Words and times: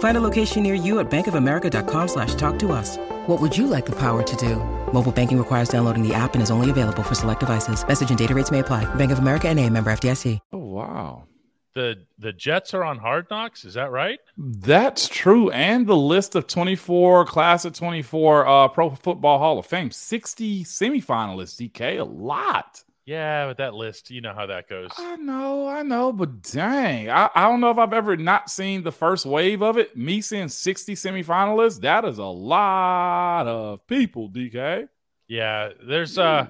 Find 0.00 0.16
a 0.16 0.20
location 0.20 0.62
near 0.62 0.74
you 0.74 0.98
at 1.00 1.10
bankofamerica.com 1.10 2.08
slash 2.08 2.34
talk 2.34 2.58
to 2.58 2.72
us. 2.72 2.98
What 3.26 3.40
would 3.40 3.56
you 3.56 3.66
like 3.66 3.86
the 3.86 3.96
power 3.96 4.22
to 4.22 4.36
do? 4.36 4.56
Mobile 4.92 5.12
banking 5.12 5.38
requires 5.38 5.70
downloading 5.70 6.06
the 6.06 6.12
app 6.12 6.34
and 6.34 6.42
is 6.42 6.50
only 6.50 6.68
available 6.68 7.02
for 7.02 7.14
select 7.14 7.40
devices. 7.40 7.86
Message 7.86 8.10
and 8.10 8.18
data 8.18 8.34
rates 8.34 8.50
may 8.50 8.58
apply. 8.58 8.92
Bank 8.96 9.12
of 9.12 9.20
America 9.20 9.48
and 9.48 9.58
a 9.58 9.70
member 9.70 9.90
FDIC. 9.90 10.38
Oh, 10.52 10.58
wow. 10.58 11.24
The 11.72 12.04
the 12.18 12.32
Jets 12.32 12.74
are 12.74 12.82
on 12.82 12.98
Hard 12.98 13.28
Knocks. 13.30 13.64
Is 13.64 13.74
that 13.74 13.92
right? 13.92 14.18
That's 14.36 15.06
true. 15.06 15.50
And 15.50 15.86
the 15.86 15.96
list 15.96 16.34
of 16.34 16.48
24, 16.48 17.26
class 17.26 17.64
of 17.64 17.74
24 17.74 18.46
uh, 18.46 18.68
Pro 18.68 18.90
Football 18.90 19.38
Hall 19.38 19.58
of 19.60 19.66
Fame, 19.66 19.92
60 19.92 20.64
semifinalists, 20.64 21.70
DK, 21.70 22.00
a 22.00 22.04
lot. 22.04 22.82
Yeah, 23.10 23.48
but 23.48 23.56
that 23.56 23.74
list, 23.74 24.12
you 24.12 24.20
know 24.20 24.32
how 24.32 24.46
that 24.46 24.68
goes. 24.68 24.92
I 24.96 25.16
know, 25.16 25.66
I 25.66 25.82
know, 25.82 26.12
but 26.12 26.42
dang, 26.42 27.10
I, 27.10 27.28
I 27.34 27.48
don't 27.48 27.60
know 27.60 27.72
if 27.72 27.78
I've 27.78 27.92
ever 27.92 28.16
not 28.16 28.48
seen 28.48 28.84
the 28.84 28.92
first 28.92 29.26
wave 29.26 29.64
of 29.64 29.76
it. 29.76 29.96
Me 29.96 30.20
seeing 30.20 30.46
60 30.46 30.94
semifinalists, 30.94 31.80
that 31.80 32.04
is 32.04 32.18
a 32.18 32.24
lot 32.24 33.48
of 33.48 33.84
people, 33.88 34.30
DK. 34.30 34.88
Yeah, 35.26 35.70
there's 35.84 36.18
uh 36.18 36.46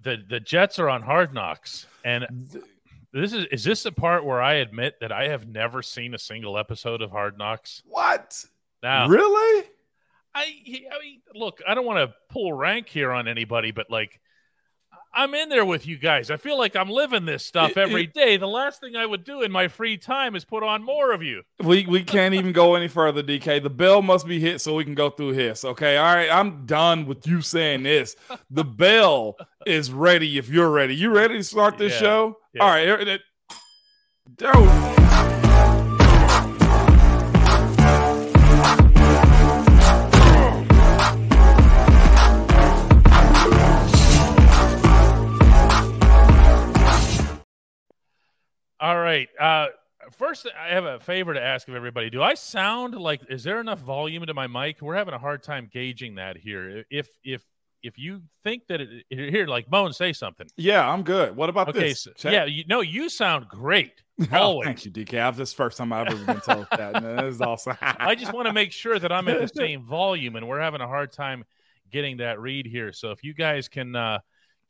the 0.00 0.16
the 0.28 0.40
Jets 0.40 0.80
are 0.80 0.88
on 0.88 1.02
hard 1.02 1.32
knocks. 1.32 1.86
And 2.04 2.26
this 3.12 3.32
is 3.32 3.46
is 3.52 3.62
this 3.62 3.84
the 3.84 3.92
part 3.92 4.24
where 4.24 4.42
I 4.42 4.54
admit 4.54 4.96
that 5.00 5.12
I 5.12 5.28
have 5.28 5.46
never 5.46 5.82
seen 5.82 6.14
a 6.14 6.18
single 6.18 6.58
episode 6.58 7.00
of 7.00 7.12
Hard 7.12 7.38
Knocks? 7.38 7.84
What? 7.86 8.44
Now 8.82 9.06
Really? 9.06 9.68
I 10.34 10.42
I 10.42 11.00
mean, 11.00 11.20
look, 11.32 11.60
I 11.64 11.76
don't 11.76 11.86
want 11.86 12.10
to 12.10 12.16
pull 12.28 12.52
rank 12.52 12.88
here 12.88 13.12
on 13.12 13.28
anybody, 13.28 13.70
but 13.70 13.88
like 13.88 14.20
I'm 15.18 15.34
in 15.34 15.48
there 15.48 15.64
with 15.64 15.84
you 15.84 15.98
guys. 15.98 16.30
I 16.30 16.36
feel 16.36 16.56
like 16.56 16.76
I'm 16.76 16.88
living 16.88 17.24
this 17.24 17.44
stuff 17.44 17.76
every 17.76 18.06
day. 18.06 18.36
The 18.36 18.46
last 18.46 18.80
thing 18.80 18.94
I 18.94 19.04
would 19.04 19.24
do 19.24 19.42
in 19.42 19.50
my 19.50 19.66
free 19.66 19.96
time 19.96 20.36
is 20.36 20.44
put 20.44 20.62
on 20.62 20.84
more 20.84 21.12
of 21.12 21.24
you. 21.24 21.42
We 21.62 21.86
we 21.86 22.04
can't 22.04 22.34
even 22.34 22.52
go 22.52 22.76
any 22.76 22.86
further, 22.86 23.22
DK. 23.22 23.60
The 23.60 23.68
bell 23.68 24.00
must 24.00 24.28
be 24.28 24.38
hit 24.38 24.60
so 24.60 24.76
we 24.76 24.84
can 24.84 24.94
go 24.94 25.10
through 25.10 25.32
his. 25.32 25.64
Okay, 25.64 25.96
all 25.96 26.14
right. 26.14 26.30
I'm 26.30 26.66
done 26.66 27.06
with 27.06 27.26
you 27.26 27.40
saying 27.42 27.82
this. 27.82 28.14
The 28.48 28.64
bell 28.84 29.36
is 29.66 29.90
ready 29.90 30.38
if 30.38 30.48
you're 30.48 30.70
ready. 30.70 30.94
You 30.94 31.10
ready 31.12 31.38
to 31.38 31.42
start 31.44 31.78
this 31.78 31.94
Yeah, 31.94 31.98
show? 31.98 32.36
yeah. 32.54 32.62
All 32.62 32.68
right. 32.70 32.84
here- 32.86 33.00
it- 33.00 33.20
All 48.80 48.98
right. 48.98 49.28
Uh 49.38 49.66
first 50.12 50.46
I 50.58 50.68
have 50.74 50.84
a 50.84 51.00
favor 51.00 51.34
to 51.34 51.40
ask 51.42 51.68
of 51.68 51.74
everybody. 51.74 52.10
Do 52.10 52.22
I 52.22 52.34
sound 52.34 52.94
like 52.94 53.20
is 53.28 53.44
there 53.44 53.60
enough 53.60 53.80
volume 53.80 54.22
into 54.22 54.34
my 54.34 54.46
mic? 54.46 54.80
We're 54.80 54.94
having 54.96 55.14
a 55.14 55.18
hard 55.18 55.42
time 55.42 55.68
gauging 55.72 56.16
that 56.16 56.36
here. 56.36 56.84
If 56.90 57.08
if 57.24 57.42
if 57.82 57.96
you 57.96 58.22
think 58.42 58.66
that 58.68 58.80
it 58.80 59.04
here 59.08 59.46
like 59.46 59.70
Moan 59.70 59.92
say 59.92 60.12
something. 60.12 60.48
Yeah, 60.56 60.88
I'm 60.88 61.02
good. 61.04 61.36
What 61.36 61.48
about 61.48 61.68
Okay, 61.68 61.90
this? 61.90 62.08
so, 62.16 62.28
yeah, 62.30 62.44
you 62.44 62.64
no, 62.68 62.80
you 62.80 63.08
sound 63.08 63.48
great. 63.48 63.92
Oh, 64.32 64.36
Always. 64.36 64.66
thank 64.66 64.84
you, 64.84 64.90
DK. 64.90 65.20
I've 65.20 65.36
this 65.36 65.52
first 65.52 65.78
time 65.78 65.92
I've 65.92 66.08
ever 66.08 66.24
been 66.24 66.40
told 66.40 66.66
that. 66.72 67.00
Man, 67.00 67.16
this 67.18 67.36
is 67.36 67.40
awesome. 67.40 67.76
I 67.80 68.16
just 68.16 68.32
want 68.32 68.48
to 68.48 68.52
make 68.52 68.72
sure 68.72 68.98
that 68.98 69.12
I'm 69.12 69.28
at 69.28 69.40
the 69.40 69.46
same 69.54 69.84
volume, 69.84 70.34
and 70.34 70.48
we're 70.48 70.58
having 70.60 70.80
a 70.80 70.88
hard 70.88 71.12
time 71.12 71.44
getting 71.92 72.16
that 72.16 72.40
read 72.40 72.66
here. 72.66 72.92
So 72.92 73.12
if 73.12 73.22
you 73.22 73.32
guys 73.32 73.68
can 73.68 73.94
uh, 73.94 74.18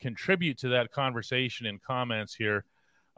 contribute 0.01 0.59
to 0.59 0.69
that 0.69 0.93
conversation 0.93 1.65
in 1.65 1.79
comments 1.79 2.35
here, 2.35 2.67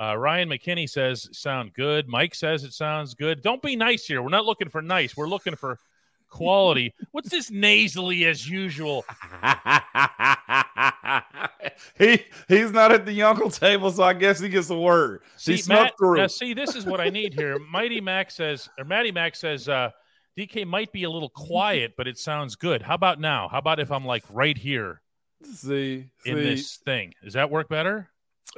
uh, 0.00 0.16
Ryan 0.16 0.48
McKinney 0.48 0.88
says 0.88 1.28
sound 1.32 1.74
good. 1.74 2.08
Mike 2.08 2.34
says 2.34 2.64
it 2.64 2.72
sounds 2.72 3.14
good. 3.14 3.42
Don't 3.42 3.60
be 3.60 3.76
nice 3.76 4.06
here. 4.06 4.22
We're 4.22 4.30
not 4.30 4.46
looking 4.46 4.70
for 4.70 4.80
nice. 4.80 5.14
We're 5.16 5.28
looking 5.28 5.56
for 5.56 5.78
quality. 6.30 6.94
What's 7.10 7.28
this 7.28 7.50
nasally 7.50 8.24
as 8.24 8.48
usual? 8.48 9.04
he 11.98 12.24
he's 12.48 12.72
not 12.72 12.92
at 12.92 13.04
the 13.04 13.22
uncle 13.22 13.50
table, 13.50 13.90
so 13.90 14.04
I 14.04 14.14
guess 14.14 14.40
he 14.40 14.48
gets 14.48 14.70
a 14.70 14.78
word. 14.78 15.20
See, 15.36 15.56
he 15.56 15.62
Matt, 15.68 15.98
through. 15.98 16.16
now 16.16 16.28
see, 16.28 16.54
this 16.54 16.74
is 16.74 16.86
what 16.86 17.00
I 17.00 17.10
need 17.10 17.34
here. 17.34 17.58
Mighty 17.70 18.00
Mac 18.00 18.30
says, 18.30 18.70
or 18.78 18.84
Matty 18.84 19.12
Mac 19.12 19.36
says, 19.36 19.68
uh, 19.68 19.90
DK 20.38 20.66
might 20.66 20.92
be 20.92 21.02
a 21.02 21.10
little 21.10 21.28
quiet, 21.28 21.92
but 21.98 22.08
it 22.08 22.16
sounds 22.16 22.56
good. 22.56 22.80
How 22.80 22.94
about 22.94 23.20
now? 23.20 23.48
How 23.48 23.58
about 23.58 23.80
if 23.80 23.92
I'm 23.92 24.06
like 24.06 24.24
right 24.30 24.56
here 24.56 25.02
see, 25.42 26.06
in 26.24 26.36
this 26.36 26.78
thing? 26.78 27.12
Does 27.22 27.34
that 27.34 27.50
work 27.50 27.68
better? 27.68 28.08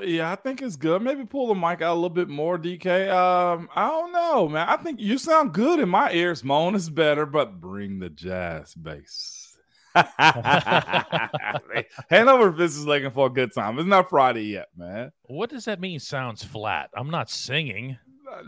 Yeah, 0.00 0.32
I 0.32 0.36
think 0.36 0.62
it's 0.62 0.76
good. 0.76 1.02
Maybe 1.02 1.24
pull 1.24 1.48
the 1.48 1.54
mic 1.54 1.82
out 1.82 1.92
a 1.92 1.94
little 1.94 2.08
bit 2.08 2.28
more, 2.28 2.58
DK. 2.58 3.10
Um, 3.12 3.68
I 3.74 3.88
don't 3.88 4.12
know, 4.12 4.48
man. 4.48 4.68
I 4.68 4.76
think 4.78 5.00
you 5.00 5.18
sound 5.18 5.52
good 5.52 5.80
in 5.80 5.88
my 5.88 6.12
ears. 6.12 6.42
Moan 6.42 6.74
is 6.74 6.88
better, 6.88 7.26
but 7.26 7.60
bring 7.60 7.98
the 7.98 8.08
jazz 8.08 8.74
bass. 8.74 9.42
Hanover 12.08 12.52
Fist 12.52 12.76
is 12.76 12.86
looking 12.86 13.10
for 13.10 13.26
a 13.26 13.30
good 13.30 13.52
time. 13.52 13.78
It's 13.78 13.86
not 13.86 14.08
Friday 14.08 14.44
yet, 14.44 14.68
man. 14.74 15.12
What 15.24 15.50
does 15.50 15.66
that 15.66 15.80
mean? 15.80 16.00
Sounds 16.00 16.42
flat. 16.42 16.88
I'm 16.94 17.10
not 17.10 17.28
singing. 17.28 17.98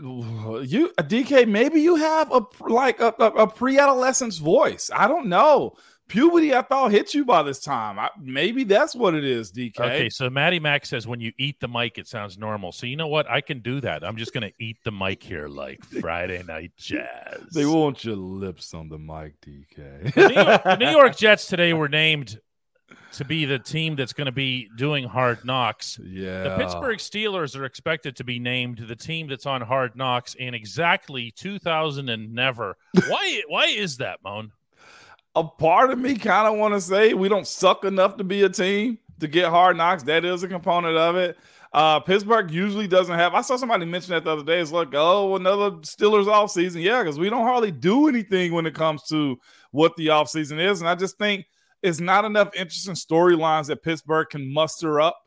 You 0.01 0.91
DK, 0.97 1.47
maybe 1.47 1.79
you 1.81 1.97
have 1.97 2.31
a 2.31 2.41
like 2.67 2.99
a, 2.99 3.13
a, 3.19 3.25
a 3.25 3.47
pre-adolescence 3.47 4.39
voice. 4.39 4.89
I 4.93 5.07
don't 5.07 5.27
know. 5.27 5.75
Puberty, 6.07 6.53
I 6.53 6.61
thought 6.61 6.91
hit 6.91 7.13
you 7.13 7.25
by 7.25 7.41
this 7.43 7.59
time. 7.59 7.97
I, 7.97 8.09
maybe 8.21 8.63
that's 8.63 8.95
what 8.95 9.15
it 9.15 9.25
is, 9.25 9.51
DK. 9.51 9.79
Okay, 9.79 10.09
so 10.09 10.29
Matty 10.29 10.59
Mac 10.59 10.85
says 10.85 11.07
when 11.07 11.19
you 11.19 11.31
eat 11.37 11.59
the 11.59 11.67
mic, 11.67 11.97
it 11.97 12.07
sounds 12.07 12.37
normal. 12.37 12.71
So 12.71 12.85
you 12.85 12.95
know 12.95 13.07
what? 13.07 13.29
I 13.29 13.41
can 13.41 13.59
do 13.59 13.81
that. 13.81 14.03
I'm 14.03 14.17
just 14.17 14.33
gonna 14.33 14.51
eat 14.59 14.77
the 14.83 14.91
mic 14.91 15.23
here 15.23 15.47
like 15.47 15.83
Friday 16.01 16.43
night 16.43 16.71
jazz. 16.77 17.41
They 17.53 17.65
want 17.65 18.05
your 18.05 18.15
lips 18.15 18.73
on 18.73 18.89
the 18.89 18.99
mic, 18.99 19.41
DK. 19.41 20.13
the, 20.13 20.27
New 20.27 20.35
York, 20.35 20.63
the 20.63 20.75
New 20.77 20.91
York 20.91 21.17
Jets 21.17 21.47
today 21.47 21.73
were 21.73 21.89
named 21.89 22.39
to 23.13 23.25
be 23.25 23.45
the 23.45 23.59
team 23.59 23.95
that's 23.95 24.13
going 24.13 24.25
to 24.25 24.31
be 24.31 24.69
doing 24.75 25.05
hard 25.05 25.43
knocks. 25.45 25.99
yeah. 26.03 26.43
The 26.43 26.57
Pittsburgh 26.57 26.97
Steelers 26.97 27.57
are 27.57 27.65
expected 27.65 28.17
to 28.17 28.23
be 28.23 28.39
named 28.39 28.79
the 28.79 28.95
team 28.95 29.27
that's 29.27 29.45
on 29.45 29.61
hard 29.61 29.95
knocks 29.95 30.35
in 30.35 30.53
exactly 30.53 31.31
2000 31.31 32.09
and 32.09 32.33
never. 32.33 32.77
Why? 33.07 33.41
why 33.47 33.65
is 33.67 33.97
that, 33.97 34.19
Moan? 34.23 34.51
A 35.35 35.43
part 35.43 35.91
of 35.91 35.99
me 35.99 36.15
kind 36.15 36.47
of 36.47 36.57
want 36.57 36.73
to 36.73 36.81
say 36.81 37.13
we 37.13 37.27
don't 37.27 37.47
suck 37.47 37.83
enough 37.83 38.17
to 38.17 38.23
be 38.23 38.43
a 38.43 38.49
team 38.49 38.99
to 39.19 39.27
get 39.27 39.49
hard 39.49 39.77
knocks. 39.77 40.03
That 40.03 40.25
is 40.25 40.43
a 40.43 40.47
component 40.47 40.97
of 40.97 41.15
it. 41.15 41.37
Uh, 41.73 41.99
Pittsburgh 41.99 42.49
usually 42.51 42.87
doesn't 42.87 43.17
have. 43.17 43.33
I 43.33 43.41
saw 43.41 43.57
somebody 43.57 43.85
mention 43.85 44.13
that 44.13 44.23
the 44.23 44.31
other 44.31 44.45
day. 44.45 44.61
It's 44.61 44.71
like, 44.71 44.93
oh, 44.93 45.35
another 45.35 45.71
Steelers 45.81 46.25
offseason. 46.25 46.81
Yeah, 46.81 47.03
because 47.03 47.19
we 47.19 47.29
don't 47.29 47.45
hardly 47.45 47.71
do 47.71 48.07
anything 48.07 48.53
when 48.53 48.65
it 48.65 48.73
comes 48.73 49.03
to 49.09 49.37
what 49.71 49.93
the 49.97 50.07
offseason 50.07 50.57
is. 50.57 50.79
And 50.79 50.89
I 50.89 50.95
just 50.95 51.17
think 51.17 51.45
it's 51.83 51.99
not 51.99 52.23
enough 52.23 52.55
interesting 52.55 52.93
storylines 52.93 53.67
that 53.67 53.83
Pittsburgh 53.83 54.27
can 54.29 54.53
muster 54.53 55.01
up 55.01 55.19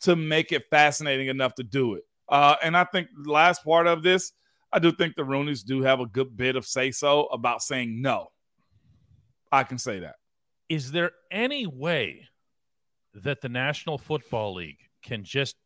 to 0.00 0.14
make 0.14 0.52
it 0.52 0.64
fascinating 0.68 1.28
enough 1.28 1.54
to 1.54 1.62
do 1.62 1.94
it. 1.94 2.02
Uh, 2.28 2.56
and 2.62 2.76
I 2.76 2.84
think 2.84 3.08
the 3.22 3.32
last 3.32 3.64
part 3.64 3.86
of 3.86 4.02
this, 4.02 4.32
I 4.70 4.80
do 4.80 4.92
think 4.92 5.16
the 5.16 5.22
Rooneys 5.22 5.64
do 5.64 5.82
have 5.82 6.00
a 6.00 6.06
good 6.06 6.36
bit 6.36 6.56
of 6.56 6.66
say 6.66 6.90
so 6.90 7.26
about 7.26 7.62
saying 7.62 8.02
no. 8.02 8.28
I 9.54 9.64
can 9.64 9.78
say 9.78 10.00
that. 10.00 10.16
Is 10.68 10.92
there 10.92 11.12
any 11.30 11.66
way 11.66 12.28
that 13.14 13.40
the 13.40 13.48
National 13.48 13.98
Football 13.98 14.54
League 14.54 14.78
can 15.02 15.24
just 15.24 15.56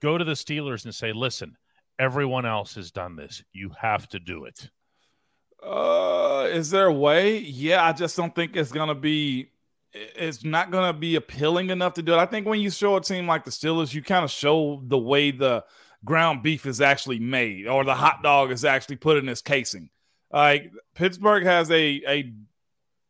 go 0.00 0.18
to 0.18 0.24
the 0.24 0.32
Steelers 0.32 0.84
and 0.84 0.94
say, 0.94 1.12
listen, 1.12 1.56
everyone 1.98 2.46
else 2.46 2.74
has 2.76 2.90
done 2.90 3.16
this. 3.16 3.42
You 3.52 3.72
have 3.80 4.08
to 4.10 4.18
do 4.18 4.44
it? 4.44 4.70
Uh, 5.62 6.46
is 6.50 6.70
there 6.70 6.86
a 6.86 6.92
way? 6.92 7.38
Yeah, 7.38 7.84
I 7.84 7.92
just 7.92 8.16
don't 8.16 8.34
think 8.34 8.56
it's 8.56 8.70
gonna 8.70 8.94
be. 8.94 9.50
It's 9.92 10.44
not 10.44 10.70
gonna 10.70 10.92
be 10.92 11.16
appealing 11.16 11.70
enough 11.70 11.94
to 11.94 12.02
do 12.02 12.14
it. 12.14 12.18
I 12.18 12.26
think 12.26 12.46
when 12.46 12.60
you 12.60 12.70
show 12.70 12.96
a 12.96 13.00
team 13.00 13.26
like 13.26 13.44
the 13.44 13.50
Steelers, 13.50 13.92
you 13.92 14.02
kind 14.02 14.24
of 14.24 14.30
show 14.30 14.80
the 14.86 14.98
way 14.98 15.32
the 15.32 15.64
ground 16.04 16.44
beef 16.44 16.64
is 16.64 16.80
actually 16.80 17.18
made 17.18 17.66
or 17.66 17.82
the 17.84 17.94
hot 17.94 18.22
dog 18.22 18.52
is 18.52 18.64
actually 18.64 18.96
put 18.96 19.16
in 19.16 19.26
this 19.26 19.42
casing. 19.42 19.90
Like 20.30 20.70
Pittsburgh 20.94 21.44
has 21.44 21.70
a 21.72 22.02
a 22.06 22.32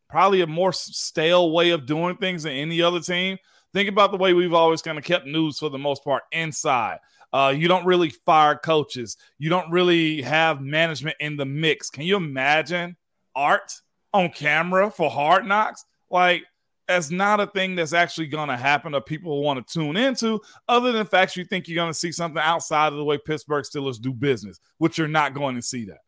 probably 0.08 0.40
a 0.40 0.46
more 0.46 0.72
stale 0.72 1.52
way 1.52 1.70
of 1.70 1.86
doing 1.86 2.16
things 2.16 2.44
than 2.44 2.52
any 2.52 2.82
other 2.82 3.00
team. 3.00 3.38
Think 3.74 3.88
about 3.88 4.10
the 4.10 4.16
way 4.16 4.32
we've 4.32 4.54
always 4.54 4.82
kind 4.82 4.98
of 4.98 5.04
kept 5.04 5.26
news 5.26 5.58
for 5.58 5.68
the 5.68 5.78
most 5.78 6.02
part 6.02 6.22
inside. 6.32 6.98
Uh, 7.32 7.52
you 7.54 7.68
don't 7.68 7.84
really 7.84 8.08
fire 8.08 8.56
coaches. 8.56 9.18
You 9.38 9.50
don't 9.50 9.70
really 9.70 10.22
have 10.22 10.62
management 10.62 11.16
in 11.20 11.36
the 11.36 11.44
mix. 11.44 11.90
Can 11.90 12.04
you 12.04 12.16
imagine 12.16 12.96
art 13.36 13.72
on 14.14 14.30
camera 14.30 14.90
for 14.90 15.10
hard 15.10 15.46
knocks? 15.46 15.84
Like, 16.10 16.44
that's 16.86 17.10
not 17.10 17.38
a 17.38 17.46
thing 17.46 17.76
that's 17.76 17.92
actually 17.92 18.28
going 18.28 18.48
to 18.48 18.56
happen 18.56 18.94
or 18.94 19.02
people 19.02 19.42
want 19.42 19.64
to 19.64 19.72
tune 19.72 19.98
into, 19.98 20.40
other 20.66 20.90
than 20.90 21.00
the 21.00 21.04
fact 21.04 21.36
you 21.36 21.44
think 21.44 21.68
you're 21.68 21.74
going 21.74 21.92
to 21.92 21.98
see 21.98 22.12
something 22.12 22.42
outside 22.42 22.94
of 22.94 22.98
the 22.98 23.04
way 23.04 23.18
Pittsburgh 23.18 23.62
Steelers 23.62 24.00
do 24.00 24.14
business, 24.14 24.58
which 24.78 24.96
you're 24.96 25.06
not 25.06 25.34
going 25.34 25.56
to 25.56 25.62
see 25.62 25.84
that. 25.84 26.00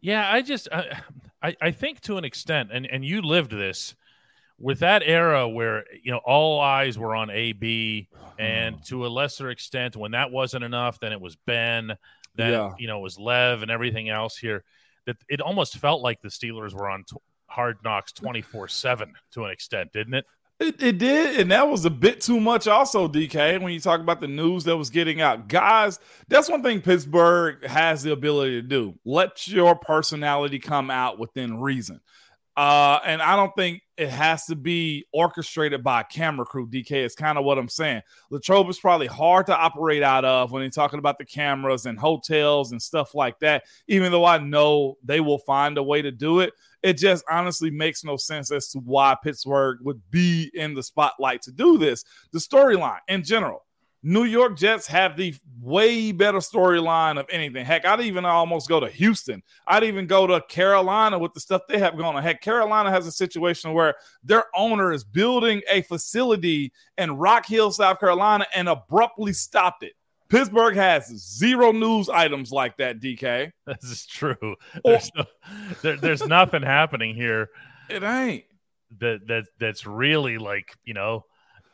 Yeah, 0.00 0.26
I 0.32 0.40
just 0.40 0.68
I, 1.46 1.56
I 1.62 1.70
think 1.70 2.00
to 2.02 2.16
an 2.16 2.24
extent, 2.24 2.70
and, 2.72 2.86
and 2.86 3.04
you 3.04 3.22
lived 3.22 3.52
this 3.52 3.94
with 4.58 4.80
that 4.80 5.02
era 5.04 5.48
where 5.48 5.84
you 6.02 6.10
know 6.10 6.20
all 6.24 6.60
eyes 6.60 6.98
were 6.98 7.14
on 7.14 7.30
AB, 7.30 8.08
and 8.36 8.74
uh-huh. 8.74 8.84
to 8.88 9.06
a 9.06 9.08
lesser 9.08 9.50
extent, 9.50 9.94
when 9.94 10.10
that 10.10 10.32
wasn't 10.32 10.64
enough, 10.64 10.98
then 10.98 11.12
it 11.12 11.20
was 11.20 11.36
Ben, 11.36 11.96
then 12.34 12.52
yeah. 12.52 12.74
you 12.78 12.88
know 12.88 12.98
it 12.98 13.02
was 13.02 13.18
Lev 13.18 13.62
and 13.62 13.70
everything 13.70 14.08
else 14.08 14.36
here. 14.36 14.64
That 15.06 15.18
it 15.28 15.40
almost 15.40 15.76
felt 15.76 16.02
like 16.02 16.20
the 16.20 16.30
Steelers 16.30 16.74
were 16.74 16.88
on 16.88 17.04
t- 17.04 17.16
Hard 17.46 17.78
Knocks 17.84 18.12
twenty 18.12 18.42
four 18.42 18.66
seven 18.66 19.14
to 19.32 19.44
an 19.44 19.52
extent, 19.52 19.92
didn't 19.92 20.14
it? 20.14 20.26
It, 20.58 20.82
it 20.82 20.98
did, 20.98 21.38
and 21.38 21.50
that 21.50 21.68
was 21.68 21.84
a 21.84 21.90
bit 21.90 22.22
too 22.22 22.40
much, 22.40 22.66
also, 22.66 23.08
DK. 23.08 23.60
When 23.60 23.74
you 23.74 23.80
talk 23.80 24.00
about 24.00 24.22
the 24.22 24.28
news 24.28 24.64
that 24.64 24.76
was 24.76 24.88
getting 24.88 25.20
out, 25.20 25.48
guys, 25.48 25.98
that's 26.28 26.48
one 26.48 26.62
thing 26.62 26.80
Pittsburgh 26.80 27.62
has 27.66 28.02
the 28.02 28.12
ability 28.12 28.62
to 28.62 28.66
do. 28.66 28.94
Let 29.04 29.46
your 29.48 29.76
personality 29.76 30.58
come 30.58 30.90
out 30.90 31.18
within 31.18 31.60
reason. 31.60 32.00
Uh, 32.56 33.00
and 33.04 33.20
I 33.20 33.36
don't 33.36 33.54
think 33.54 33.82
it 33.98 34.08
has 34.08 34.46
to 34.46 34.56
be 34.56 35.04
orchestrated 35.12 35.84
by 35.84 36.00
a 36.00 36.04
camera 36.04 36.46
crew. 36.46 36.66
DK 36.66 36.90
It's 36.92 37.14
kind 37.14 37.36
of 37.36 37.44
what 37.44 37.58
I'm 37.58 37.68
saying. 37.68 38.00
Latrobe 38.30 38.70
is 38.70 38.78
probably 38.78 39.08
hard 39.08 39.46
to 39.46 39.56
operate 39.56 40.02
out 40.02 40.24
of 40.24 40.52
when 40.52 40.62
you're 40.62 40.70
talking 40.70 40.98
about 40.98 41.18
the 41.18 41.26
cameras 41.26 41.84
and 41.84 41.98
hotels 41.98 42.72
and 42.72 42.80
stuff 42.80 43.14
like 43.14 43.38
that. 43.40 43.64
Even 43.88 44.10
though 44.10 44.24
I 44.24 44.38
know 44.38 44.96
they 45.04 45.20
will 45.20 45.38
find 45.38 45.76
a 45.76 45.82
way 45.82 46.00
to 46.00 46.10
do 46.10 46.40
it, 46.40 46.54
it 46.82 46.94
just 46.94 47.24
honestly 47.30 47.70
makes 47.70 48.04
no 48.04 48.16
sense 48.16 48.50
as 48.50 48.68
to 48.68 48.78
why 48.78 49.16
Pittsburgh 49.22 49.78
would 49.82 50.00
be 50.10 50.50
in 50.54 50.72
the 50.72 50.82
spotlight 50.82 51.42
to 51.42 51.52
do 51.52 51.76
this. 51.76 52.04
The 52.32 52.38
storyline 52.38 53.00
in 53.08 53.22
general, 53.22 53.65
New 54.08 54.22
York 54.22 54.56
Jets 54.56 54.86
have 54.86 55.16
the 55.16 55.34
way 55.60 56.12
better 56.12 56.38
storyline 56.38 57.18
of 57.18 57.26
anything. 57.28 57.66
Heck, 57.66 57.84
I'd 57.84 58.02
even 58.02 58.24
almost 58.24 58.68
go 58.68 58.78
to 58.78 58.88
Houston. 58.88 59.42
I'd 59.66 59.82
even 59.82 60.06
go 60.06 60.28
to 60.28 60.40
Carolina 60.42 61.18
with 61.18 61.34
the 61.34 61.40
stuff 61.40 61.62
they 61.68 61.80
have 61.80 61.96
going 61.96 62.14
on. 62.14 62.22
Heck, 62.22 62.40
Carolina 62.40 62.88
has 62.92 63.08
a 63.08 63.10
situation 63.10 63.72
where 63.72 63.96
their 64.22 64.44
owner 64.54 64.92
is 64.92 65.02
building 65.02 65.60
a 65.68 65.82
facility 65.82 66.72
in 66.96 67.16
Rock 67.16 67.46
Hill, 67.46 67.72
South 67.72 67.98
Carolina, 67.98 68.46
and 68.54 68.68
abruptly 68.68 69.32
stopped 69.32 69.82
it. 69.82 69.94
Pittsburgh 70.28 70.76
has 70.76 71.08
zero 71.08 71.72
news 71.72 72.08
items 72.08 72.52
like 72.52 72.76
that, 72.76 73.00
DK. 73.00 73.50
This 73.66 73.90
is 73.90 74.06
true. 74.06 74.54
There's, 74.84 75.10
no, 75.16 75.24
there, 75.82 75.96
there's 75.96 76.24
nothing 76.24 76.62
happening 76.62 77.16
here. 77.16 77.48
It 77.90 78.04
ain't. 78.04 78.44
That, 79.00 79.26
that 79.26 79.46
that's 79.58 79.84
really 79.84 80.38
like, 80.38 80.76
you 80.84 80.94
know, 80.94 81.24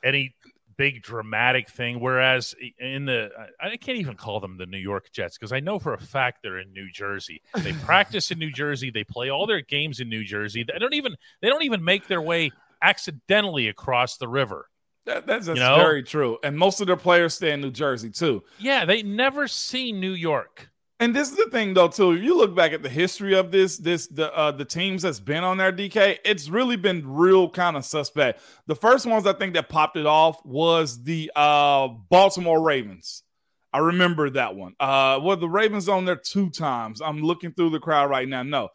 any 0.03 0.35
big 0.77 1.03
dramatic 1.03 1.69
thing. 1.69 2.01
Whereas 2.01 2.55
in 2.79 3.05
the, 3.07 3.31
I 3.61 3.77
can't 3.77 3.99
even 3.99 4.17
call 4.17 4.41
them 4.41 4.57
the 4.57 4.67
New 4.67 4.79
York 4.79 5.11
Jets 5.13 5.39
because 5.39 5.53
I 5.53 5.61
know 5.61 5.79
for 5.79 5.95
a 5.95 5.99
fact 5.99 6.43
they're 6.43 6.59
in 6.59 6.73
New 6.73 6.91
Jersey. 6.91 7.43
They 7.55 7.73
practice 7.73 8.31
in 8.31 8.39
New 8.39 8.51
Jersey. 8.51 8.91
They 8.91 9.05
play 9.05 9.31
all 9.31 9.47
their 9.47 9.61
games 9.61 10.01
in 10.01 10.09
New 10.09 10.25
Jersey. 10.25 10.65
They 10.65 10.79
don't 10.79 10.95
even 10.95 11.17
they 11.41 11.49
don't 11.49 11.65
even 11.65 11.85
make 11.85 12.09
their 12.09 12.23
way 12.23 12.51
accidentally 12.83 13.69
across 13.69 14.17
the 14.17 14.29
river. 14.29 14.69
That, 15.05 15.27
that's, 15.27 15.47
that's 15.47 15.59
you 15.59 15.65
know? 15.65 15.77
very 15.77 16.03
true. 16.03 16.39
And 16.45 16.57
most 16.57 16.81
of 16.81 16.87
their 16.87 16.97
players 16.97 17.35
stay 17.35 17.53
in 17.53 17.61
New 17.61 17.73
Jersey 17.73 18.11
too. 18.11 18.45
Yeah, 18.59 18.85
they 18.85 19.03
never 19.03 19.49
see 19.49 19.93
New 19.93 20.13
York. 20.13 20.71
And 21.03 21.17
this 21.17 21.33
is 21.33 21.37
the 21.37 21.51
thing, 21.51 21.75
though, 21.75 21.89
too. 21.89 22.13
If 22.13 22.23
you 22.23 22.39
look 22.39 22.55
back 22.55 22.71
at 22.73 22.85
the 22.85 22.89
history 22.89 23.35
of 23.35 23.51
this, 23.51 23.77
this 23.77 24.07
the 24.07 24.33
uh, 24.33 24.53
the 24.53 24.65
teams 24.65 25.03
that's 25.03 25.19
been 25.19 25.43
on 25.43 25.57
there, 25.57 25.73
DK, 25.73 26.19
it's 26.25 26.49
really 26.49 26.77
been 26.77 27.03
real 27.05 27.51
kind 27.51 27.77
of 27.77 27.85
suspect. 27.85 28.41
The 28.69 28.77
first 28.77 29.05
ones 29.05 29.27
I 29.27 29.33
think 29.33 29.55
that 29.55 29.69
popped 29.69 29.97
it 29.97 30.07
off 30.07 30.47
was 30.47 31.03
the 31.03 31.33
uh, 31.35 31.89
Baltimore 31.89 32.63
Ravens. 32.63 33.25
I 33.73 33.79
remember 33.79 34.31
that 34.31 34.55
one. 34.55 34.77
Uh, 34.79 35.19
well, 35.21 35.37
the 35.37 35.49
Ravens 35.49 35.89
on 35.89 36.05
there 36.05 36.15
two 36.15 36.51
times. 36.51 37.03
I'm 37.03 37.21
looking 37.21 37.53
through 37.53 37.71
the 37.71 37.81
crowd 37.81 38.09
right 38.09 38.29
now. 38.29 38.45
No, 38.45 38.69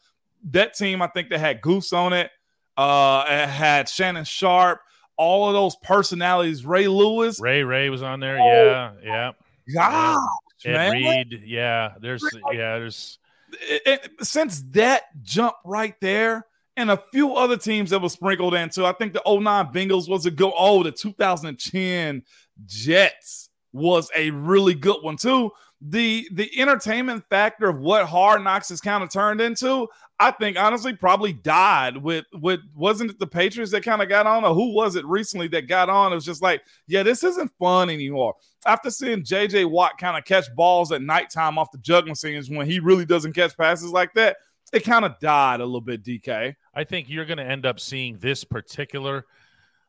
that 0.51 0.73
team 0.73 1.01
I 1.01 1.07
think 1.07 1.29
they 1.29 1.37
had 1.37 1.61
Goose 1.61 1.93
on 1.93 2.11
it. 2.11 2.29
Uh, 2.75 3.23
it 3.25 3.47
had 3.47 3.87
Shannon 3.87 4.25
Sharpe. 4.25 4.81
All 5.15 5.47
of 5.47 5.53
those 5.53 5.77
personalities. 5.77 6.65
Ray 6.65 6.89
Lewis. 6.89 7.39
Ray 7.39 7.63
Ray 7.63 7.89
was 7.89 8.03
on 8.03 8.19
there. 8.19 8.37
Oh, 8.37 8.65
yeah, 8.65 8.91
yeah. 9.01 9.31
God, 9.73 10.19
Ed. 10.65 10.91
Reed, 10.91 11.43
yeah. 11.45 11.93
There's 11.99 12.23
yeah, 12.51 12.77
there's 12.79 13.19
it, 13.51 13.81
it, 13.85 14.25
since 14.25 14.61
that 14.71 15.03
jump 15.23 15.55
right 15.63 15.95
there 16.01 16.45
and 16.75 16.91
a 16.91 17.01
few 17.11 17.35
other 17.35 17.57
teams 17.57 17.89
that 17.89 18.01
were 18.01 18.09
sprinkled 18.09 18.53
in 18.53 18.69
too. 18.69 18.85
I 18.85 18.93
think 18.93 19.13
the 19.13 19.21
09 19.25 19.73
Bengals 19.73 20.09
was 20.09 20.25
a 20.25 20.31
good 20.31 20.53
oh, 20.57 20.83
the 20.83 20.91
2010 20.91 22.23
Jets 22.65 23.49
was 23.73 24.09
a 24.15 24.31
really 24.31 24.73
good 24.73 24.97
one 25.01 25.17
too 25.17 25.51
the 25.81 26.27
the 26.33 26.49
entertainment 26.59 27.23
factor 27.29 27.69
of 27.69 27.79
what 27.79 28.07
Hard 28.07 28.43
Knocks 28.43 28.69
has 28.69 28.81
kind 28.81 29.03
of 29.03 29.11
turned 29.11 29.41
into, 29.41 29.87
I 30.19 30.31
think 30.31 30.57
honestly 30.57 30.93
probably 30.93 31.33
died 31.33 31.97
with 31.97 32.25
with 32.33 32.61
wasn't 32.75 33.11
it 33.11 33.19
the 33.19 33.27
Patriots 33.27 33.71
that 33.71 33.83
kind 33.83 34.01
of 34.01 34.09
got 34.09 34.25
on 34.25 34.43
or 34.43 34.55
who 34.55 34.73
was 34.73 34.95
it 34.95 35.05
recently 35.05 35.47
that 35.49 35.67
got 35.67 35.89
on? 35.89 36.11
It 36.11 36.15
was 36.15 36.25
just 36.25 36.41
like, 36.41 36.63
yeah, 36.87 37.03
this 37.03 37.23
isn't 37.23 37.51
fun 37.59 37.89
anymore. 37.89 38.33
After 38.65 38.89
seeing 38.89 39.23
JJ 39.23 39.69
Watt 39.69 39.99
kind 39.99 40.17
of 40.17 40.25
catch 40.25 40.53
balls 40.55 40.91
at 40.91 41.03
nighttime 41.03 41.59
off 41.59 41.71
the 41.71 41.77
juggling 41.77 42.15
scenes 42.15 42.49
when 42.49 42.67
he 42.67 42.79
really 42.79 43.05
doesn't 43.05 43.33
catch 43.33 43.55
passes 43.55 43.91
like 43.91 44.13
that, 44.15 44.37
it 44.73 44.83
kind 44.83 45.05
of 45.05 45.19
died 45.19 45.59
a 45.59 45.65
little 45.65 45.81
bit, 45.81 46.03
DK. 46.03 46.55
I 46.73 46.83
think 46.83 47.09
you're 47.09 47.25
going 47.25 47.37
to 47.37 47.45
end 47.45 47.65
up 47.65 47.79
seeing 47.79 48.17
this 48.17 48.43
particular 48.43 49.25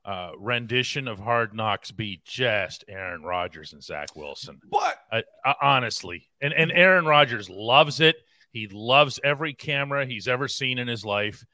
uh, 0.04 0.30
rendition 0.38 1.08
of 1.08 1.18
Hard 1.18 1.54
Knocks 1.54 1.90
be 1.90 2.20
just 2.24 2.84
Aaron 2.88 3.22
Rodgers 3.22 3.72
and 3.72 3.82
Zach 3.82 4.16
Wilson. 4.16 4.60
What? 4.68 4.96
Uh, 5.12 5.22
uh, 5.44 5.54
honestly, 5.60 6.28
and 6.40 6.52
and 6.52 6.72
Aaron 6.72 7.04
Rodgers 7.04 7.50
loves 7.50 8.00
it. 8.00 8.16
He 8.50 8.68
loves 8.70 9.20
every 9.22 9.52
camera 9.52 10.06
he's 10.06 10.28
ever 10.28 10.48
seen 10.48 10.78
in 10.78 10.88
his 10.88 11.04
life. 11.04 11.44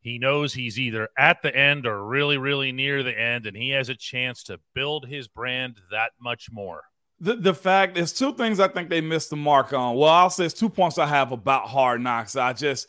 He 0.00 0.18
knows 0.18 0.52
he's 0.52 0.78
either 0.78 1.08
at 1.18 1.40
the 1.42 1.54
end 1.54 1.86
or 1.86 2.04
really, 2.04 2.36
really 2.36 2.72
near 2.72 3.02
the 3.02 3.18
end, 3.18 3.46
and 3.46 3.56
he 3.56 3.70
has 3.70 3.88
a 3.88 3.94
chance 3.94 4.42
to 4.44 4.60
build 4.74 5.06
his 5.06 5.28
brand 5.28 5.80
that 5.90 6.12
much 6.20 6.48
more. 6.52 6.82
The, 7.20 7.36
the 7.36 7.54
fact 7.54 7.96
is 7.96 8.12
two 8.12 8.34
things 8.34 8.60
I 8.60 8.68
think 8.68 8.90
they 8.90 9.00
missed 9.00 9.30
the 9.30 9.36
mark 9.36 9.72
on. 9.72 9.96
Well, 9.96 10.10
I'll 10.10 10.30
say 10.30 10.44
it's 10.44 10.54
two 10.54 10.68
points 10.68 10.98
I 10.98 11.06
have 11.06 11.32
about 11.32 11.68
Hard 11.68 12.02
Knocks. 12.02 12.36
I 12.36 12.52
just 12.52 12.86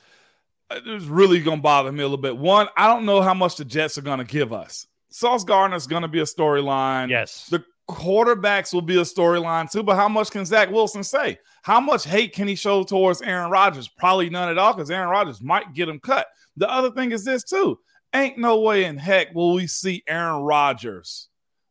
it's 0.69 1.05
really 1.05 1.41
gonna 1.41 1.61
bother 1.61 1.91
me 1.91 2.01
a 2.01 2.05
little 2.05 2.17
bit. 2.17 2.37
One, 2.37 2.67
I 2.75 2.87
don't 2.87 3.05
know 3.05 3.21
how 3.21 3.33
much 3.33 3.55
the 3.55 3.65
Jets 3.65 3.97
are 3.97 4.01
gonna 4.01 4.23
give 4.25 4.51
us. 4.51 4.87
Sauce 5.15 5.45
Gardner 5.45 5.77
is 5.77 5.87
going 5.87 6.01
to 6.01 6.09
be 6.09 6.19
a 6.19 6.25
storyline. 6.25 7.09
Yes. 7.09 7.47
The 7.49 7.63
quarterbacks 7.89 8.73
will 8.73 8.81
be 8.81 8.97
a 8.97 9.03
storyline 9.03 9.71
too, 9.71 9.81
but 9.81 9.95
how 9.95 10.09
much 10.09 10.29
can 10.29 10.43
Zach 10.43 10.69
Wilson 10.69 11.05
say? 11.05 11.39
How 11.63 11.79
much 11.79 12.03
hate 12.03 12.33
can 12.33 12.49
he 12.49 12.55
show 12.55 12.83
towards 12.83 13.21
Aaron 13.21 13.49
Rodgers? 13.49 13.87
Probably 13.87 14.29
none 14.29 14.49
at 14.49 14.57
all 14.57 14.73
because 14.73 14.91
Aaron 14.91 15.07
Rodgers 15.07 15.41
might 15.41 15.73
get 15.73 15.87
him 15.87 16.01
cut. 16.01 16.27
The 16.57 16.69
other 16.69 16.91
thing 16.91 17.13
is 17.13 17.23
this 17.23 17.45
too. 17.45 17.79
Ain't 18.13 18.37
no 18.37 18.59
way 18.59 18.83
in 18.83 18.97
heck 18.97 19.33
will 19.33 19.53
we 19.53 19.67
see 19.67 20.03
Aaron 20.05 20.41
Rodgers 20.41 21.29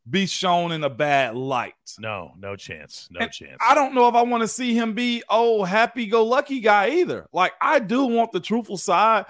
be 0.09 0.25
shown 0.25 0.73
in 0.73 0.83
a 0.83 0.91
bad 0.91 1.37
light. 1.37 1.75
No, 1.99 2.33
no 2.39 2.57
chance. 2.57 3.09
No 3.11 3.21
and 3.21 3.31
chance. 3.31 3.59
I 3.61 3.75
don't 3.75 3.95
know 3.95 4.09
if 4.09 4.15
I 4.15 4.23
want 4.23 4.41
to 4.41 4.49
see 4.49 4.75
him 4.75 4.95
be 4.95 5.23
oh 5.29 5.65
happy 5.65 6.07
go 6.07 6.25
lucky 6.25 6.61
guy 6.61 6.93
either. 6.93 7.27
Like 7.31 7.53
I 7.61 7.79
do 7.79 8.07
want 8.07 8.33
the 8.33 8.41
truthful 8.41 8.79
side, 8.79 9.27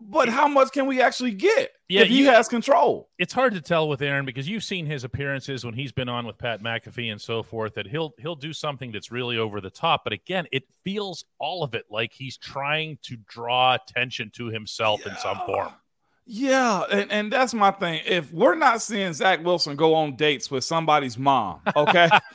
but 0.00 0.28
how 0.28 0.48
much 0.48 0.72
can 0.72 0.86
we 0.86 1.00
actually 1.00 1.32
get 1.32 1.72
yeah, 1.88 2.02
if 2.02 2.08
he 2.08 2.20
you, 2.20 2.26
has 2.26 2.48
control? 2.48 3.08
It's 3.18 3.32
hard 3.32 3.54
to 3.54 3.60
tell 3.60 3.88
with 3.88 4.02
Aaron 4.02 4.24
because 4.24 4.48
you've 4.48 4.64
seen 4.64 4.86
his 4.86 5.04
appearances 5.04 5.64
when 5.64 5.74
he's 5.74 5.92
been 5.92 6.08
on 6.08 6.26
with 6.26 6.38
Pat 6.38 6.62
McAfee 6.62 7.10
and 7.10 7.20
so 7.20 7.42
forth 7.42 7.74
that 7.74 7.86
he'll 7.86 8.14
he'll 8.18 8.36
do 8.36 8.52
something 8.52 8.92
that's 8.92 9.10
really 9.10 9.38
over 9.38 9.60
the 9.60 9.70
top. 9.70 10.04
But 10.04 10.12
again, 10.12 10.46
it 10.52 10.64
feels 10.84 11.24
all 11.38 11.62
of 11.62 11.74
it 11.74 11.84
like 11.90 12.12
he's 12.12 12.36
trying 12.36 12.98
to 13.02 13.16
draw 13.28 13.74
attention 13.74 14.30
to 14.34 14.46
himself 14.46 15.00
yeah. 15.04 15.12
in 15.12 15.18
some 15.18 15.40
form. 15.46 15.72
Yeah, 16.28 16.82
and, 16.90 17.12
and 17.12 17.32
that's 17.32 17.54
my 17.54 17.70
thing. 17.70 18.02
If 18.04 18.32
we're 18.32 18.56
not 18.56 18.82
seeing 18.82 19.12
Zach 19.12 19.44
Wilson 19.44 19.76
go 19.76 19.94
on 19.94 20.16
dates 20.16 20.50
with 20.50 20.64
somebody's 20.64 21.16
mom, 21.16 21.60
okay? 21.76 22.08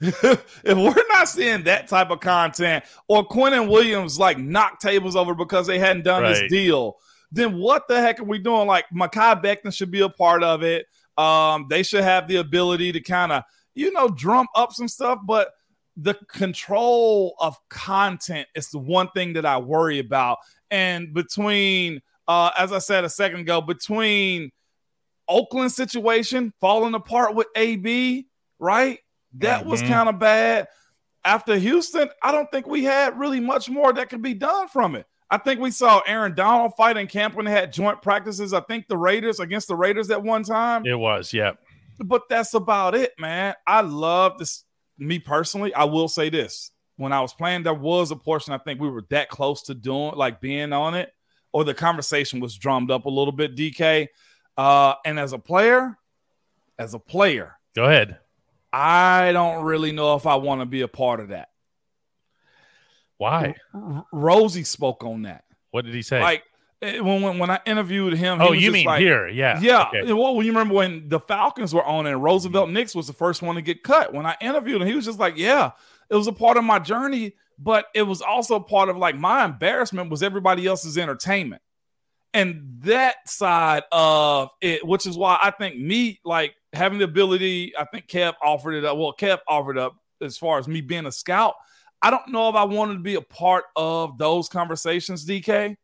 if 0.00 0.42
we're 0.64 1.08
not 1.08 1.28
seeing 1.28 1.62
that 1.64 1.86
type 1.86 2.10
of 2.10 2.18
content, 2.18 2.84
or 3.06 3.26
Quinnen 3.26 3.68
Williams 3.68 4.18
like 4.18 4.38
knock 4.38 4.80
tables 4.80 5.14
over 5.14 5.34
because 5.34 5.68
they 5.68 5.78
hadn't 5.78 6.02
done 6.02 6.24
right. 6.24 6.34
this 6.34 6.50
deal, 6.50 6.96
then 7.30 7.58
what 7.58 7.86
the 7.86 8.00
heck 8.00 8.18
are 8.18 8.24
we 8.24 8.38
doing? 8.38 8.66
Like 8.66 8.86
Mekhi 8.92 9.40
Becton 9.40 9.72
should 9.72 9.92
be 9.92 10.00
a 10.00 10.08
part 10.08 10.42
of 10.42 10.64
it. 10.64 10.86
Um, 11.16 11.66
they 11.70 11.84
should 11.84 12.02
have 12.02 12.26
the 12.26 12.36
ability 12.36 12.90
to 12.90 13.00
kind 13.00 13.30
of 13.30 13.44
you 13.78 13.92
know, 13.92 14.08
drum 14.08 14.48
up 14.56 14.72
some 14.72 14.88
stuff, 14.88 15.20
but 15.24 15.52
the 15.96 16.14
control 16.28 17.34
of 17.38 17.56
content 17.68 18.48
is 18.56 18.70
the 18.70 18.78
one 18.78 19.08
thing 19.10 19.34
that 19.34 19.46
I 19.46 19.58
worry 19.58 20.00
about. 20.00 20.38
And 20.70 21.14
between, 21.14 22.02
uh, 22.28 22.50
as 22.56 22.72
I 22.72 22.78
said 22.78 23.04
a 23.04 23.08
second 23.08 23.40
ago, 23.40 23.60
between 23.62 24.50
Oakland 25.26 25.72
situation 25.72 26.52
falling 26.60 26.94
apart 26.94 27.34
with 27.34 27.48
AB, 27.56 28.26
right? 28.58 28.98
That 29.38 29.62
mm-hmm. 29.62 29.70
was 29.70 29.82
kind 29.82 30.08
of 30.08 30.18
bad. 30.18 30.68
After 31.24 31.56
Houston, 31.56 32.08
I 32.22 32.30
don't 32.30 32.50
think 32.50 32.66
we 32.66 32.84
had 32.84 33.18
really 33.18 33.40
much 33.40 33.68
more 33.68 33.92
that 33.92 34.08
could 34.08 34.22
be 34.22 34.34
done 34.34 34.68
from 34.68 34.94
it. 34.94 35.06
I 35.30 35.36
think 35.36 35.60
we 35.60 35.70
saw 35.70 36.00
Aaron 36.06 36.34
Donald 36.34 36.72
fight 36.76 36.96
in 36.96 37.06
camp 37.06 37.34
when 37.34 37.44
they 37.44 37.50
had 37.50 37.72
joint 37.72 38.00
practices. 38.00 38.54
I 38.54 38.60
think 38.60 38.88
the 38.88 38.96
Raiders 38.96 39.40
against 39.40 39.68
the 39.68 39.76
Raiders 39.76 40.10
at 40.10 40.22
one 40.22 40.42
time. 40.42 40.86
It 40.86 40.98
was, 40.98 41.34
yeah. 41.34 41.52
But 41.98 42.22
that's 42.30 42.54
about 42.54 42.94
it, 42.94 43.12
man. 43.18 43.54
I 43.66 43.80
love 43.82 44.38
this. 44.38 44.64
Me 44.96 45.18
personally, 45.18 45.74
I 45.74 45.84
will 45.84 46.08
say 46.08 46.30
this. 46.30 46.70
When 46.96 47.12
I 47.12 47.20
was 47.20 47.34
playing, 47.34 47.62
there 47.62 47.74
was 47.74 48.10
a 48.10 48.16
portion 48.16 48.52
I 48.52 48.58
think 48.58 48.80
we 48.80 48.88
were 48.88 49.04
that 49.10 49.28
close 49.28 49.62
to 49.64 49.74
doing, 49.74 50.14
like 50.16 50.40
being 50.40 50.72
on 50.72 50.94
it, 50.94 51.12
or 51.58 51.64
the 51.64 51.74
conversation 51.74 52.38
was 52.38 52.56
drummed 52.56 52.88
up 52.88 53.04
a 53.04 53.10
little 53.10 53.32
bit, 53.32 53.56
DK. 53.56 54.06
Uh, 54.56 54.94
and 55.04 55.18
as 55.18 55.32
a 55.32 55.40
player, 55.40 55.98
as 56.78 56.94
a 56.94 57.00
player, 57.00 57.58
go 57.74 57.86
ahead. 57.86 58.18
I 58.72 59.32
don't 59.32 59.64
really 59.64 59.90
know 59.90 60.14
if 60.14 60.24
I 60.24 60.36
want 60.36 60.60
to 60.60 60.66
be 60.66 60.82
a 60.82 60.88
part 60.88 61.18
of 61.18 61.30
that. 61.30 61.48
Why? 63.16 63.56
Rosie 64.12 64.62
spoke 64.62 65.02
on 65.02 65.22
that. 65.22 65.42
What 65.72 65.84
did 65.84 65.94
he 65.94 66.02
say? 66.02 66.20
Like 66.20 66.44
eh, 66.80 67.00
when 67.00 67.22
when, 67.22 67.40
when 67.40 67.50
I 67.50 67.58
interviewed 67.66 68.12
him. 68.12 68.40
Oh, 68.40 68.52
you 68.52 68.70
mean 68.70 68.86
like, 68.86 69.00
here? 69.00 69.26
Yeah, 69.26 69.58
yeah. 69.60 69.88
Okay. 69.88 70.12
Well, 70.12 70.40
you 70.40 70.52
remember 70.52 70.74
when 70.74 71.08
the 71.08 71.18
Falcons 71.18 71.74
were 71.74 71.84
on 71.84 72.06
and 72.06 72.22
Roosevelt 72.22 72.70
Nix 72.70 72.94
was 72.94 73.08
the 73.08 73.12
first 73.12 73.42
one 73.42 73.56
to 73.56 73.62
get 73.62 73.82
cut. 73.82 74.14
When 74.14 74.26
I 74.26 74.36
interviewed 74.40 74.80
him, 74.80 74.86
he 74.86 74.94
was 74.94 75.06
just 75.06 75.18
like, 75.18 75.36
"Yeah, 75.36 75.72
it 76.08 76.14
was 76.14 76.28
a 76.28 76.32
part 76.32 76.56
of 76.56 76.62
my 76.62 76.78
journey, 76.78 77.34
but 77.58 77.86
it 77.94 78.02
was 78.02 78.22
also 78.22 78.60
part 78.60 78.88
of 78.88 78.96
like 78.96 79.16
my 79.16 79.44
embarrassment 79.44 80.10
was 80.10 80.22
everybody 80.22 80.66
else's 80.66 80.98
entertainment." 80.98 81.62
And 82.34 82.78
that 82.82 83.28
side 83.28 83.84
of 83.90 84.50
it, 84.60 84.86
which 84.86 85.06
is 85.06 85.16
why 85.16 85.38
I 85.42 85.50
think 85.50 85.76
me 85.78 86.20
like 86.24 86.54
having 86.72 86.98
the 86.98 87.04
ability, 87.04 87.76
I 87.76 87.84
think 87.84 88.06
Kev 88.06 88.34
offered 88.42 88.74
it 88.74 88.84
up. 88.84 88.96
Well, 88.98 89.14
Kev 89.18 89.38
offered 89.48 89.78
up 89.78 89.96
as 90.20 90.36
far 90.36 90.58
as 90.58 90.68
me 90.68 90.80
being 90.80 91.06
a 91.06 91.12
scout. 91.12 91.54
I 92.02 92.10
don't 92.10 92.28
know 92.28 92.48
if 92.48 92.54
I 92.54 92.64
wanted 92.64 92.94
to 92.94 93.00
be 93.00 93.14
a 93.14 93.20
part 93.20 93.64
of 93.74 94.18
those 94.18 94.48
conversations, 94.48 95.26
DK, 95.26 95.76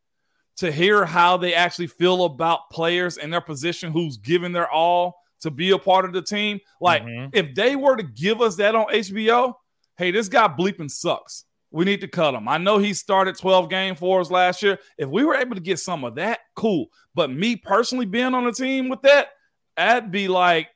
to 0.58 0.70
hear 0.70 1.04
how 1.04 1.36
they 1.36 1.54
actually 1.54 1.88
feel 1.88 2.24
about 2.24 2.70
players 2.70 3.16
and 3.16 3.32
their 3.32 3.40
position 3.40 3.90
who's 3.90 4.16
giving 4.16 4.52
their 4.52 4.70
all 4.70 5.16
to 5.40 5.50
be 5.50 5.72
a 5.72 5.78
part 5.78 6.04
of 6.04 6.12
the 6.12 6.22
team. 6.22 6.60
Like, 6.80 7.02
mm-hmm. 7.02 7.30
if 7.32 7.54
they 7.54 7.74
were 7.74 7.96
to 7.96 8.02
give 8.02 8.40
us 8.40 8.56
that 8.56 8.74
on 8.74 8.86
HBO, 8.86 9.54
hey, 9.96 10.10
this 10.10 10.28
guy 10.28 10.46
bleeping 10.46 10.90
sucks. 10.90 11.44
We 11.74 11.84
need 11.84 12.02
to 12.02 12.08
cut 12.08 12.34
him. 12.34 12.46
I 12.46 12.58
know 12.58 12.78
he 12.78 12.94
started 12.94 13.36
12 13.36 13.68
game 13.68 13.96
for 13.96 14.20
us 14.20 14.30
last 14.30 14.62
year. 14.62 14.78
If 14.96 15.08
we 15.08 15.24
were 15.24 15.34
able 15.34 15.56
to 15.56 15.60
get 15.60 15.80
some 15.80 16.04
of 16.04 16.14
that, 16.14 16.38
cool. 16.54 16.86
But 17.16 17.32
me 17.32 17.56
personally 17.56 18.06
being 18.06 18.32
on 18.32 18.44
the 18.44 18.52
team 18.52 18.88
with 18.88 19.02
that, 19.02 19.30
that'd 19.76 20.12
be 20.12 20.28
like, 20.28 20.68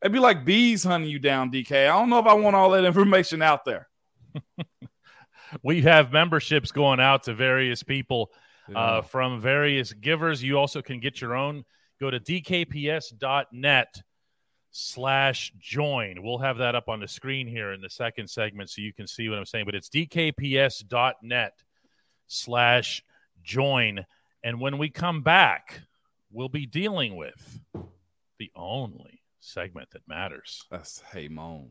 it'd 0.00 0.12
be 0.12 0.20
like 0.20 0.44
bees 0.44 0.84
hunting 0.84 1.10
you 1.10 1.18
down, 1.18 1.50
DK. 1.50 1.72
I 1.72 1.98
don't 1.98 2.08
know 2.08 2.20
if 2.20 2.26
I 2.26 2.34
want 2.34 2.54
all 2.54 2.70
that 2.70 2.84
information 2.86 3.42
out 3.42 3.64
there. 3.64 3.88
we 5.64 5.82
have 5.82 6.12
memberships 6.12 6.70
going 6.70 7.00
out 7.00 7.24
to 7.24 7.34
various 7.34 7.82
people 7.82 8.30
uh, 8.68 8.72
yeah. 8.72 8.78
uh, 8.78 9.02
from 9.02 9.40
various 9.40 9.92
givers. 9.92 10.40
You 10.40 10.56
also 10.56 10.82
can 10.82 11.00
get 11.00 11.20
your 11.20 11.34
own. 11.34 11.64
Go 11.98 12.10
to 12.10 12.20
dkps.net 12.20 14.02
slash 14.76 15.52
join. 15.60 16.20
We'll 16.20 16.38
have 16.38 16.58
that 16.58 16.74
up 16.74 16.88
on 16.88 16.98
the 16.98 17.06
screen 17.06 17.46
here 17.46 17.72
in 17.72 17.80
the 17.80 17.88
second 17.88 18.28
segment 18.28 18.70
so 18.70 18.82
you 18.82 18.92
can 18.92 19.06
see 19.06 19.28
what 19.28 19.38
I'm 19.38 19.44
saying. 19.44 19.66
But 19.66 19.76
it's 19.76 19.88
dkps.net 19.88 21.52
slash 22.26 23.04
join. 23.44 24.04
And 24.42 24.60
when 24.60 24.76
we 24.78 24.90
come 24.90 25.22
back, 25.22 25.82
we'll 26.32 26.48
be 26.48 26.66
dealing 26.66 27.14
with 27.14 27.60
the 28.38 28.50
only 28.56 29.22
segment 29.38 29.90
that 29.92 30.08
matters. 30.08 30.64
That's 30.72 31.02
Hey 31.12 31.28
Moan. 31.28 31.70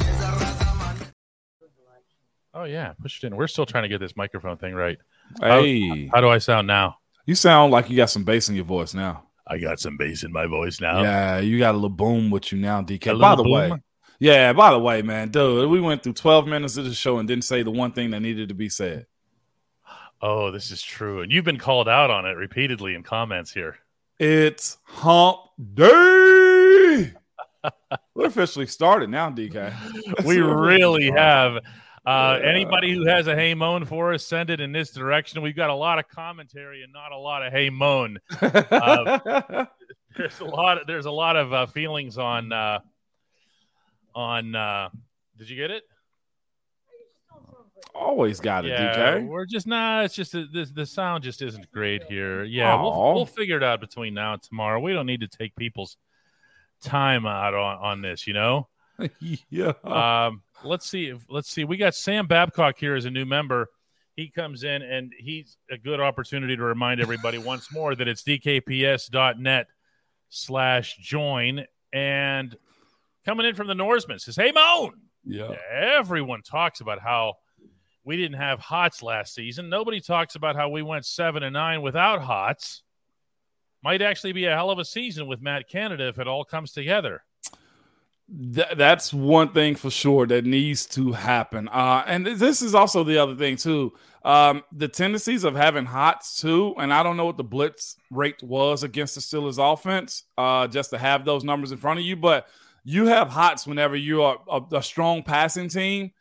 Oh 2.53 2.65
yeah, 2.65 2.93
push 3.01 3.23
it 3.23 3.27
in. 3.27 3.35
We're 3.35 3.47
still 3.47 3.65
trying 3.65 3.83
to 3.83 3.89
get 3.89 3.99
this 3.99 4.15
microphone 4.15 4.57
thing 4.57 4.73
right. 4.73 4.97
Hey, 5.39 6.07
how, 6.07 6.15
how 6.15 6.21
do 6.21 6.29
I 6.29 6.37
sound 6.37 6.67
now? 6.67 6.97
You 7.25 7.35
sound 7.35 7.71
like 7.71 7.89
you 7.89 7.95
got 7.95 8.09
some 8.09 8.23
bass 8.23 8.49
in 8.49 8.55
your 8.55 8.65
voice 8.65 8.93
now. 8.93 9.23
I 9.47 9.57
got 9.57 9.79
some 9.79 9.97
bass 9.97 10.23
in 10.23 10.31
my 10.31 10.45
voice 10.45 10.81
now. 10.81 11.01
Yeah, 11.01 11.39
you 11.39 11.59
got 11.59 11.71
a 11.71 11.77
little 11.77 11.89
boom 11.89 12.29
with 12.29 12.51
you 12.51 12.59
now, 12.59 12.81
DK. 12.81 13.19
By 13.19 13.35
the 13.35 13.43
boom? 13.43 13.51
way, 13.51 13.71
yeah, 14.19 14.53
by 14.53 14.71
the 14.71 14.79
way, 14.79 15.01
man, 15.01 15.29
dude, 15.29 15.69
we 15.69 15.81
went 15.81 16.03
through 16.03 16.13
12 16.13 16.47
minutes 16.47 16.77
of 16.77 16.85
the 16.85 16.93
show 16.93 17.17
and 17.17 17.27
didn't 17.27 17.43
say 17.43 17.63
the 17.63 17.71
one 17.71 17.91
thing 17.91 18.11
that 18.11 18.19
needed 18.19 18.49
to 18.49 18.55
be 18.55 18.69
said. 18.69 19.07
Oh, 20.21 20.51
this 20.51 20.69
is 20.69 20.81
true. 20.81 21.21
And 21.21 21.31
you've 21.31 21.45
been 21.45 21.57
called 21.57 21.89
out 21.89 22.11
on 22.11 22.25
it 22.25 22.37
repeatedly 22.37 22.93
in 22.93 23.01
comments 23.01 23.51
here. 23.51 23.79
It's 24.19 24.77
hump 24.83 25.39
day. 25.73 27.13
We're 28.13 28.27
officially 28.27 28.67
started 28.67 29.09
now, 29.09 29.31
DK. 29.31 30.23
we 30.23 30.37
really 30.41 31.09
have. 31.09 31.57
Uh. 32.05 32.39
Anybody 32.43 32.93
who 32.93 33.05
has 33.05 33.27
a 33.27 33.35
hey 33.35 33.53
moan 33.53 33.85
for 33.85 34.13
us, 34.13 34.25
send 34.25 34.49
it 34.49 34.59
in 34.59 34.71
this 34.71 34.91
direction. 34.91 35.41
We've 35.41 35.55
got 35.55 35.69
a 35.69 35.75
lot 35.75 35.99
of 35.99 36.07
commentary 36.07 36.83
and 36.83 36.91
not 36.91 37.11
a 37.11 37.17
lot 37.17 37.45
of 37.45 37.53
hey 37.53 37.69
moan. 37.69 38.17
Uh, 38.41 39.65
there's 40.17 40.39
a 40.39 40.45
lot. 40.45 40.79
Of, 40.79 40.87
there's 40.87 41.05
a 41.05 41.11
lot 41.11 41.35
of 41.35 41.53
uh, 41.53 41.65
feelings 41.67 42.17
on 42.17 42.51
uh, 42.51 42.79
on. 44.15 44.55
Uh, 44.55 44.89
did 45.37 45.49
you 45.49 45.55
get 45.55 45.69
it? 45.69 45.83
Always 47.93 48.39
got 48.39 48.65
it, 48.65 48.69
yeah, 48.69 48.95
DK. 48.95 49.27
We're 49.27 49.45
just 49.45 49.67
not. 49.67 49.97
Nah, 49.97 50.03
it's 50.03 50.15
just 50.15 50.31
the, 50.31 50.69
the 50.73 50.85
sound 50.85 51.23
just 51.23 51.41
isn't 51.41 51.69
great 51.71 52.03
here. 52.03 52.43
Yeah, 52.43 52.81
we'll, 52.81 53.13
we'll 53.13 53.25
figure 53.25 53.57
it 53.57 53.63
out 53.63 53.79
between 53.79 54.13
now 54.13 54.33
and 54.33 54.41
tomorrow. 54.41 54.79
We 54.79 54.93
don't 54.93 55.05
need 55.05 55.21
to 55.21 55.27
take 55.27 55.55
people's 55.55 55.97
time 56.83 57.25
out 57.25 57.53
on, 57.53 57.77
on 57.77 58.01
this. 58.01 58.25
You 58.27 58.33
know. 58.33 58.67
yeah. 59.49 59.73
Um, 59.83 60.41
let's 60.63 60.87
see. 60.87 61.13
Let's 61.29 61.49
see. 61.49 61.63
We 61.63 61.77
got 61.77 61.95
Sam 61.95 62.27
Babcock 62.27 62.77
here 62.77 62.95
as 62.95 63.05
a 63.05 63.11
new 63.11 63.25
member. 63.25 63.67
He 64.15 64.29
comes 64.29 64.63
in 64.63 64.81
and 64.81 65.13
he's 65.17 65.57
a 65.69 65.77
good 65.77 65.99
opportunity 65.99 66.55
to 66.55 66.63
remind 66.63 67.01
everybody 67.01 67.37
once 67.39 67.71
more 67.71 67.95
that 67.95 68.07
it's 68.07 68.23
dkps.net 68.23 69.67
slash 70.29 70.97
join. 70.97 71.65
And 71.93 72.55
coming 73.25 73.45
in 73.45 73.55
from 73.55 73.67
the 73.67 73.75
Norseman 73.75 74.19
says, 74.19 74.35
Hey, 74.35 74.51
Moan. 74.51 74.93
Yeah. 75.23 75.53
Everyone 75.71 76.41
talks 76.41 76.81
about 76.81 76.99
how 76.99 77.35
we 78.03 78.17
didn't 78.17 78.37
have 78.37 78.59
hots 78.59 79.03
last 79.03 79.35
season. 79.35 79.69
Nobody 79.69 80.01
talks 80.01 80.35
about 80.35 80.55
how 80.55 80.69
we 80.69 80.81
went 80.81 81.05
seven 81.05 81.43
and 81.43 81.53
nine 81.53 81.81
without 81.81 82.21
hots. 82.21 82.81
Might 83.83 84.01
actually 84.01 84.33
be 84.33 84.45
a 84.45 84.55
hell 84.55 84.71
of 84.71 84.79
a 84.79 84.85
season 84.85 85.27
with 85.27 85.41
Matt 85.41 85.67
Canada 85.69 86.07
if 86.07 86.19
it 86.19 86.27
all 86.27 86.43
comes 86.43 86.71
together. 86.71 87.23
Th- 88.31 88.67
that's 88.77 89.13
one 89.13 89.51
thing 89.51 89.75
for 89.75 89.89
sure 89.89 90.25
that 90.27 90.45
needs 90.45 90.85
to 90.87 91.11
happen. 91.11 91.67
Uh, 91.67 92.03
and 92.07 92.25
th- 92.25 92.37
this 92.37 92.61
is 92.61 92.73
also 92.73 93.03
the 93.03 93.17
other 93.17 93.35
thing 93.35 93.57
too. 93.57 93.93
Um, 94.23 94.63
the 94.71 94.87
tendencies 94.87 95.43
of 95.43 95.55
having 95.55 95.85
hots 95.85 96.39
too, 96.39 96.75
and 96.77 96.93
I 96.93 97.03
don't 97.03 97.17
know 97.17 97.25
what 97.25 97.37
the 97.37 97.43
blitz 97.43 97.97
rate 98.09 98.41
was 98.41 98.83
against 98.83 99.15
the 99.15 99.21
Steelers 99.21 99.57
offense, 99.57 100.23
uh, 100.37 100.67
just 100.67 100.91
to 100.91 100.97
have 100.97 101.25
those 101.25 101.43
numbers 101.43 101.71
in 101.71 101.77
front 101.77 101.99
of 101.99 102.05
you, 102.05 102.15
but 102.15 102.47
you 102.83 103.07
have 103.07 103.29
hots 103.29 103.67
whenever 103.67 103.95
you 103.95 104.21
are 104.23 104.37
a, 104.49 104.61
a 104.77 104.83
strong 104.83 105.23
passing 105.23 105.69
team 105.69 106.11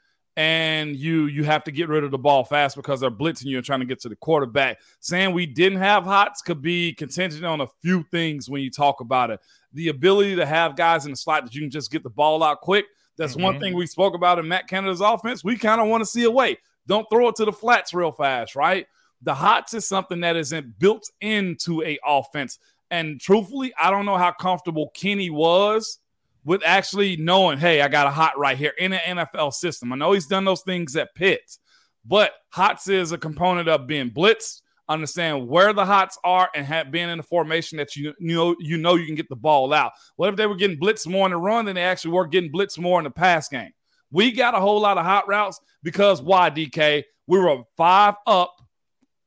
and 0.40 0.96
you 0.96 1.26
you 1.26 1.44
have 1.44 1.64
to 1.64 1.70
get 1.70 1.90
rid 1.90 2.02
of 2.02 2.10
the 2.10 2.18
ball 2.18 2.44
fast 2.44 2.74
because 2.74 2.98
they're 2.98 3.10
blitzing 3.10 3.44
you 3.44 3.58
and 3.58 3.66
trying 3.66 3.80
to 3.80 3.84
get 3.84 4.00
to 4.00 4.08
the 4.08 4.16
quarterback. 4.16 4.80
Saying 5.00 5.34
we 5.34 5.44
didn't 5.44 5.80
have 5.80 6.04
hots 6.04 6.40
could 6.40 6.62
be 6.62 6.94
contingent 6.94 7.44
on 7.44 7.60
a 7.60 7.66
few 7.82 8.04
things 8.10 8.48
when 8.48 8.62
you 8.62 8.70
talk 8.70 9.00
about 9.00 9.30
it 9.30 9.40
the 9.72 9.88
ability 9.88 10.36
to 10.36 10.46
have 10.46 10.76
guys 10.76 11.04
in 11.04 11.12
the 11.12 11.16
slot 11.16 11.44
that 11.44 11.54
you 11.54 11.60
can 11.60 11.70
just 11.70 11.92
get 11.92 12.02
the 12.02 12.10
ball 12.10 12.42
out 12.42 12.62
quick. 12.62 12.86
That's 13.16 13.34
mm-hmm. 13.34 13.42
one 13.42 13.60
thing 13.60 13.74
we 13.76 13.86
spoke 13.86 14.14
about 14.14 14.38
in 14.38 14.48
Matt 14.48 14.66
Canada's 14.66 15.02
offense. 15.02 15.44
We 15.44 15.56
kind 15.56 15.80
of 15.80 15.88
want 15.88 16.00
to 16.00 16.06
see 16.06 16.24
a 16.24 16.30
way. 16.30 16.56
Don't 16.86 17.06
throw 17.10 17.28
it 17.28 17.36
to 17.36 17.44
the 17.44 17.52
flats 17.52 17.92
real 17.92 18.10
fast, 18.10 18.56
right? 18.56 18.86
The 19.22 19.34
hots 19.34 19.74
is 19.74 19.86
something 19.86 20.20
that 20.20 20.36
isn't 20.36 20.78
built 20.78 21.10
into 21.20 21.82
a 21.82 21.98
offense. 22.04 22.58
And 22.90 23.20
truthfully, 23.20 23.72
I 23.80 23.90
don't 23.90 24.06
know 24.06 24.16
how 24.16 24.32
comfortable 24.32 24.90
Kenny 24.94 25.30
was 25.30 25.98
with 26.44 26.62
actually 26.64 27.16
knowing, 27.16 27.58
hey, 27.58 27.82
I 27.82 27.88
got 27.88 28.06
a 28.06 28.10
hot 28.10 28.38
right 28.38 28.56
here 28.56 28.72
in 28.78 28.92
an 28.92 29.18
NFL 29.18 29.52
system. 29.52 29.92
I 29.92 29.96
know 29.96 30.12
he's 30.12 30.26
done 30.26 30.44
those 30.44 30.62
things 30.62 30.96
at 30.96 31.14
Pitts, 31.14 31.58
but 32.04 32.32
hots 32.50 32.88
is 32.88 33.12
a 33.12 33.18
component 33.18 33.68
of 33.68 33.86
being 33.86 34.10
blitzed, 34.10 34.62
understand 34.88 35.48
where 35.48 35.72
the 35.72 35.84
hots 35.84 36.18
are, 36.24 36.48
and 36.54 36.66
have 36.66 36.90
been 36.90 37.10
in 37.10 37.20
a 37.20 37.22
formation 37.22 37.78
that 37.78 37.94
you, 37.94 38.14
you 38.18 38.34
know 38.34 38.56
you 38.58 38.78
know 38.78 38.94
you 38.94 39.06
can 39.06 39.14
get 39.14 39.28
the 39.28 39.36
ball 39.36 39.72
out. 39.72 39.92
What 40.16 40.30
if 40.30 40.36
they 40.36 40.46
were 40.46 40.56
getting 40.56 40.80
blitzed 40.80 41.06
more 41.06 41.26
in 41.26 41.32
the 41.32 41.36
run 41.36 41.66
than 41.66 41.74
they 41.74 41.84
actually 41.84 42.12
were 42.12 42.26
getting 42.26 42.52
blitzed 42.52 42.78
more 42.78 42.98
in 42.98 43.04
the 43.04 43.10
pass 43.10 43.48
game? 43.48 43.72
We 44.10 44.32
got 44.32 44.54
a 44.54 44.60
whole 44.60 44.80
lot 44.80 44.98
of 44.98 45.04
hot 45.04 45.28
routes 45.28 45.60
because 45.82 46.22
why, 46.22 46.50
DK? 46.50 47.04
We 47.26 47.38
were 47.38 47.62
five 47.76 48.14
up 48.26 48.56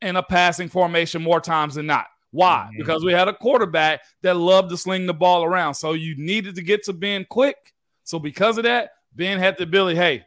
in 0.02 0.18
a 0.18 0.24
passing 0.24 0.68
formation 0.68 1.22
more 1.22 1.40
times 1.40 1.76
than 1.76 1.86
not. 1.86 2.08
Why? 2.34 2.68
Mm-hmm. 2.68 2.80
Because 2.80 3.06
we 3.06 3.14
had 3.14 3.28
a 3.28 3.34
quarterback 3.34 4.02
that 4.24 4.36
loved 4.36 4.72
to 4.72 4.78
sling 4.78 5.06
the 5.06 5.14
ball 5.14 5.44
around. 5.44 5.76
So 5.76 5.94
you 5.94 6.16
needed 6.18 6.56
to 6.56 6.64
get 6.64 6.84
to 6.86 6.94
Ben 6.94 7.26
quick. 7.30 7.74
So 8.04 8.18
because 8.20 8.58
of 8.58 8.64
that, 8.64 8.90
Ben 9.14 9.38
had 9.38 9.58
the 9.58 9.64
ability, 9.64 9.96
hey, 9.96 10.26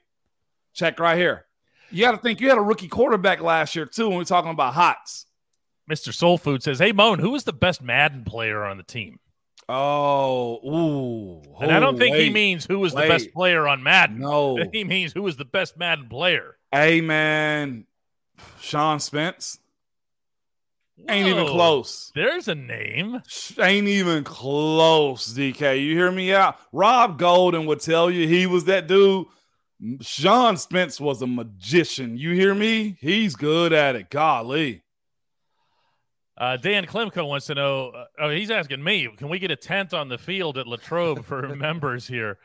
check 0.73 1.01
right 1.01 1.19
here. 1.19 1.47
You 1.91 2.05
got 2.05 2.13
to 2.13 2.19
think 2.19 2.41
you 2.41 2.49
had 2.49 2.59
a 2.59 2.63
rookie 2.63 2.89
quarterback 2.89 3.41
last 3.41 3.75
year, 3.75 3.87
too, 3.87 4.09
when 4.09 4.19
we're 4.19 4.25
talking 4.25 4.53
about 4.53 4.75
hots. 4.75 5.27
Mr. 5.91 6.15
Soul 6.15 6.39
Food 6.39 6.63
says, 6.63 6.79
Hey, 6.79 6.93
Moan, 6.93 7.19
who 7.19 7.31
was 7.31 7.45
the 7.45 7.53
best 7.53 7.83
Madden 7.83 8.25
player 8.25 8.65
on 8.65 8.77
the 8.77 8.83
team? 8.85 9.19
Oh, 9.69 10.61
ooh. 10.65 11.43
And 11.61 11.73
I 11.73 11.81
don't 11.81 11.99
think 11.99 12.15
wait, 12.15 12.25
he 12.25 12.31
means 12.31 12.67
who 12.67 12.79
was 12.79 12.95
wait. 12.95 13.03
the 13.03 13.09
best 13.09 13.33
player 13.33 13.67
on 13.67 13.83
Madden. 13.83 14.21
No. 14.21 14.59
He 14.73 14.85
means 14.85 15.13
who 15.13 15.23
was 15.23 15.37
the 15.37 15.45
best 15.45 15.77
Madden 15.77 16.09
player. 16.09 16.57
Hey, 16.71 17.01
man. 17.01 17.87
Sean 18.61 19.01
Spence. 19.01 19.59
Whoa, 20.97 21.13
Ain't 21.13 21.29
even 21.29 21.47
close. 21.47 22.11
There's 22.15 22.49
a 22.49 22.55
name. 22.55 23.23
Ain't 23.61 23.87
even 23.87 24.25
close, 24.25 25.33
DK. 25.35 25.83
You 25.83 25.95
hear 25.95 26.11
me 26.11 26.33
out? 26.33 26.59
Rob 26.73 27.19
Golden 27.19 27.67
would 27.67 27.81
tell 27.81 28.11
you 28.11 28.27
he 28.27 28.47
was 28.47 28.65
that 28.65 28.87
dude. 28.87 29.27
Sean 30.01 30.57
Spence 30.57 30.99
was 30.99 31.21
a 31.21 31.27
magician. 31.27 32.17
You 32.17 32.33
hear 32.33 32.55
me? 32.55 32.97
He's 33.01 33.37
good 33.37 33.75
at 33.75 33.95
it. 33.95 34.09
Golly. 34.09 34.83
Uh, 36.39 36.57
Dan 36.57 36.87
Klimko 36.87 37.27
wants 37.27 37.47
to 37.47 37.55
know. 37.55 37.91
Uh, 37.91 38.05
oh, 38.21 38.31
he's 38.31 38.51
asking 38.51 38.83
me, 38.83 39.09
can 39.17 39.29
we 39.29 39.39
get 39.39 39.51
a 39.51 39.57
tent 39.57 39.95
on 39.95 40.09
the 40.09 40.19
field 40.19 40.59
at 40.59 40.67
Latrobe 40.67 41.25
for 41.25 41.49
members 41.57 42.07
here? 42.07 42.39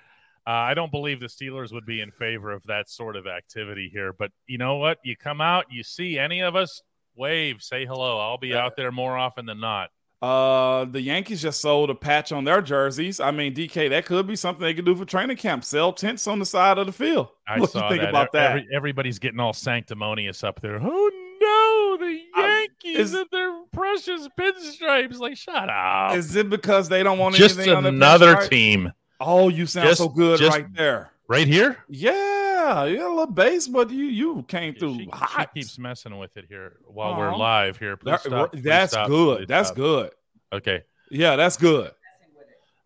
Uh, 0.48 0.52
I 0.52 0.74
don't 0.74 0.92
believe 0.92 1.20
the 1.20 1.28
Steelers 1.28 1.72
would 1.72 1.86
be 1.86 2.02
in 2.02 2.12
favor 2.12 2.52
of 2.52 2.64
that 2.64 2.90
sort 2.90 3.16
of 3.16 3.28
activity 3.28 3.90
here. 3.94 4.12
But 4.12 4.32
you 4.48 4.58
know 4.58 4.78
what? 4.78 4.98
You 5.04 5.16
come 5.16 5.40
out, 5.40 5.66
you 5.70 5.84
see 5.84 6.18
any 6.18 6.42
of 6.42 6.56
us, 6.56 6.82
wave, 7.16 7.62
say 7.62 7.86
hello. 7.86 8.20
I'll 8.20 8.38
be 8.38 8.54
out 8.54 8.76
there 8.76 8.92
more 8.92 9.18
often 9.18 9.46
than 9.46 9.60
not. 9.60 9.90
Uh, 10.22 10.86
the 10.86 11.02
Yankees 11.02 11.42
just 11.42 11.62
sold 11.62 11.90
a 11.90 11.96
patch 11.96 12.32
on 12.32 12.44
their 12.44 12.62
jerseys. 12.62 13.20
I 13.20 13.32
mean, 13.32 13.56
DK, 13.56 13.90
that 13.90 14.06
could 14.06 14.28
be 14.28 14.36
something 14.36 14.62
they 14.62 14.76
could 14.76 14.86
do 14.86 14.94
for 14.94 15.04
training 15.04 15.38
camp. 15.38 15.64
Sell 15.64 15.92
tents 15.94 16.28
on 16.28 16.38
the 16.38 16.46
side 16.46 16.78
of 16.78 16.86
the 16.86 16.92
field. 16.92 17.30
I 17.48 17.60
what 17.60 17.72
saw 17.72 17.90
think 17.90 18.02
that. 18.02 18.10
about 18.10 18.32
that. 18.34 18.52
Every, 18.52 18.68
everybody's 18.72 19.18
getting 19.18 19.40
all 19.40 19.54
sanctimonious 19.54 20.44
up 20.44 20.62
there. 20.62 20.80
Oh 20.80 21.12
no, 21.42 22.06
the 22.06 22.22
Yankees 22.38 22.98
Is 23.00 23.14
and 23.16 23.26
their 23.32 23.64
precious 23.74 24.28
pinstripes. 24.40 25.18
Like, 25.18 25.38
shut 25.38 25.70
up. 25.70 26.16
Is 26.16 26.36
it 26.36 26.52
because 26.52 26.88
they 26.88 27.02
don't 27.02 27.18
want 27.18 27.34
just 27.34 27.58
anything 27.58 27.86
another 27.86 28.48
team? 28.48 28.92
Oh, 29.20 29.50
you 29.50 29.66
sound 29.66 29.88
just, 29.88 30.00
so 30.02 30.10
good 30.10 30.40
right 30.42 30.72
there. 30.76 31.12
Right 31.28 31.48
here? 31.48 31.78
Yeah. 31.90 32.41
Yeah, 32.62 32.86
you 32.86 32.98
got 32.98 33.08
a 33.08 33.10
little 33.10 33.26
bass, 33.28 33.68
but 33.68 33.90
you 33.90 34.06
you 34.06 34.44
came 34.48 34.76
through 34.76 34.96
she, 34.96 35.10
hot. 35.12 35.50
She 35.54 35.62
keeps 35.62 35.80
messing 35.80 36.18
with 36.18 36.38
it 36.38 36.46
here 36.48 36.78
while 36.88 37.18
we're 37.18 37.30
uh-huh. 37.30 37.38
live 37.38 37.78
here. 37.78 37.98
Please 37.98 38.22
stop, 38.22 38.52
please 38.52 38.64
that's 38.64 38.92
stop, 38.94 39.08
good. 39.08 39.48
That's 39.48 39.70
stop. 39.70 39.78
good. 39.78 40.12
Okay. 40.54 40.84
Yeah, 41.10 41.36
that's 41.36 41.58
good. 41.58 41.92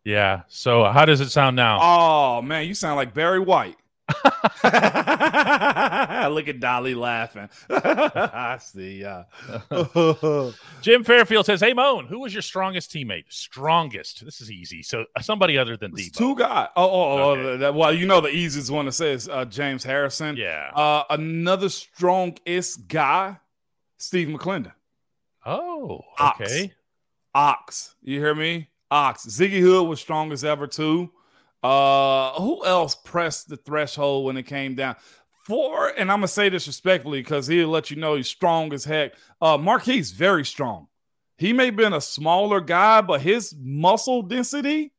Yeah. 0.04 0.44
So 0.48 0.86
how 0.86 1.06
does 1.06 1.20
it 1.20 1.30
sound 1.30 1.56
now? 1.56 1.80
Oh 1.82 2.42
man, 2.42 2.66
you 2.68 2.74
sound 2.74 2.96
like 2.96 3.14
Barry 3.14 3.40
White. 3.40 3.76
I 5.36 6.28
look 6.32 6.48
at 6.48 6.60
Dolly 6.60 6.96
laughing. 6.96 7.50
I 7.70 8.58
see. 8.60 9.02
Yeah. 9.02 9.24
Jim 10.82 11.04
Fairfield 11.04 11.46
says, 11.46 11.62
"Hey 11.62 11.74
Moan, 11.74 12.08
who 12.08 12.20
was 12.20 12.34
your 12.34 12.42
strongest 12.42 12.92
teammate? 12.92 13.26
Strongest. 13.30 14.24
This 14.24 14.42
is 14.42 14.52
easy. 14.52 14.84
So 14.84 15.06
uh, 15.16 15.22
somebody 15.22 15.58
other 15.58 15.78
than 15.78 15.92
Debo. 15.92 16.14
Two 16.14 16.36
guys. 16.36 16.70
Oh, 16.76 16.90
oh, 16.90 17.18
oh 17.18 17.30
okay. 17.32 17.66
oh 17.66 17.72
well, 17.72 17.94
you 17.94 18.06
know 18.06 18.22
the 18.22 18.30
easiest 18.30 18.72
one 18.72 18.86
to 18.86 18.92
say 18.92 19.12
is 19.14 19.28
uh, 19.28 19.46
James 19.46 19.84
Harrison. 19.84 20.38
Yeah. 20.38 20.72
Uh, 20.74 21.04
another 21.10 21.70
strongest 21.70 22.88
guy, 22.88 23.38
Steve 23.98 24.28
McLendon. 24.28 24.74
Oh, 25.46 26.02
okay. 26.20 26.74
Ox. 27.36 27.56
Ox. 27.90 27.96
You 28.02 28.20
hear 28.20 28.34
me? 28.34 28.70
Ox. 28.90 29.26
Ziggy 29.26 29.60
Hood 29.60 29.88
was 29.88 30.00
strong 30.00 30.32
as 30.32 30.44
ever 30.44 30.68
too. 30.68 31.12
Uh, 31.66 32.32
who 32.34 32.64
else 32.64 32.94
pressed 32.94 33.50
the 33.50 33.58
threshold 33.58 34.26
when 34.26 34.38
it 34.38 34.44
came 34.44 34.76
down? 34.76 34.96
For 35.46 35.90
and 35.90 36.12
I'm 36.12 36.18
gonna 36.18 36.28
say 36.28 36.50
this 36.50 36.66
respectfully 36.66 37.22
because 37.22 37.46
he'll 37.46 37.70
let 37.70 37.92
you 37.92 37.98
know 37.98 38.16
he's 38.16 38.28
strong 38.28 38.74
as 38.74 38.84
heck. 38.84 39.14
Uh, 39.40 39.58
Maurkice 39.58 40.12
very 40.12 40.44
strong. 40.44 40.88
He 41.38 41.54
may 41.54 41.68
have 41.68 41.76
been 41.76 41.94
a 41.94 42.02
smaller 42.02 42.62
guy, 42.62 43.02
but 43.02 43.22
his 43.22 43.56
muscle 43.60 44.24
density 44.24 44.92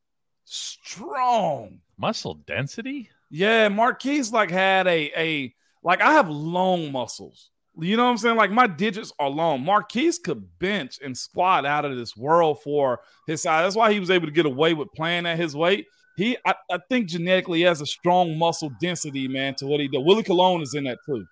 strong. 0.45 1.81
Muscle 1.99 2.35
density? 2.35 3.11
Yeah, 3.29 3.69
Maurkice 3.69 4.33
like 4.33 4.51
had 4.51 4.87
a 4.87 5.11
a 5.17 5.55
like 5.83 6.01
I 6.01 6.13
have 6.13 6.29
long 6.29 6.93
muscles. 6.93 7.51
You 7.79 7.97
know 7.97 8.05
what 8.05 8.11
I'm 8.11 8.19
saying? 8.19 8.37
Like 8.37 8.53
my 8.53 8.69
digits 8.69 9.13
are 9.19 9.29
long. 9.29 9.63
Maurkice 9.63 10.19
could 10.19 10.59
bench 10.61 10.99
and 11.05 11.17
squat 11.17 11.67
out 11.67 11.85
of 11.85 11.97
this 11.97 12.17
world 12.17 12.63
for 12.63 13.01
his 13.27 13.43
size. 13.43 13.65
That's 13.65 13.77
why 13.77 13.93
he 13.93 14.01
was 14.01 14.11
able 14.11 14.27
to 14.27 14.33
get 14.33 14.47
away 14.47 14.75
with 14.75 14.93
playing 14.93 15.27
at 15.27 15.39
his 15.39 15.57
weight 15.57 15.87
he 16.17 16.39
I, 16.47 16.55
I, 16.71 16.79
think 16.89 17.09
genetically 17.09 17.63
has 17.63 17.81
a 17.81 17.87
strong 17.87 18.39
muscle 18.39 18.71
density, 18.81 19.29
man, 19.29 19.55
to 19.57 19.67
what 19.67 19.81
he 19.81 19.89
does. 19.89 20.03
Willie 20.05 20.23
Colon 20.23 20.63
is 20.63 20.75
in 20.75 20.85
that 20.85 20.99
too. 21.05 21.27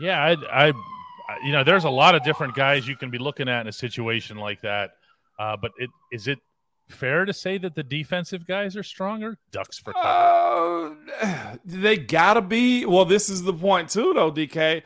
Yeah, 0.00 0.22
I, 0.22 0.66
I, 0.68 0.72
you 1.44 1.50
know, 1.50 1.64
there's 1.64 1.84
a 1.84 1.90
lot 1.90 2.14
of 2.14 2.22
different 2.22 2.54
guys 2.54 2.86
you 2.86 2.96
can 2.96 3.10
be 3.10 3.18
looking 3.18 3.48
at 3.48 3.62
in 3.62 3.66
a 3.66 3.72
situation 3.72 4.36
like 4.36 4.60
that. 4.62 4.92
Uh, 5.38 5.56
but 5.56 5.72
it 5.78 5.90
is 6.12 6.28
it 6.28 6.38
fair 6.88 7.24
to 7.24 7.32
say 7.32 7.58
that 7.58 7.74
the 7.74 7.82
defensive 7.82 8.46
guys 8.46 8.76
are 8.76 8.84
stronger? 8.84 9.36
Ducks 9.50 9.78
for 9.78 9.92
cover. 9.92 10.96
Uh, 11.20 11.56
they 11.64 11.96
gotta 11.96 12.40
be. 12.40 12.86
Well, 12.86 13.04
this 13.04 13.28
is 13.28 13.42
the 13.42 13.52
point 13.52 13.90
too, 13.90 14.12
though. 14.14 14.30
DK, 14.30 14.82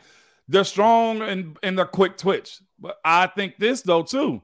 they're 0.47 0.63
strong 0.63 1.21
and 1.21 1.57
and 1.61 1.77
they're 1.77 1.85
quick 1.85 2.17
twitch. 2.17 2.59
But 2.79 2.97
I 3.05 3.27
think 3.27 3.57
this 3.59 3.83
though 3.83 4.03
too 4.03 4.41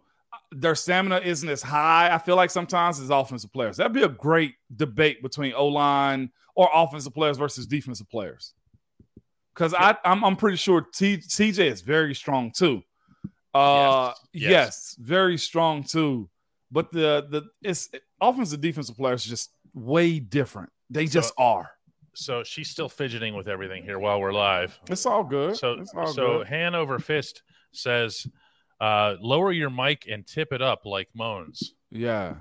their 0.52 0.76
stamina 0.76 1.20
isn't 1.20 1.48
as 1.48 1.62
high. 1.62 2.14
I 2.14 2.18
feel 2.18 2.36
like 2.36 2.50
sometimes 2.50 3.00
as 3.00 3.10
offensive 3.10 3.54
players. 3.54 3.78
That'd 3.78 3.94
be 3.94 4.04
a 4.04 4.10
great 4.10 4.56
debate 4.76 5.22
between 5.22 5.54
O 5.54 5.68
line 5.68 6.32
or 6.56 6.70
offensive 6.74 7.14
players 7.14 7.38
versus 7.38 7.68
defensive 7.68 8.10
players. 8.10 8.54
Because 9.54 9.74
I 9.74 9.96
I'm, 10.04 10.24
I'm 10.24 10.36
pretty 10.36 10.58
sure 10.58 10.82
T, 10.82 11.18
TJ 11.18 11.60
is 11.72 11.82
very 11.82 12.16
strong 12.16 12.52
too. 12.56 12.82
Uh, 13.54 14.14
yes. 14.34 14.42
yes. 14.42 14.50
yes, 14.50 14.96
very 15.00 15.38
strong 15.38 15.84
too. 15.84 16.30
But 16.72 16.92
the 16.92 17.28
the 17.30 17.44
it's 17.62 17.90
offensive 18.22 18.62
defensive 18.62 18.96
players 18.96 19.24
just 19.24 19.52
way 19.74 20.20
different. 20.20 20.72
They 20.90 21.06
just 21.06 21.30
so, 21.30 21.44
are. 21.44 21.72
So 22.14 22.44
she's 22.44 22.70
still 22.70 22.90
fidgeting 22.90 23.36
with 23.36 23.48
everything 23.48 23.84
here 23.84 24.00
while 24.00 24.20
we're 24.20 24.34
live. 24.34 24.80
It's 24.90 25.06
all 25.06 25.24
good. 25.24 25.58
So 25.58 25.84
all 25.96 26.14
so 26.14 26.40
good. 26.40 26.48
Hanover 26.48 27.00
Fist 27.00 27.44
says 27.72 28.28
uh, 28.80 29.16
lower 29.20 29.52
your 29.52 29.70
mic 29.70 30.08
and 30.10 30.26
tip 30.26 30.52
it 30.54 30.62
up 30.62 30.86
like 30.86 31.10
moans. 31.14 31.74
Yeah. 31.92 32.36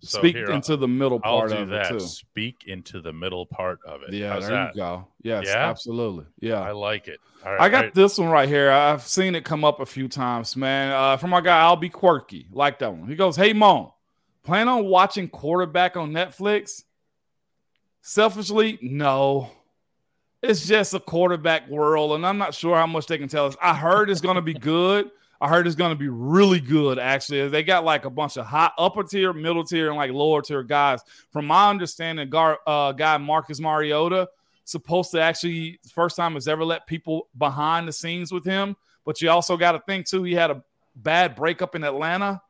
So 0.00 0.18
Speak 0.18 0.36
here, 0.36 0.50
into 0.50 0.76
the 0.76 0.88
middle 0.88 1.20
part 1.20 1.52
of 1.52 1.68
that. 1.68 1.86
it 1.86 1.88
too. 1.90 2.00
Speak 2.00 2.64
into 2.66 3.00
the 3.00 3.12
middle 3.12 3.44
part 3.46 3.78
of 3.86 4.02
it. 4.02 4.12
Yeah, 4.14 4.32
How's 4.32 4.42
there 4.46 4.52
that? 4.52 4.74
you 4.74 4.80
go. 4.80 5.08
Yes, 5.22 5.44
yeah? 5.46 5.68
absolutely. 5.68 6.24
Yeah, 6.40 6.60
I 6.60 6.72
like 6.72 7.08
it. 7.08 7.20
I 7.44 7.68
got 7.68 7.92
this 7.92 8.18
one 8.18 8.28
right 8.28 8.48
here. 8.48 8.70
I've 8.70 9.02
seen 9.02 9.34
it 9.34 9.44
come 9.44 9.64
up 9.64 9.80
a 9.80 9.86
few 9.86 10.08
times, 10.08 10.56
man. 10.56 10.92
Uh, 10.92 11.16
from 11.16 11.30
my 11.30 11.40
guy, 11.40 11.60
I'll 11.60 11.76
be 11.76 11.88
quirky. 11.88 12.46
Like 12.52 12.78
that 12.78 12.94
one. 12.94 13.08
He 13.08 13.16
goes, 13.16 13.34
"Hey, 13.36 13.52
Mom, 13.52 13.90
plan 14.44 14.68
on 14.68 14.84
watching 14.86 15.28
quarterback 15.28 15.96
on 15.96 16.12
Netflix?" 16.12 16.84
Selfishly, 18.00 18.78
no. 18.82 19.50
It's 20.42 20.66
just 20.66 20.94
a 20.94 21.00
quarterback 21.00 21.68
world, 21.68 22.12
and 22.12 22.26
I'm 22.26 22.38
not 22.38 22.54
sure 22.54 22.76
how 22.76 22.86
much 22.86 23.06
they 23.06 23.18
can 23.18 23.28
tell 23.28 23.46
us. 23.46 23.56
I 23.62 23.74
heard 23.74 24.10
it's 24.10 24.20
going 24.20 24.36
to 24.36 24.42
be 24.42 24.54
good. 24.54 25.10
I 25.42 25.48
heard 25.48 25.66
it's 25.66 25.74
going 25.74 25.90
to 25.90 25.98
be 25.98 26.08
really 26.08 26.60
good. 26.60 27.00
Actually, 27.00 27.48
they 27.48 27.64
got 27.64 27.84
like 27.84 28.04
a 28.04 28.10
bunch 28.10 28.36
of 28.36 28.46
high 28.46 28.70
upper 28.78 29.02
tier, 29.02 29.32
middle 29.32 29.64
tier, 29.64 29.88
and 29.88 29.96
like 29.96 30.12
lower 30.12 30.40
tier 30.40 30.62
guys. 30.62 31.00
From 31.32 31.46
my 31.46 31.68
understanding, 31.68 32.30
gar, 32.30 32.60
uh, 32.64 32.92
guy 32.92 33.18
Marcus 33.18 33.58
Mariota 33.58 34.28
supposed 34.62 35.10
to 35.10 35.20
actually 35.20 35.80
first 35.92 36.14
time 36.14 36.34
has 36.34 36.46
ever 36.46 36.64
let 36.64 36.86
people 36.86 37.28
behind 37.36 37.88
the 37.88 37.92
scenes 37.92 38.30
with 38.30 38.44
him. 38.44 38.76
But 39.04 39.20
you 39.20 39.30
also 39.30 39.56
got 39.56 39.72
to 39.72 39.80
think 39.80 40.06
too, 40.06 40.22
he 40.22 40.32
had 40.32 40.52
a 40.52 40.62
bad 40.94 41.34
breakup 41.34 41.74
in 41.74 41.82
Atlanta, 41.82 42.40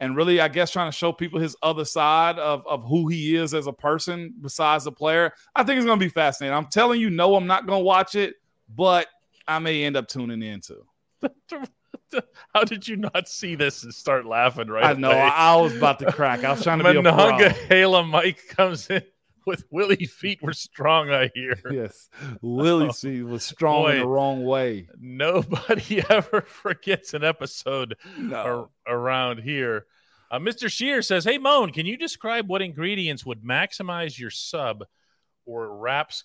and 0.00 0.16
really, 0.16 0.40
I 0.40 0.48
guess, 0.48 0.72
trying 0.72 0.90
to 0.90 0.96
show 0.96 1.12
people 1.12 1.38
his 1.38 1.54
other 1.62 1.84
side 1.84 2.40
of 2.40 2.66
of 2.66 2.82
who 2.82 3.06
he 3.06 3.36
is 3.36 3.54
as 3.54 3.68
a 3.68 3.72
person 3.72 4.34
besides 4.40 4.82
the 4.82 4.90
player. 4.90 5.32
I 5.54 5.62
think 5.62 5.76
it's 5.76 5.86
going 5.86 6.00
to 6.00 6.04
be 6.04 6.10
fascinating. 6.10 6.56
I'm 6.56 6.66
telling 6.66 7.00
you, 7.00 7.08
no, 7.08 7.36
I'm 7.36 7.46
not 7.46 7.68
going 7.68 7.82
to 7.82 7.84
watch 7.84 8.16
it, 8.16 8.34
but 8.68 9.06
I 9.46 9.60
may 9.60 9.84
end 9.84 9.96
up 9.96 10.08
tuning 10.08 10.42
in 10.42 10.60
too. 10.60 10.84
How 12.54 12.64
did 12.64 12.86
you 12.88 12.96
not 12.96 13.28
see 13.28 13.54
this 13.54 13.84
and 13.84 13.94
start 13.94 14.26
laughing 14.26 14.68
right 14.68 14.84
I 14.84 14.92
know. 14.94 15.10
away? 15.10 15.20
I, 15.20 15.56
was 15.56 15.76
about 15.76 15.98
to 16.00 16.12
crack. 16.12 16.44
I 16.44 16.52
was 16.52 16.62
trying 16.62 16.78
to 16.78 16.84
be 16.84 16.90
a 16.98 17.02
pro. 17.02 17.12
Monongahela 17.12 18.04
Mike 18.04 18.40
comes 18.48 18.88
in 18.90 19.02
with 19.46 19.64
Willie 19.70 20.06
feet 20.06 20.40
were 20.42 20.52
strong, 20.52 21.10
I 21.10 21.30
hear. 21.34 21.58
Yes, 21.70 22.08
Willie's 22.40 23.00
feet 23.00 23.22
was 23.22 23.42
strong 23.42 23.90
in 23.90 23.98
the 24.00 24.06
wrong 24.06 24.44
way. 24.44 24.88
Nobody 25.00 26.02
ever 26.10 26.42
forgets 26.42 27.14
an 27.14 27.24
episode 27.24 27.96
No. 28.18 28.36
ar- 28.36 28.94
around 28.94 29.38
here. 29.40 29.86
Uh, 30.30 30.38
Mr. 30.38 30.70
Shear 30.70 31.02
says, 31.02 31.24
Hey, 31.24 31.38
Moan, 31.38 31.72
can 31.72 31.86
you 31.86 31.96
describe 31.96 32.48
what 32.48 32.62
ingredients 32.62 33.26
would 33.26 33.42
maximize 33.42 34.18
your 34.18 34.30
sub 34.30 34.84
or 35.44 35.76
wrap's 35.76 36.22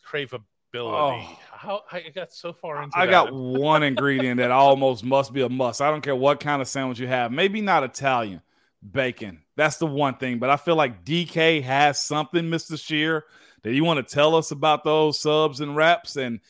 craveability? 0.78 1.28
Oh. 1.28 1.40
How 1.52 1.82
I 1.92 2.04
got 2.14 2.32
so 2.32 2.54
far 2.54 2.84
into 2.84 2.96
I 2.96 3.08
that. 3.08 3.12
got 3.12 3.34
one 3.34 3.82
ingredient 3.82 4.38
that 4.38 4.52
almost 4.52 5.04
must 5.04 5.34
be 5.34 5.42
a 5.42 5.50
must. 5.50 5.82
I 5.82 5.90
don't 5.90 6.02
care 6.02 6.16
what 6.16 6.40
kind 6.40 6.62
of 6.62 6.68
sandwich 6.68 7.00
you 7.00 7.08
have. 7.08 7.32
Maybe 7.32 7.62
not 7.62 7.84
Italian 7.84 8.44
bacon. 8.92 9.42
That's 9.56 9.78
the 9.78 9.88
one 9.88 10.18
thing. 10.18 10.38
But 10.38 10.52
I 10.52 10.58
feel 10.58 10.76
like 10.76 11.04
DK 11.04 11.64
has 11.64 12.00
something, 12.00 12.46
Mr. 12.46 12.80
Shear, 12.80 13.26
that 13.64 13.74
you 13.74 13.84
want 13.84 14.08
to 14.08 14.16
tell 14.16 14.36
us 14.36 14.52
about 14.52 14.84
those 14.84 15.20
subs 15.20 15.60
and 15.60 15.76
wraps, 15.76 16.16
and 16.16 16.42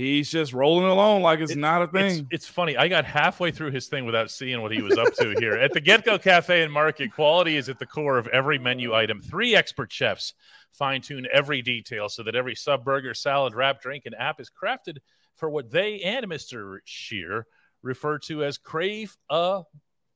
he's 0.00 0.30
just 0.30 0.52
rolling 0.52 0.86
along 0.86 1.22
like 1.22 1.40
it's 1.40 1.52
It- 1.52 1.58
not 1.58 1.82
a 1.82 1.84
It's, 1.84 2.16
thing. 2.16 2.28
it's 2.30 2.46
funny. 2.46 2.76
I 2.76 2.88
got 2.88 3.04
halfway 3.04 3.50
through 3.50 3.70
his 3.72 3.86
thing 3.88 4.04
without 4.06 4.30
seeing 4.30 4.62
what 4.62 4.72
he 4.72 4.80
was 4.82 4.96
up 4.96 5.12
to 5.14 5.34
here. 5.38 5.54
At 5.54 5.72
the 5.72 5.80
Get 5.80 6.04
Go 6.04 6.18
Cafe 6.18 6.62
and 6.62 6.72
Market, 6.72 7.12
quality 7.12 7.56
is 7.56 7.68
at 7.68 7.78
the 7.78 7.86
core 7.86 8.16
of 8.18 8.26
every 8.28 8.58
menu 8.58 8.94
item. 8.94 9.20
Three 9.20 9.54
expert 9.54 9.92
chefs 9.92 10.34
fine 10.72 11.02
tune 11.02 11.26
every 11.32 11.62
detail 11.62 12.08
so 12.08 12.22
that 12.22 12.34
every 12.36 12.54
sub, 12.54 12.84
burger, 12.84 13.12
salad, 13.12 13.54
wrap, 13.54 13.80
drink, 13.82 14.04
and 14.06 14.14
app 14.14 14.40
is 14.40 14.50
crafted 14.50 14.98
for 15.36 15.50
what 15.50 15.70
they 15.70 16.00
and 16.00 16.26
Mr. 16.26 16.78
Shear 16.84 17.46
refer 17.82 18.18
to 18.20 18.44
as 18.44 18.56
crave 18.58 19.16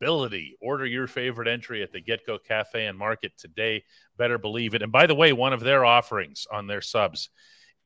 ability. 0.01 0.57
Order 0.61 0.87
your 0.87 1.07
favorite 1.07 1.49
entry 1.49 1.83
at 1.83 1.93
the 1.93 2.01
Get 2.01 2.27
Go 2.27 2.39
Cafe 2.39 2.87
and 2.87 2.99
Market 2.99 3.33
today. 3.37 3.85
Better 4.17 4.39
believe 4.39 4.75
it. 4.75 4.83
And 4.83 4.93
by 4.93 5.07
the 5.07 5.15
way, 5.15 5.33
one 5.33 5.53
of 5.53 5.61
their 5.61 5.85
offerings 5.85 6.47
on 6.53 6.67
their 6.67 6.81
subs 6.83 7.31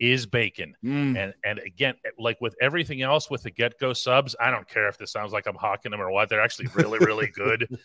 is 0.00 0.26
bacon. 0.26 0.74
Mm. 0.84 1.16
And 1.16 1.34
and 1.44 1.58
again, 1.60 1.94
like 2.18 2.40
with 2.40 2.54
everything 2.60 3.02
else 3.02 3.30
with 3.30 3.42
the 3.42 3.50
get 3.50 3.78
go 3.80 3.92
subs, 3.92 4.36
I 4.40 4.50
don't 4.50 4.68
care 4.68 4.88
if 4.88 4.96
this 4.98 5.10
sounds 5.12 5.32
like 5.32 5.46
I'm 5.46 5.56
hawking 5.56 5.90
them 5.90 6.00
or 6.00 6.10
what. 6.10 6.28
They're 6.28 6.40
actually 6.40 6.68
really, 6.74 6.98
really 7.00 7.26
good. 7.34 7.78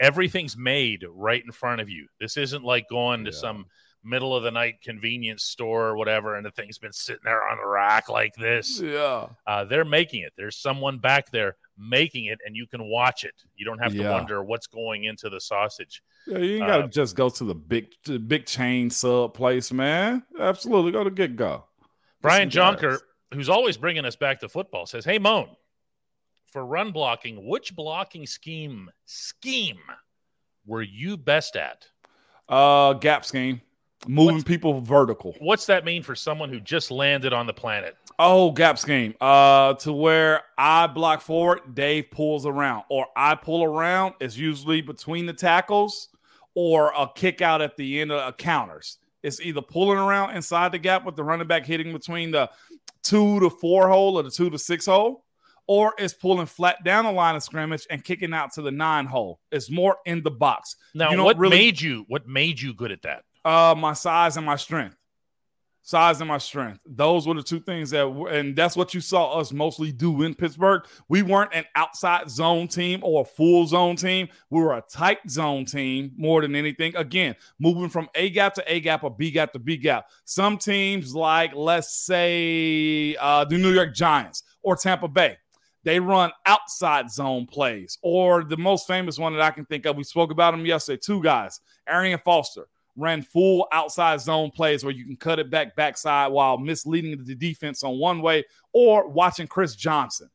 Everything's 0.00 0.56
made 0.56 1.04
right 1.08 1.42
in 1.44 1.52
front 1.52 1.80
of 1.80 1.88
you. 1.88 2.06
This 2.20 2.36
isn't 2.36 2.64
like 2.64 2.88
going 2.88 3.24
to 3.24 3.30
Yeah. 3.30 3.36
some 3.36 3.66
middle 4.04 4.34
of 4.34 4.42
the 4.42 4.50
night 4.50 4.80
convenience 4.82 5.44
store 5.44 5.86
or 5.86 5.96
whatever, 5.96 6.34
and 6.34 6.44
the 6.44 6.50
thing's 6.50 6.78
been 6.78 6.92
sitting 6.92 7.22
there 7.24 7.48
on 7.48 7.58
the 7.58 7.66
rack 7.68 8.08
like 8.08 8.34
this. 8.34 8.80
Yeah. 8.80 9.28
Uh, 9.46 9.64
they're 9.64 9.84
making 9.84 10.22
it. 10.22 10.32
There's 10.36 10.56
someone 10.56 10.98
back 10.98 11.30
there 11.30 11.56
making 11.78 12.26
it, 12.26 12.38
and 12.46 12.54
you 12.56 12.66
can 12.66 12.84
watch 12.84 13.24
it. 13.24 13.34
You 13.56 13.64
don't 13.64 13.78
have 13.78 13.92
to 13.92 13.98
Yeah. 13.98 14.10
wonder 14.12 14.42
what's 14.42 14.66
going 14.66 15.04
into 15.04 15.28
the 15.30 15.40
sausage. 15.40 16.02
Yeah, 16.26 16.38
you 16.38 16.56
ain't 16.56 16.66
gotta 16.66 16.84
Uh, 16.84 16.88
just 16.88 17.16
go 17.16 17.28
to 17.28 17.44
the 17.44 17.54
big 17.54 17.92
the 18.04 18.18
big 18.18 18.46
chain 18.46 18.90
sub 18.90 19.34
place, 19.34 19.72
man. 19.72 20.24
Absolutely. 20.38 20.92
Go 20.92 21.04
to 21.04 21.10
get 21.10 21.36
go. 21.36 21.64
Brian 22.20 22.50
Jonker, 22.50 23.00
who's 23.34 23.48
always 23.48 23.76
bringing 23.76 24.04
us 24.04 24.14
back 24.16 24.38
to 24.40 24.48
football, 24.48 24.86
says, 24.86 25.04
"Hey 25.04 25.18
Moan, 25.18 25.56
for 26.46 26.64
run 26.66 26.92
blocking, 26.92 27.46
which 27.48 27.74
blocking 27.74 28.26
scheme 28.26 28.90
scheme 29.06 29.80
were 30.66 30.82
you 30.82 31.16
best 31.16 31.56
at? 31.56 31.88
Uh 32.48 32.92
gap 32.94 33.24
scheme. 33.24 33.60
Moving 34.08 34.36
What's- 34.36 34.44
people 34.44 34.80
vertical. 34.80 35.34
What's 35.38 35.66
that 35.66 35.84
mean 35.84 36.02
for 36.02 36.14
someone 36.14 36.48
who 36.48 36.60
just 36.60 36.90
landed 36.90 37.32
on 37.32 37.46
the 37.46 37.52
planet? 37.52 37.96
Oh, 38.18 38.50
gap 38.52 38.78
scheme. 38.78 39.14
Uh, 39.20 39.74
to 39.74 39.92
where 39.92 40.42
I 40.58 40.86
block 40.86 41.20
forward, 41.20 41.74
Dave 41.74 42.10
pulls 42.10 42.44
around, 42.46 42.84
or 42.88 43.06
I 43.16 43.34
pull 43.34 43.64
around. 43.64 44.14
It's 44.20 44.36
usually 44.36 44.82
between 44.82 45.26
the 45.26 45.32
tackles 45.32 46.08
or 46.54 46.92
a 46.96 47.08
kick 47.14 47.40
out 47.40 47.62
at 47.62 47.76
the 47.76 48.00
end 48.00 48.12
of 48.12 48.20
uh, 48.20 48.32
counters. 48.32 48.98
It's 49.22 49.40
either 49.40 49.62
pulling 49.62 49.98
around 49.98 50.36
inside 50.36 50.72
the 50.72 50.78
gap 50.78 51.04
with 51.06 51.16
the 51.16 51.24
running 51.24 51.46
back 51.46 51.64
hitting 51.64 51.92
between 51.92 52.32
the 52.32 52.50
two 53.02 53.40
to 53.40 53.48
four 53.50 53.88
hole 53.88 54.18
or 54.18 54.22
the 54.24 54.30
two 54.30 54.50
to 54.50 54.58
six 54.58 54.86
hole, 54.86 55.24
or 55.66 55.94
it's 55.96 56.12
pulling 56.12 56.46
flat 56.46 56.82
down 56.84 57.04
the 57.04 57.12
line 57.12 57.36
of 57.36 57.42
scrimmage 57.42 57.86
and 57.88 58.02
kicking 58.04 58.34
out 58.34 58.52
to 58.54 58.62
the 58.62 58.70
nine 58.72 59.06
hole. 59.06 59.38
It's 59.52 59.70
more 59.70 59.96
in 60.04 60.22
the 60.22 60.30
box. 60.30 60.76
Now, 60.92 61.22
what 61.24 61.38
really- 61.38 61.56
made 61.56 61.80
you 61.80 62.04
what 62.08 62.26
made 62.26 62.60
you 62.60 62.74
good 62.74 62.90
at 62.92 63.02
that? 63.02 63.22
Uh, 63.44 63.74
my 63.76 63.92
size 63.92 64.36
and 64.36 64.46
my 64.46 64.56
strength. 64.56 64.96
Size 65.84 66.20
and 66.20 66.28
my 66.28 66.38
strength. 66.38 66.80
Those 66.86 67.26
were 67.26 67.34
the 67.34 67.42
two 67.42 67.58
things 67.58 67.90
that, 67.90 68.06
and 68.06 68.54
that's 68.54 68.76
what 68.76 68.94
you 68.94 69.00
saw 69.00 69.40
us 69.40 69.52
mostly 69.52 69.90
do 69.90 70.22
in 70.22 70.32
Pittsburgh. 70.32 70.82
We 71.08 71.22
weren't 71.22 71.52
an 71.52 71.64
outside 71.74 72.30
zone 72.30 72.68
team 72.68 73.00
or 73.02 73.22
a 73.22 73.24
full 73.24 73.66
zone 73.66 73.96
team. 73.96 74.28
We 74.48 74.60
were 74.60 74.74
a 74.74 74.84
tight 74.88 75.28
zone 75.28 75.64
team 75.64 76.12
more 76.16 76.40
than 76.40 76.54
anything. 76.54 76.94
Again, 76.94 77.34
moving 77.58 77.88
from 77.88 78.08
A 78.14 78.30
gap 78.30 78.54
to 78.54 78.72
A 78.72 78.78
gap 78.78 79.02
or 79.02 79.10
B 79.10 79.32
gap 79.32 79.52
to 79.54 79.58
B 79.58 79.76
gap. 79.76 80.06
Some 80.24 80.56
teams, 80.56 81.16
like 81.16 81.52
let's 81.52 81.92
say 81.92 83.16
uh, 83.16 83.44
the 83.44 83.58
New 83.58 83.72
York 83.72 83.92
Giants 83.92 84.44
or 84.62 84.76
Tampa 84.76 85.08
Bay, 85.08 85.36
they 85.82 85.98
run 85.98 86.30
outside 86.46 87.10
zone 87.10 87.46
plays. 87.46 87.98
Or 88.02 88.44
the 88.44 88.56
most 88.56 88.86
famous 88.86 89.18
one 89.18 89.32
that 89.32 89.42
I 89.42 89.50
can 89.50 89.64
think 89.64 89.84
of, 89.86 89.96
we 89.96 90.04
spoke 90.04 90.30
about 90.30 90.52
them 90.52 90.64
yesterday. 90.64 91.00
Two 91.04 91.20
guys, 91.20 91.60
Arian 91.88 92.20
Foster 92.24 92.68
ran 92.96 93.22
full 93.22 93.66
outside 93.72 94.20
zone 94.20 94.50
plays 94.50 94.84
where 94.84 94.92
you 94.92 95.04
can 95.04 95.16
cut 95.16 95.38
it 95.38 95.50
back 95.50 95.74
backside 95.76 96.30
while 96.30 96.58
misleading 96.58 97.24
the 97.24 97.34
defense 97.34 97.82
on 97.82 97.98
one 97.98 98.20
way, 98.20 98.44
or 98.72 99.08
watching 99.08 99.46
Chris 99.46 99.74
Johnson 99.74 100.28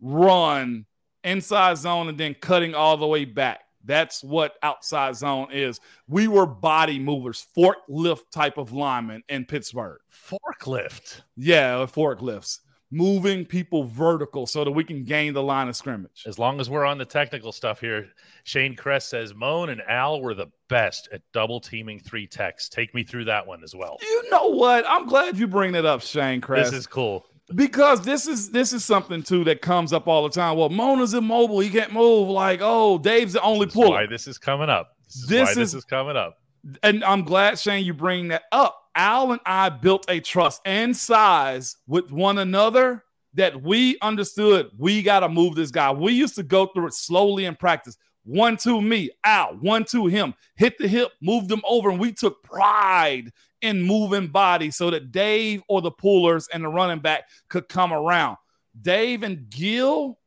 run 0.00 0.86
inside 1.22 1.76
zone 1.78 2.08
and 2.08 2.18
then 2.18 2.34
cutting 2.34 2.74
all 2.74 2.96
the 2.96 3.06
way 3.06 3.24
back. 3.24 3.60
That's 3.84 4.22
what 4.22 4.56
outside 4.62 5.16
zone 5.16 5.48
is. 5.52 5.80
We 6.06 6.28
were 6.28 6.46
body 6.46 6.98
movers, 6.98 7.46
forklift 7.56 8.30
type 8.30 8.58
of 8.58 8.72
linemen 8.72 9.22
in 9.28 9.46
Pittsburgh. 9.46 10.00
Forklift. 10.12 11.22
Yeah, 11.36 11.86
forklifts, 11.86 12.58
moving 12.90 13.44
people 13.44 13.84
vertical 13.84 14.46
so 14.46 14.64
that 14.64 14.70
we 14.72 14.82
can 14.84 15.04
gain 15.04 15.32
the 15.32 15.42
line 15.42 15.68
of 15.68 15.76
scrimmage. 15.76 16.24
As 16.26 16.38
long 16.38 16.60
as 16.60 16.68
we're 16.68 16.84
on 16.84 16.98
the 16.98 17.04
technical 17.04 17.52
stuff 17.52 17.80
here, 17.80 18.08
Shane 18.44 18.74
Kress 18.74 19.06
says 19.06 19.34
Moan 19.34 19.68
and 19.70 19.80
Al 19.88 20.20
were 20.20 20.34
the 20.34 20.48
best 20.68 21.08
at 21.12 21.22
double 21.32 21.60
teaming 21.60 22.00
three 22.00 22.26
techs. 22.26 22.68
Take 22.68 22.94
me 22.94 23.04
through 23.04 23.26
that 23.26 23.46
one 23.46 23.62
as 23.62 23.74
well. 23.74 23.98
You 24.02 24.30
know 24.30 24.48
what? 24.48 24.84
I'm 24.88 25.06
glad 25.06 25.38
you 25.38 25.46
bring 25.46 25.72
that 25.72 25.84
up, 25.86 26.02
Shane 26.02 26.40
Kress. 26.40 26.70
This 26.70 26.80
is 26.80 26.86
cool. 26.86 27.24
because 27.54 28.02
this 28.04 28.26
is 28.26 28.50
this 28.50 28.72
is 28.72 28.84
something 28.84 29.22
too 29.22 29.44
that 29.44 29.60
comes 29.62 29.92
up 29.92 30.06
all 30.08 30.22
the 30.24 30.30
time. 30.30 30.56
Well, 30.56 30.68
Mona's 30.68 31.14
immobile; 31.14 31.60
he 31.60 31.68
can't 31.70 31.92
move. 31.92 32.28
Like, 32.28 32.60
oh, 32.62 32.98
Dave's 32.98 33.32
the 33.34 33.42
only 33.42 33.66
This 33.66 33.74
is 33.76 33.80
why 33.88 34.06
this 34.06 34.26
is 34.28 34.38
coming 34.38 34.68
up. 34.70 34.96
This 35.06 35.16
is 35.16 35.26
This 35.28 35.40
why 35.48 35.54
this 35.54 35.68
is- 35.68 35.74
is 35.74 35.84
coming 35.84 36.16
up. 36.16 36.38
And 36.82 37.04
I'm 37.04 37.24
glad 37.24 37.58
Shane 37.58 37.84
you 37.84 37.94
bring 37.94 38.28
that 38.28 38.42
up. 38.52 38.76
Al 38.94 39.32
and 39.32 39.40
I 39.46 39.68
built 39.68 40.04
a 40.08 40.20
trust 40.20 40.60
and 40.64 40.96
size 40.96 41.76
with 41.86 42.10
one 42.10 42.38
another 42.38 43.04
that 43.34 43.62
we 43.62 43.96
understood 44.02 44.70
we 44.76 45.02
got 45.02 45.20
to 45.20 45.28
move 45.28 45.54
this 45.54 45.70
guy. 45.70 45.92
We 45.92 46.12
used 46.12 46.34
to 46.34 46.42
go 46.42 46.66
through 46.66 46.88
it 46.88 46.94
slowly 46.94 47.44
in 47.44 47.54
practice. 47.54 47.96
One, 48.24 48.56
two, 48.56 48.82
me, 48.82 49.10
Al, 49.24 49.54
one, 49.60 49.84
two, 49.84 50.06
him, 50.06 50.34
hit 50.56 50.76
the 50.78 50.88
hip, 50.88 51.10
moved 51.22 51.50
him 51.50 51.62
over, 51.66 51.90
and 51.90 51.98
we 51.98 52.12
took 52.12 52.42
pride 52.42 53.32
in 53.62 53.82
moving 53.82 54.28
bodies 54.28 54.76
so 54.76 54.90
that 54.90 55.12
Dave 55.12 55.62
or 55.68 55.80
the 55.80 55.90
pullers 55.90 56.48
and 56.52 56.64
the 56.64 56.68
running 56.68 57.00
back 57.00 57.28
could 57.48 57.68
come 57.68 57.92
around. 57.92 58.36
Dave 58.80 59.22
and 59.22 59.48
Gil 59.48 60.18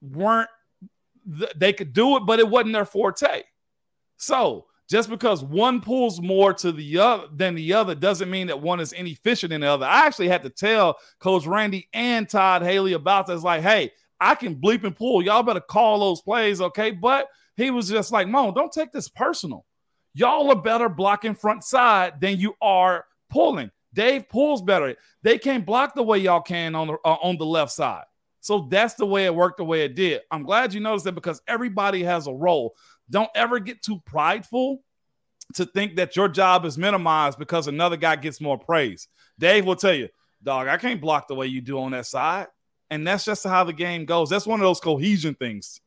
weren't, 0.00 0.48
they 1.56 1.72
could 1.72 1.92
do 1.92 2.16
it, 2.16 2.20
but 2.26 2.38
it 2.38 2.48
wasn't 2.48 2.72
their 2.72 2.84
forte. 2.84 3.42
So 4.16 4.66
just 4.90 5.08
because 5.08 5.44
one 5.44 5.80
pulls 5.80 6.20
more 6.20 6.52
to 6.52 6.72
the 6.72 6.98
other 6.98 7.28
than 7.32 7.54
the 7.54 7.72
other 7.72 7.94
doesn't 7.94 8.28
mean 8.28 8.48
that 8.48 8.60
one 8.60 8.80
is 8.80 8.92
any 8.92 9.10
inefficient 9.10 9.52
in 9.52 9.60
the 9.60 9.68
other. 9.68 9.86
I 9.86 10.06
actually 10.06 10.28
had 10.28 10.42
to 10.42 10.50
tell 10.50 10.98
Coach 11.20 11.46
Randy 11.46 11.88
and 11.94 12.28
Todd 12.28 12.62
Haley 12.62 12.94
about 12.94 13.28
this. 13.28 13.44
Like, 13.44 13.62
hey, 13.62 13.92
I 14.20 14.34
can 14.34 14.56
bleep 14.56 14.82
and 14.82 14.96
pull. 14.96 15.22
Y'all 15.22 15.44
better 15.44 15.60
call 15.60 16.00
those 16.00 16.20
plays, 16.20 16.60
okay? 16.60 16.90
But 16.90 17.28
he 17.56 17.70
was 17.70 17.88
just 17.88 18.10
like, 18.10 18.26
Mo, 18.26 18.52
don't 18.52 18.72
take 18.72 18.90
this 18.90 19.08
personal. 19.08 19.64
Y'all 20.12 20.50
are 20.50 20.60
better 20.60 20.88
blocking 20.88 21.36
front 21.36 21.62
side 21.62 22.20
than 22.20 22.38
you 22.38 22.54
are 22.60 23.04
pulling. 23.30 23.70
Dave 23.94 24.28
pulls 24.28 24.60
better. 24.60 24.96
They 25.22 25.38
can't 25.38 25.64
block 25.64 25.94
the 25.94 26.02
way 26.02 26.18
y'all 26.18 26.40
can 26.40 26.74
on 26.74 26.88
the 26.88 26.94
uh, 27.04 27.16
on 27.22 27.38
the 27.38 27.46
left 27.46 27.70
side. 27.70 28.04
So 28.40 28.66
that's 28.70 28.94
the 28.94 29.06
way 29.06 29.26
it 29.26 29.34
worked, 29.34 29.58
the 29.58 29.64
way 29.64 29.84
it 29.84 29.94
did. 29.94 30.22
I'm 30.30 30.42
glad 30.42 30.72
you 30.72 30.80
noticed 30.80 31.04
that 31.04 31.12
because 31.12 31.42
everybody 31.46 32.02
has 32.02 32.26
a 32.26 32.32
role. 32.32 32.74
Don't 33.10 33.30
ever 33.34 33.58
get 33.58 33.82
too 33.82 34.00
prideful 34.06 34.82
to 35.54 35.66
think 35.66 35.96
that 35.96 36.16
your 36.16 36.28
job 36.28 36.64
is 36.64 36.78
minimized 36.78 37.38
because 37.38 37.66
another 37.66 37.96
guy 37.96 38.16
gets 38.16 38.40
more 38.40 38.58
praise. 38.58 39.08
Dave 39.38 39.66
will 39.66 39.76
tell 39.76 39.94
you, 39.94 40.08
dog, 40.42 40.68
I 40.68 40.76
can't 40.76 41.00
block 41.00 41.28
the 41.28 41.34
way 41.34 41.46
you 41.46 41.60
do 41.60 41.80
on 41.80 41.90
that 41.92 42.06
side. 42.06 42.46
And 42.90 43.06
that's 43.06 43.24
just 43.24 43.44
how 43.44 43.64
the 43.64 43.72
game 43.72 44.04
goes. 44.04 44.30
That's 44.30 44.46
one 44.46 44.60
of 44.60 44.64
those 44.64 44.80
cohesion 44.80 45.34
things. 45.34 45.80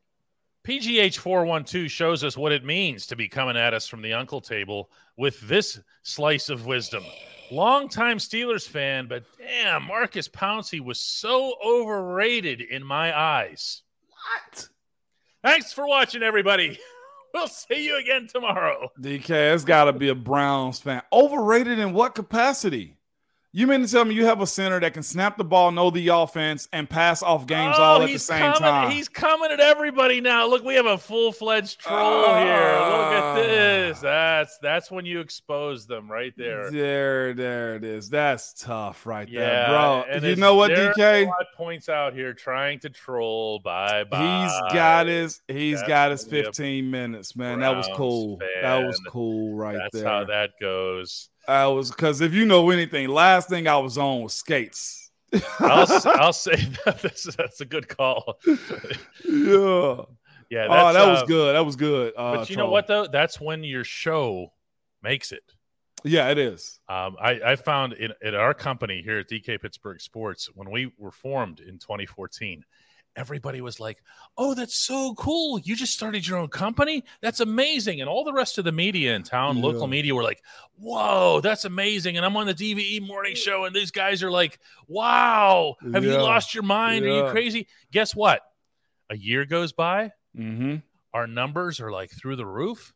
PGH 0.66 1.18
412 1.18 1.90
shows 1.90 2.24
us 2.24 2.36
what 2.36 2.52
it 2.52 2.64
means 2.64 3.06
to 3.06 3.16
be 3.16 3.28
coming 3.28 3.56
at 3.56 3.74
us 3.74 3.86
from 3.86 4.00
the 4.00 4.14
uncle 4.14 4.40
table 4.40 4.90
with 5.18 5.38
this 5.42 5.78
slice 6.02 6.48
of 6.48 6.64
wisdom. 6.64 7.04
Longtime 7.50 8.16
Steelers 8.16 8.66
fan, 8.66 9.06
but 9.06 9.24
damn, 9.38 9.82
Maurkice 9.84 10.28
Pouncey 10.28 10.80
was 10.80 10.98
so 10.98 11.54
overrated 11.62 12.62
in 12.62 12.82
my 12.82 13.16
eyes. 13.16 13.82
What? 14.08 14.68
Thanks 15.42 15.74
for 15.74 15.86
watching, 15.86 16.22
everybody. 16.22 16.78
We'll 17.34 17.48
see 17.48 17.84
you 17.84 17.98
again 17.98 18.28
tomorrow. 18.28 18.92
DK, 19.00 19.54
it's 19.54 19.64
got 19.64 19.84
to 19.84 19.92
be 19.92 20.08
a 20.08 20.14
Browns 20.14 20.78
fan. 20.78 21.02
Overrated 21.12 21.80
in 21.80 21.92
what 21.92 22.14
capacity? 22.14 22.96
You 23.56 23.68
mean 23.68 23.82
to 23.82 23.88
tell 23.88 24.04
me 24.04 24.16
you 24.16 24.24
have 24.26 24.40
a 24.40 24.48
center 24.48 24.80
that 24.80 24.94
can 24.94 25.04
snap 25.04 25.36
the 25.38 25.44
ball, 25.44 25.70
know 25.70 25.88
the 25.88 26.08
offense, 26.08 26.68
and 26.72 26.90
pass 26.90 27.22
off 27.22 27.46
games 27.46 27.76
oh, 27.78 27.82
all 27.84 28.02
at 28.02 28.06
the 28.06 28.12
he's 28.12 28.24
same 28.24 28.40
coming, 28.40 28.58
time? 28.58 28.90
He's 28.90 29.08
coming 29.08 29.52
at 29.52 29.60
everybody 29.60 30.20
now. 30.20 30.48
Look, 30.48 30.64
we 30.64 30.74
have 30.74 30.86
a 30.86 30.98
full 30.98 31.30
fledged 31.30 31.78
troll 31.78 32.24
Ah. 32.26 32.38
here. 32.40 32.72
Look 32.80 33.12
at 33.14 33.34
this. 33.36 34.00
That's 34.00 34.58
that's 34.58 34.90
when 34.90 35.06
you 35.06 35.20
expose 35.20 35.86
them 35.86 36.10
right 36.10 36.32
there. 36.36 36.68
There, 36.72 37.32
there 37.32 37.76
it 37.76 37.84
is. 37.84 38.10
That's 38.10 38.60
tough, 38.60 39.06
right 39.06 39.28
Yeah, 39.28 39.40
there, 39.40 39.66
bro. 39.68 40.04
and 40.10 40.24
You 40.24 40.34
know 40.34 40.56
what, 40.56 40.72
DK? 40.72 41.30
Points 41.56 41.88
out 41.88 42.12
here 42.12 42.34
trying 42.34 42.80
to 42.80 42.90
troll. 42.90 43.60
Bye 43.60 44.02
bye. 44.02 44.42
He's 44.42 44.74
got 44.74 45.06
his. 45.06 45.42
He's 45.46 45.76
That's 45.76 45.88
got 45.88 46.10
his 46.10 46.24
gonna 46.24 46.32
be 46.32 46.40
a 46.40 46.44
15 46.46 46.90
minutes, 46.90 47.36
man. 47.36 47.60
That 47.60 47.76
was 47.76 47.88
cool. 47.94 48.40
That 48.62 48.84
was 48.84 49.00
cool, 49.08 49.54
right 49.54 49.74
That's 49.78 49.92
there. 49.94 50.02
That's 50.02 50.12
how 50.12 50.24
that 50.24 50.50
goes. 50.60 51.28
I 51.46 51.66
was 51.66 51.90
because 51.90 52.20
if 52.20 52.32
you 52.32 52.44
know 52.46 52.70
anything, 52.70 53.08
last 53.08 53.48
thing 53.48 53.66
I 53.68 53.76
was 53.78 53.98
on 53.98 54.22
was 54.22 54.34
skates. 54.34 55.10
I'll, 55.60 55.86
I'll 56.06 56.32
say 56.32 56.56
that 56.84 56.98
that's, 57.02 57.24
that's 57.36 57.60
a 57.60 57.64
good 57.64 57.88
call. 57.88 58.38
yeah. 59.24 60.02
Yeah, 60.50 60.66
Oh, 60.68 60.92
that 60.92 61.08
was 61.08 61.22
uh, 61.22 61.26
good. 61.26 61.54
That 61.56 61.64
was 61.64 61.74
good. 61.74 62.12
Uh, 62.16 62.36
But 62.36 62.50
you 62.50 62.56
know 62.56 62.68
what 62.70 62.86
though? 62.86 63.06
That's 63.06 63.40
when 63.40 63.64
your 63.64 63.82
show 63.82 64.52
makes 65.02 65.32
it. 65.32 65.42
Yeah, 66.04 66.28
it 66.28 66.38
is. 66.38 66.80
Um, 66.88 67.16
I, 67.18 67.40
I 67.44 67.56
found 67.56 67.94
in 67.94 68.12
at 68.22 68.34
our 68.34 68.52
company 68.52 69.00
here 69.02 69.18
at 69.20 69.28
DK 69.28 69.60
Pittsburgh 69.60 70.00
Sports 70.00 70.50
when 70.54 70.70
we 70.70 70.92
were 70.98 71.10
formed 71.10 71.60
in 71.60 71.78
2014, 71.78 72.62
everybody 73.16 73.60
was 73.60 73.78
like, 73.80 74.02
"Oh, 74.36 74.54
that's 74.54 74.74
so 74.76 75.14
cool! 75.14 75.58
You 75.58 75.76
just 75.76 75.92
started 75.92 76.26
your 76.26 76.38
own 76.38 76.48
company. 76.48 77.04
That's 77.20 77.40
amazing!" 77.40 78.00
And 78.00 78.08
all 78.08 78.24
the 78.24 78.32
rest 78.32 78.58
of 78.58 78.64
the 78.64 78.72
media 78.72 79.14
in 79.14 79.22
town, 79.22 79.56
Yeah. 79.58 79.64
local 79.64 79.86
media, 79.86 80.14
were 80.14 80.22
like, 80.22 80.42
"Whoa, 80.76 81.40
that's 81.40 81.64
amazing!" 81.64 82.16
And 82.16 82.24
I'm 82.26 82.36
on 82.36 82.46
the 82.46 82.54
DVE 82.54 83.00
morning 83.00 83.34
show, 83.34 83.64
and 83.64 83.74
these 83.74 83.90
guys 83.90 84.22
are 84.22 84.30
like, 84.30 84.58
"Wow, 84.88 85.76
have 85.92 86.04
you 86.04 86.12
lost 86.12 86.54
your 86.54 86.62
mind? 86.64 87.04
Are 87.04 87.08
you 87.26 87.30
crazy?" 87.30 87.68
Guess 87.92 88.14
what? 88.14 88.42
A 89.10 89.16
year 89.16 89.44
goes 89.44 89.72
by, 89.72 90.12
Mm-hmm. 90.36 90.76
our 91.12 91.26
numbers 91.26 91.80
are 91.80 91.92
like 91.92 92.10
through 92.10 92.36
the 92.36 92.46
roof, 92.46 92.92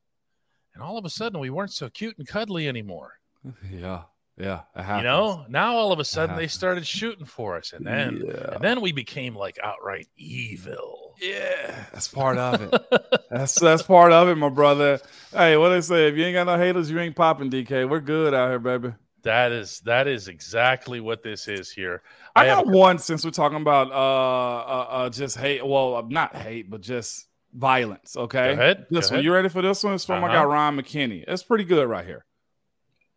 and 0.75 0.83
all 0.83 0.97
of 0.99 1.05
a 1.05 1.11
sudden, 1.11 1.39
we 1.41 1.51
weren't 1.51 1.73
so 1.73 1.89
cute 1.89 2.17
and 2.19 2.27
cuddly 2.27 2.67
anymore. 2.69 3.21
Yeah. 3.71 4.03
Yeah. 4.39 4.61
You 4.77 5.03
know, 5.03 5.45
now 5.49 5.75
all 5.77 5.93
of 5.93 5.99
a 5.99 6.05
sudden 6.05 6.37
they 6.37 6.47
started 6.47 6.87
shooting 6.87 7.27
for 7.27 7.57
us, 7.57 7.73
and 7.73 7.85
then 7.87 8.23
Yeah. 8.27 8.55
and 8.55 8.63
then 8.63 8.81
we 8.81 8.93
became 8.93 9.35
like 9.35 9.59
outright 9.63 10.07
evil. 10.17 11.15
Yeah, 11.21 11.87
that's 11.93 12.09
part 12.09 12.39
of 12.39 12.61
it. 12.63 13.21
that's 13.31 13.59
that's 13.59 13.83
part 13.83 14.13
of 14.13 14.29
it, 14.29 14.37
my 14.37 14.49
brother. 14.49 15.01
Hey, 15.33 15.57
what 15.57 15.71
they 15.71 15.81
say? 15.81 16.09
If 16.09 16.17
you 16.17 16.25
ain't 16.25 16.35
got 16.35 16.47
no 16.47 16.57
haters, 16.57 16.91
you 16.91 16.99
ain't 17.01 17.17
popping. 17.17 17.51
DK, 17.51 17.89
we're 17.89 18.01
good 18.01 18.35
out 18.35 18.51
here, 18.51 18.59
baby. 18.59 18.95
That 19.25 19.51
is 19.51 19.81
that 19.81 20.07
is 20.07 20.29
exactly 20.29 21.01
what 21.01 21.23
this 21.25 21.49
is 21.49 21.71
here. 21.71 22.03
I, 22.37 22.45
have 22.45 22.65
got 22.65 22.67
one 22.69 22.99
since 22.99 23.25
we're 23.25 23.33
talking 23.33 23.61
about 23.61 23.91
uh, 23.91 23.95
uh, 23.95 24.87
uh 24.91 25.11
just 25.11 25.37
hate. 25.37 25.67
Well, 25.67 25.97
uh, 25.97 26.03
not 26.09 26.37
hate, 26.37 26.71
but 26.71 26.81
just 26.81 27.27
violence. 27.53 28.17
Okay, 28.17 28.55
Go 28.55 28.63
ahead, 28.63 28.87
This 28.91 29.11
go 29.11 29.17
one, 29.17 29.25
you 29.25 29.33
ready 29.35 29.49
for 29.49 29.63
this 29.63 29.83
one? 29.83 29.95
It's 29.95 30.05
from 30.05 30.21
my 30.21 30.29
Uh-huh. 30.29 30.37
guy 30.37 30.45
Ryan 30.45 30.77
McKinney. 30.81 31.25
It's 31.27 31.43
pretty 31.43 31.65
good 31.65 31.89
right 31.89 32.07
here. 32.07 32.25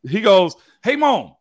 He 0.08 0.22
goes, 0.22 0.56
"Hey, 0.84 0.96
mom, 0.96 1.36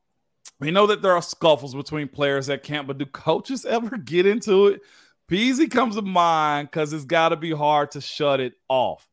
we 0.58 0.70
know 0.70 0.86
that 0.86 1.02
there 1.02 1.12
are 1.12 1.22
scuffles 1.22 1.74
between 1.74 2.08
players 2.08 2.48
at 2.48 2.62
camp, 2.62 2.88
but 2.88 2.98
do 2.98 3.06
coaches 3.06 3.64
ever 3.68 3.96
get 3.96 4.26
into 4.26 4.68
it? 4.68 4.80
Peasy 5.30 5.70
comes 5.70 5.94
to 5.94 6.02
mind 6.02 6.68
because 6.70 6.92
it's 6.92 7.04
got 7.04 7.30
to 7.30 7.36
be 7.36 7.52
hard 7.52 7.90
to 7.92 8.00
shut 8.00 8.40
it 8.40 8.54
off." 8.68 9.06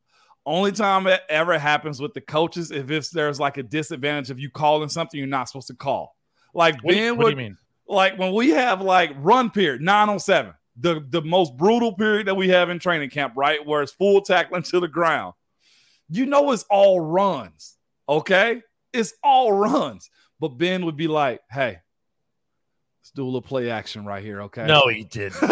Only 0.45 0.71
time 0.71 1.07
it 1.07 1.21
ever 1.27 1.59
happens 1.59 1.99
with 1.99 2.13
the 2.13 2.21
coaches 2.21 2.71
if 2.71 2.89
it's, 2.89 3.09
there's 3.09 3.37
like 3.37 3.57
a 3.57 3.63
disadvantage 3.63 4.29
of 4.29 4.39
you 4.39 4.49
calling 4.49 4.87
something 4.87 5.17
you're 5.17 5.27
not 5.27 5.49
supposed 5.49 5.67
to 5.67 5.75
call. 5.75 6.15
Like 6.53 6.81
Ben 6.81 7.17
what 7.17 7.25
do 7.25 7.29
you 7.31 7.35
mean? 7.35 7.57
like 7.87 8.17
when 8.17 8.33
we 8.33 8.49
have 8.49 8.81
like 8.81 9.11
run 9.17 9.49
period 9.49 9.81
907 9.81 10.53
the 10.79 11.05
the 11.09 11.21
most 11.21 11.55
brutal 11.57 11.93
period 11.93 12.27
that 12.27 12.35
we 12.35 12.49
have 12.49 12.69
in 12.69 12.79
training 12.79 13.09
camp 13.09 13.33
right 13.35 13.65
where 13.65 13.81
it's 13.81 13.91
full 13.91 14.21
tackling 14.21 14.63
to 14.63 14.79
the 14.79 14.87
ground 14.87 15.33
you 16.09 16.25
know 16.25 16.51
it's 16.51 16.65
all 16.69 16.99
runs 16.99 17.77
okay 18.07 18.61
it's 18.97 19.13
all 19.23 19.51
runs 19.53 20.09
but 20.39 20.49
ben 20.57 20.85
would 20.85 20.97
be 20.97 21.07
like 21.07 21.39
hey 21.51 21.77
let's 23.01 23.11
do 23.15 23.23
a 23.23 23.25
little 23.25 23.41
play 23.41 23.69
action 23.69 24.05
right 24.05 24.23
here 24.23 24.41
okay 24.43 24.65
No, 24.67 24.87
he 24.87 25.03
didn't. 25.03 25.41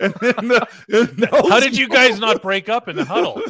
and 0.00 0.14
then 0.20 0.48
the, 0.48 0.66
and 0.88 1.28
How 1.30 1.60
did 1.60 1.76
you 1.76 1.88
guys 1.88 2.18
not 2.18 2.42
break 2.48 2.68
up 2.68 2.88
in 2.88 2.96
the 2.96 3.04
huddle? 3.04 3.40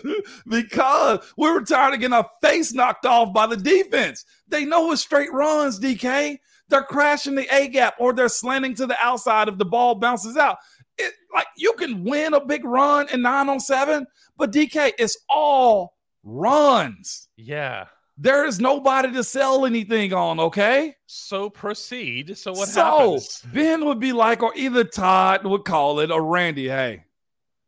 because 0.48 1.20
we 1.36 1.50
were 1.50 1.62
tired 1.62 1.94
of 1.94 2.00
getting 2.00 2.14
our 2.14 2.28
face 2.42 2.72
knocked 2.72 3.06
off 3.06 3.32
by 3.32 3.46
the 3.46 3.56
defense. 3.56 4.24
They 4.48 4.64
know 4.64 4.90
it's 4.92 5.02
straight 5.02 5.32
runs, 5.32 5.78
DK. 5.80 6.38
They're 6.68 6.82
crashing 6.82 7.36
the 7.36 7.46
A 7.54 7.68
gap 7.68 7.94
or 7.98 8.12
they're 8.12 8.28
slanting 8.28 8.74
to 8.76 8.86
the 8.86 8.96
outside 9.00 9.48
if 9.48 9.56
the 9.58 9.64
ball 9.64 9.94
bounces 9.94 10.36
out. 10.36 10.58
It, 10.98 11.12
like 11.32 11.46
you 11.56 11.74
can 11.74 12.04
win 12.04 12.34
a 12.34 12.44
big 12.44 12.64
run 12.64 13.08
in 13.12 13.22
nine 13.22 13.48
on 13.48 13.60
seven, 13.60 14.06
but 14.36 14.50
DK, 14.52 14.92
it's 14.98 15.16
all 15.28 15.94
runs. 16.26 17.28
Yeah. 17.36 17.86
There 18.18 18.46
is 18.46 18.58
nobody 18.58 19.12
to 19.12 19.22
sell 19.22 19.66
anything 19.66 20.12
on, 20.12 20.40
okay? 20.40 20.94
So 21.06 21.50
proceed. 21.50 22.36
So 22.36 22.52
what 22.52 22.68
so 22.68 22.80
happens? 22.82 23.42
Ben 23.52 23.84
would 23.84 24.00
be 24.00 24.12
like, 24.12 24.42
or 24.42 24.52
either 24.56 24.84
Todd 24.84 25.44
would 25.44 25.64
call 25.64 26.00
it, 26.00 26.10
or 26.10 26.22
Randy, 26.22 26.66
hey, 26.66 27.04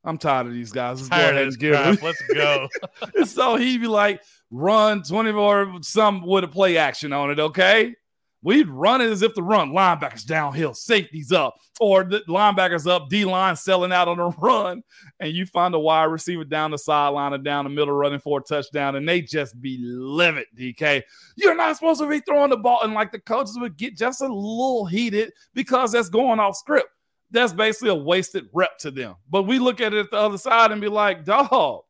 I'm 0.05 0.17
tired 0.17 0.47
of 0.47 0.55
these 0.55 0.73
guys. 0.73 0.99
Let's 1.01 1.09
go 1.11 1.17
Tired 1.17 1.35
ahead 1.35 1.47
of 1.49 1.49
and 1.49 1.59
give 1.59 1.75
crap. 1.75 2.03
Let's 2.03 2.23
go. 2.35 2.69
So 3.27 3.57
he'd 3.57 3.81
be 3.81 3.89
like, 3.89 4.23
run 4.51 5.03
24, 5.03 5.83
some 5.83 6.23
with 6.25 6.45
a 6.45 6.49
play 6.49 6.79
action 6.79 7.13
on 7.13 7.31
it, 7.31 7.39
okay? 7.39 7.95
We'd 8.43 8.69
run 8.69 9.01
it 9.01 9.11
as 9.11 9.23
if 9.23 9.35
the 9.35 9.43
run, 9.43 9.73
linebackers 9.73 10.25
downhill, 10.25 10.73
safeties 10.73 11.33
up, 11.33 11.55
or 11.81 12.05
the 12.05 12.21
linebackers 12.29 12.89
up, 12.89 13.09
D 13.09 13.25
line 13.25 13.57
selling 13.57 13.93
out 13.93 14.07
on 14.07 14.21
a 14.21 14.29
run, 14.39 14.83
and 15.19 15.33
you 15.33 15.45
find 15.45 15.75
a 15.75 15.79
wide 15.79 16.05
receiver 16.05 16.45
down 16.45 16.71
the 16.71 16.79
sideline 16.79 17.35
or 17.35 17.39
down 17.39 17.65
the 17.65 17.71
middle 17.71 17.95
running 17.95 18.21
for 18.21 18.39
a 18.39 18.43
touchdown, 18.43 18.95
and 18.95 19.09
they 19.09 19.21
just 19.21 19.61
be 19.61 19.79
livid, 19.81 20.47
DK. 20.57 21.03
You're 21.37 21.57
not 21.57 21.77
supposed 21.77 22.01
to 22.01 22.09
be 22.09 22.21
throwing 22.21 22.51
the 22.51 22.57
ball, 22.57 22.81
and 22.83 22.95
like 22.95 23.11
the 23.11 23.19
coaches 23.19 23.59
would 23.59 23.77
get 23.77 23.97
just 23.97 24.21
a 24.21 24.27
little 24.27 24.87
heated 24.87 25.33
because 25.55 25.93
that's 25.93 26.09
going 26.09 26.39
off 26.39 26.57
script. 26.57 26.89
That's 27.31 27.53
basically 27.53 27.91
a 27.91 27.95
wasted 27.95 28.49
rep 28.55 28.79
to 28.79 28.91
them. 28.91 29.17
But 29.29 29.43
we 29.43 29.59
look 29.59 29.81
at 29.81 29.93
it 29.93 29.99
at 29.99 30.11
the 30.11 30.17
other 30.17 30.39
side 30.39 30.71
and 30.71 30.81
be 30.81 30.89
like, 30.89 31.25
dog, 31.25 31.83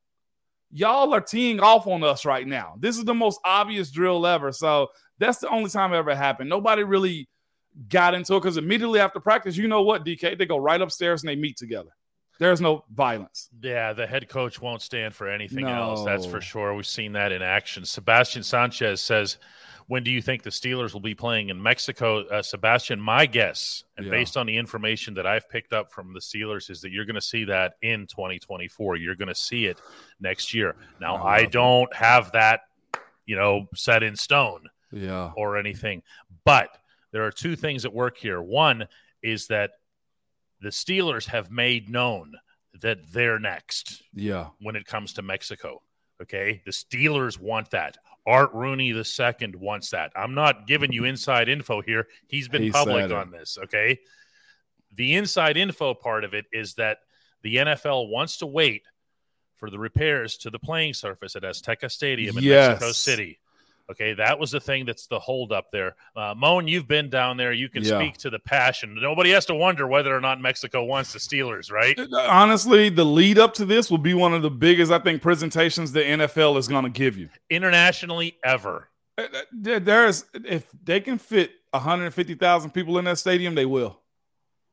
y'all 0.70 1.14
are 1.14 1.20
teeing 1.20 1.60
off 1.60 1.86
on 1.86 2.02
us 2.02 2.24
right 2.24 2.46
now. 2.46 2.74
This 2.78 2.98
is 2.98 3.04
the 3.04 3.14
most 3.14 3.40
obvious 3.44 3.90
drill 3.90 4.26
ever. 4.26 4.52
So 4.52 4.88
that's 5.18 5.38
the 5.38 5.48
only 5.48 5.70
time 5.70 5.92
it 5.92 5.96
ever 5.96 6.14
happened. 6.14 6.50
Nobody 6.50 6.82
really 6.82 7.28
got 7.88 8.14
into 8.14 8.34
it 8.34 8.40
because 8.40 8.56
immediately 8.56 9.00
after 9.00 9.20
practice, 9.20 9.56
you 9.56 9.68
know 9.68 9.82
what, 9.82 10.04
DK? 10.04 10.38
They 10.38 10.46
go 10.46 10.58
right 10.58 10.80
upstairs 10.80 11.22
and 11.22 11.28
they 11.28 11.36
meet 11.36 11.56
together. 11.56 11.90
There's 12.38 12.60
no 12.60 12.84
violence. 12.92 13.48
Yeah, 13.60 13.92
the 13.92 14.06
head 14.06 14.28
coach 14.28 14.60
won't 14.60 14.80
stand 14.80 15.14
for 15.14 15.28
anything 15.28 15.66
else. 15.66 16.04
That's 16.04 16.24
for 16.24 16.40
sure. 16.40 16.72
We've 16.74 16.86
seen 16.86 17.12
that 17.14 17.32
in 17.32 17.42
action. 17.42 17.84
Sebastian 17.84 18.44
Sanchez 18.44 19.00
says, 19.00 19.38
"When 19.88 20.04
do 20.04 20.10
you 20.12 20.22
think 20.22 20.42
the 20.44 20.50
Steelers 20.50 20.92
will 20.92 21.00
be 21.00 21.14
playing 21.14 21.48
in 21.48 21.60
Mexico?" 21.62 22.24
Uh, 22.28 22.40
Sebastian, 22.42 23.00
my 23.00 23.26
guess, 23.26 23.82
and 23.96 24.06
Yeah. 24.06 24.10
based 24.12 24.36
on 24.36 24.46
the 24.46 24.56
information 24.56 25.14
that 25.14 25.26
I've 25.26 25.48
picked 25.50 25.72
up 25.72 25.90
from 25.90 26.12
the 26.14 26.20
Steelers, 26.20 26.70
is 26.70 26.80
that 26.82 26.90
you're 26.92 27.04
going 27.04 27.14
to 27.16 27.20
see 27.20 27.44
that 27.44 27.74
in 27.82 28.06
2024. 28.06 28.96
You're 28.96 29.16
going 29.16 29.28
to 29.28 29.34
see 29.34 29.66
it 29.66 29.80
next 30.20 30.54
year. 30.54 30.76
Now, 31.00 31.16
I 31.16 31.38
I 31.38 31.44
don't 31.46 31.92
have 31.94 32.30
that, 32.32 32.60
you 33.26 33.34
know, 33.36 33.66
set 33.74 34.02
in 34.02 34.14
stone 34.16 34.68
Yeah. 34.92 35.32
or 35.36 35.56
anything. 35.56 36.02
But 36.44 36.70
there 37.10 37.24
are 37.24 37.32
two 37.32 37.56
things 37.56 37.84
at 37.84 37.92
work 37.92 38.16
here. 38.18 38.40
One 38.40 38.86
is 39.22 39.46
that 39.48 39.72
the 40.60 40.68
Steelers 40.70 41.26
have 41.26 41.50
made 41.50 41.88
known 41.88 42.34
that 42.74 43.12
they're 43.12 43.38
next 43.38 44.02
Yeah. 44.12 44.50
when 44.60 44.76
it 44.76 44.84
comes 44.86 45.12
to 45.14 45.22
Mexico. 45.22 45.82
Okay. 46.20 46.62
The 46.64 46.70
Steelers 46.72 47.38
want 47.38 47.70
that. 47.70 47.96
Art 48.28 48.52
Rooney 48.52 48.92
the 48.92 49.06
second 49.06 49.56
wants 49.56 49.90
that. 49.90 50.12
I'm 50.14 50.34
not 50.34 50.66
giving 50.66 50.92
you 50.92 51.04
inside 51.04 51.48
info 51.48 51.80
here. 51.80 52.06
He's 52.26 52.46
been 52.46 52.62
He 52.62 52.70
public 52.70 53.10
on 53.10 53.30
this. 53.30 53.56
Okay. 53.64 54.00
The 54.94 55.14
inside 55.14 55.56
info 55.56 55.94
part 55.94 56.24
of 56.24 56.34
it 56.34 56.44
is 56.52 56.74
that 56.74 56.98
the 57.42 57.56
NFL 57.56 58.10
wants 58.10 58.38
to 58.38 58.46
wait 58.46 58.82
for 59.56 59.70
the 59.70 59.78
repairs 59.78 60.36
to 60.38 60.50
the 60.50 60.58
playing 60.58 60.92
surface 60.92 61.36
at 61.36 61.42
Azteca 61.42 61.90
Stadium 61.90 62.36
in 62.36 62.44
Mexico 62.44 62.92
City. 62.92 63.38
Okay, 63.90 64.12
that 64.14 64.38
was 64.38 64.50
the 64.50 64.60
thing 64.60 64.84
that's 64.84 65.06
the 65.06 65.18
holdup 65.18 65.70
there. 65.72 65.96
Uh, 66.14 66.34
Moan, 66.36 66.68
you've 66.68 66.86
been 66.86 67.08
down 67.08 67.38
there. 67.38 67.52
You 67.52 67.70
can 67.70 67.82
Yeah. 67.82 67.98
speak 67.98 68.18
to 68.18 68.30
the 68.30 68.38
passion. 68.38 68.94
Nobody 69.00 69.30
has 69.30 69.46
to 69.46 69.54
wonder 69.54 69.86
whether 69.86 70.14
or 70.14 70.20
not 70.20 70.40
Mexico 70.40 70.84
wants 70.84 71.12
the 71.14 71.18
Steelers, 71.18 71.72
right? 71.72 71.98
Honestly, 72.28 72.90
the 72.90 73.04
lead 73.04 73.38
up 73.38 73.54
to 73.54 73.64
this 73.64 73.90
will 73.90 73.96
be 73.98 74.12
one 74.12 74.34
of 74.34 74.42
the 74.42 74.50
biggest, 74.50 74.92
I 74.92 74.98
think, 74.98 75.22
presentations 75.22 75.92
the 75.92 76.02
NFL 76.02 76.58
is 76.58 76.68
going 76.68 76.84
to 76.84 76.90
give 76.90 77.16
you. 77.16 77.30
Internationally, 77.48 78.36
ever. 78.44 78.90
Uh, 79.16 79.24
There's 79.52 80.26
if 80.34 80.66
they 80.84 81.00
can 81.00 81.18
fit 81.18 81.52
150,000 81.72 82.70
people 82.72 82.98
in 82.98 83.06
that 83.06 83.18
stadium, 83.18 83.54
they 83.54 83.66
will. 83.66 84.00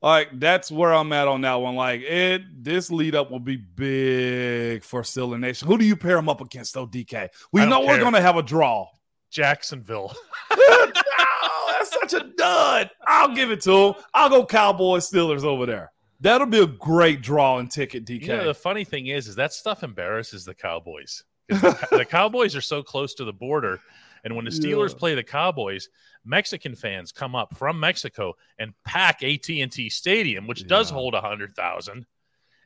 Like 0.02 0.40
that's 0.40 0.70
where 0.72 0.94
I'm 0.94 1.12
at 1.14 1.28
on 1.28 1.42
that 1.42 1.56
one. 1.56 1.76
Like 1.76 2.02
it, 2.02 2.64
this 2.64 2.92
lead 2.92 3.16
up 3.16 3.32
will 3.32 3.40
be 3.40 3.56
big 3.56 4.84
for 4.84 5.02
Steeler 5.02 5.40
Nation. 5.40 5.68
Who 5.68 5.78
do 5.80 5.86
you 5.86 5.96
pair 5.96 6.16
them 6.16 6.30
up 6.30 6.42
against 6.42 6.76
though, 6.76 6.86
DK? 6.86 7.30
We 7.52 7.66
know 7.66 7.82
we're 7.82 8.00
gonna 8.00 8.22
have 8.22 8.36
a 8.38 8.44
draw. 8.44 8.88
Jacksonville. 9.32 10.16
no, 10.56 10.86
that's 11.72 11.92
such 11.92 12.14
a 12.14 12.26
dud. 12.38 12.90
I'll 13.08 13.34
give 13.36 13.52
it 13.52 13.62
to 13.62 13.72
him. 13.72 13.94
I'll 14.14 14.30
go 14.30 14.46
Cowboys 14.46 15.10
Steelers 15.10 15.44
over 15.44 15.66
there. 15.66 15.92
That'll 16.22 16.48
be 16.48 16.60
a 16.62 16.68
great 16.68 17.22
draw 17.22 17.58
and 17.60 17.70
ticket, 17.70 18.06
DK. 18.06 18.22
You 18.22 18.28
know, 18.30 18.46
the 18.46 18.54
funny 18.54 18.84
thing 18.86 19.08
is, 19.08 19.28
is 19.28 19.36
that 19.36 19.54
stuff 19.54 19.84
embarrasses 19.84 20.46
the 20.46 20.54
Cowboys. 20.54 21.24
The, 21.50 21.88
the 21.92 22.06
Cowboys 22.06 22.56
are 22.56 22.62
so 22.62 22.82
close 22.82 23.14
to 23.16 23.26
the 23.26 23.34
border, 23.34 23.80
and 24.24 24.36
when 24.36 24.46
the 24.46 24.52
Steelers 24.52 24.92
Yeah. 24.94 24.98
play 24.98 25.16
the 25.16 25.24
Cowboys, 25.24 25.90
Mexican 26.24 26.74
fans 26.76 27.12
come 27.12 27.36
up 27.36 27.56
from 27.56 27.80
Mexico 27.80 28.34
and 28.58 28.74
pack 28.86 29.22
AT 29.24 29.48
and 29.50 29.72
T 29.72 29.90
Stadium, 29.90 30.48
which 30.48 30.66
does 30.66 30.90
hold 30.90 31.14
a 31.14 31.22
hundred 31.22 31.54
thousand. 31.56 32.08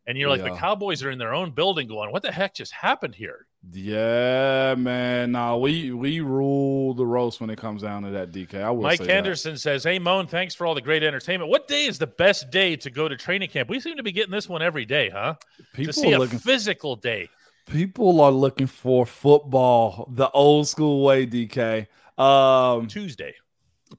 And 0.10 0.18
you're 0.18 0.28
like, 0.28 0.44
the 0.44 0.56
Cowboys 0.56 1.04
are 1.04 1.12
in 1.12 1.20
their 1.20 1.36
own 1.36 1.52
building, 1.52 1.88
going, 1.88 2.12
"What 2.12 2.24
the 2.24 2.32
heck 2.32 2.56
just 2.56 2.72
happened 2.72 3.14
here?" 3.14 3.46
yeah, 3.72 4.74
man. 4.76 5.34
Nah, 5.34 5.56
we 5.56 5.92
we 5.92 6.20
rule 6.20 6.96
the 6.96 7.06
roast 7.06 7.40
when 7.40 7.52
it 7.52 7.60
comes 7.60 7.84
down 7.84 8.02
to 8.02 8.10
that, 8.10 8.32
DK. 8.32 8.60
I 8.60 8.72
will 8.72 8.82
Mike 8.82 8.98
say 8.98 9.22
that. 9.22 9.60
Says, 9.60 9.84
"Hey 9.84 10.00
Moan, 10.00 10.26
thanks 10.26 10.56
for 10.56 10.66
all 10.66 10.74
the 10.74 10.82
great 10.82 11.04
entertainment. 11.04 11.52
What 11.52 11.68
day 11.68 11.86
is 11.86 12.00
the 12.00 12.08
best 12.08 12.50
day 12.50 12.76
to 12.78 12.90
go 12.90 13.08
to 13.08 13.16
training 13.16 13.50
camp? 13.50 13.70
We 13.70 13.80
seem 13.80 13.98
to 13.98 14.04
be 14.04 14.12
getting 14.12 14.32
this 14.32 14.50
one 14.50 14.64
every 14.64 14.84
day, 14.84 15.12
huh? 15.12 15.36
People 15.74 15.94
to 15.94 16.00
see 16.00 16.12
a 16.14 16.18
looking 16.18 16.40
physical 16.40 16.96
day. 16.96 17.30
people 17.68 18.20
are 18.20 18.32
looking 18.32 18.66
for 18.66 19.06
football 19.06 20.10
the 20.12 20.32
old 20.32 20.68
school 20.68 21.06
way, 21.06 21.28
DK. 21.28 21.86
Um 22.18 22.88
Tuesday. 22.88 23.36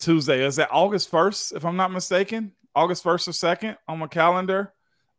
Tuesday. 0.00 0.44
Is 0.44 0.56
that 0.56 0.70
August 0.72 1.08
1st, 1.08 1.54
if 1.54 1.64
I'm 1.64 1.76
not 1.76 1.92
mistaken? 1.92 2.50
August 2.74 3.04
1st 3.04 3.28
or 3.28 3.30
2nd 3.30 3.76
on 3.86 4.00
my 4.00 4.08
calendar. 4.08 4.72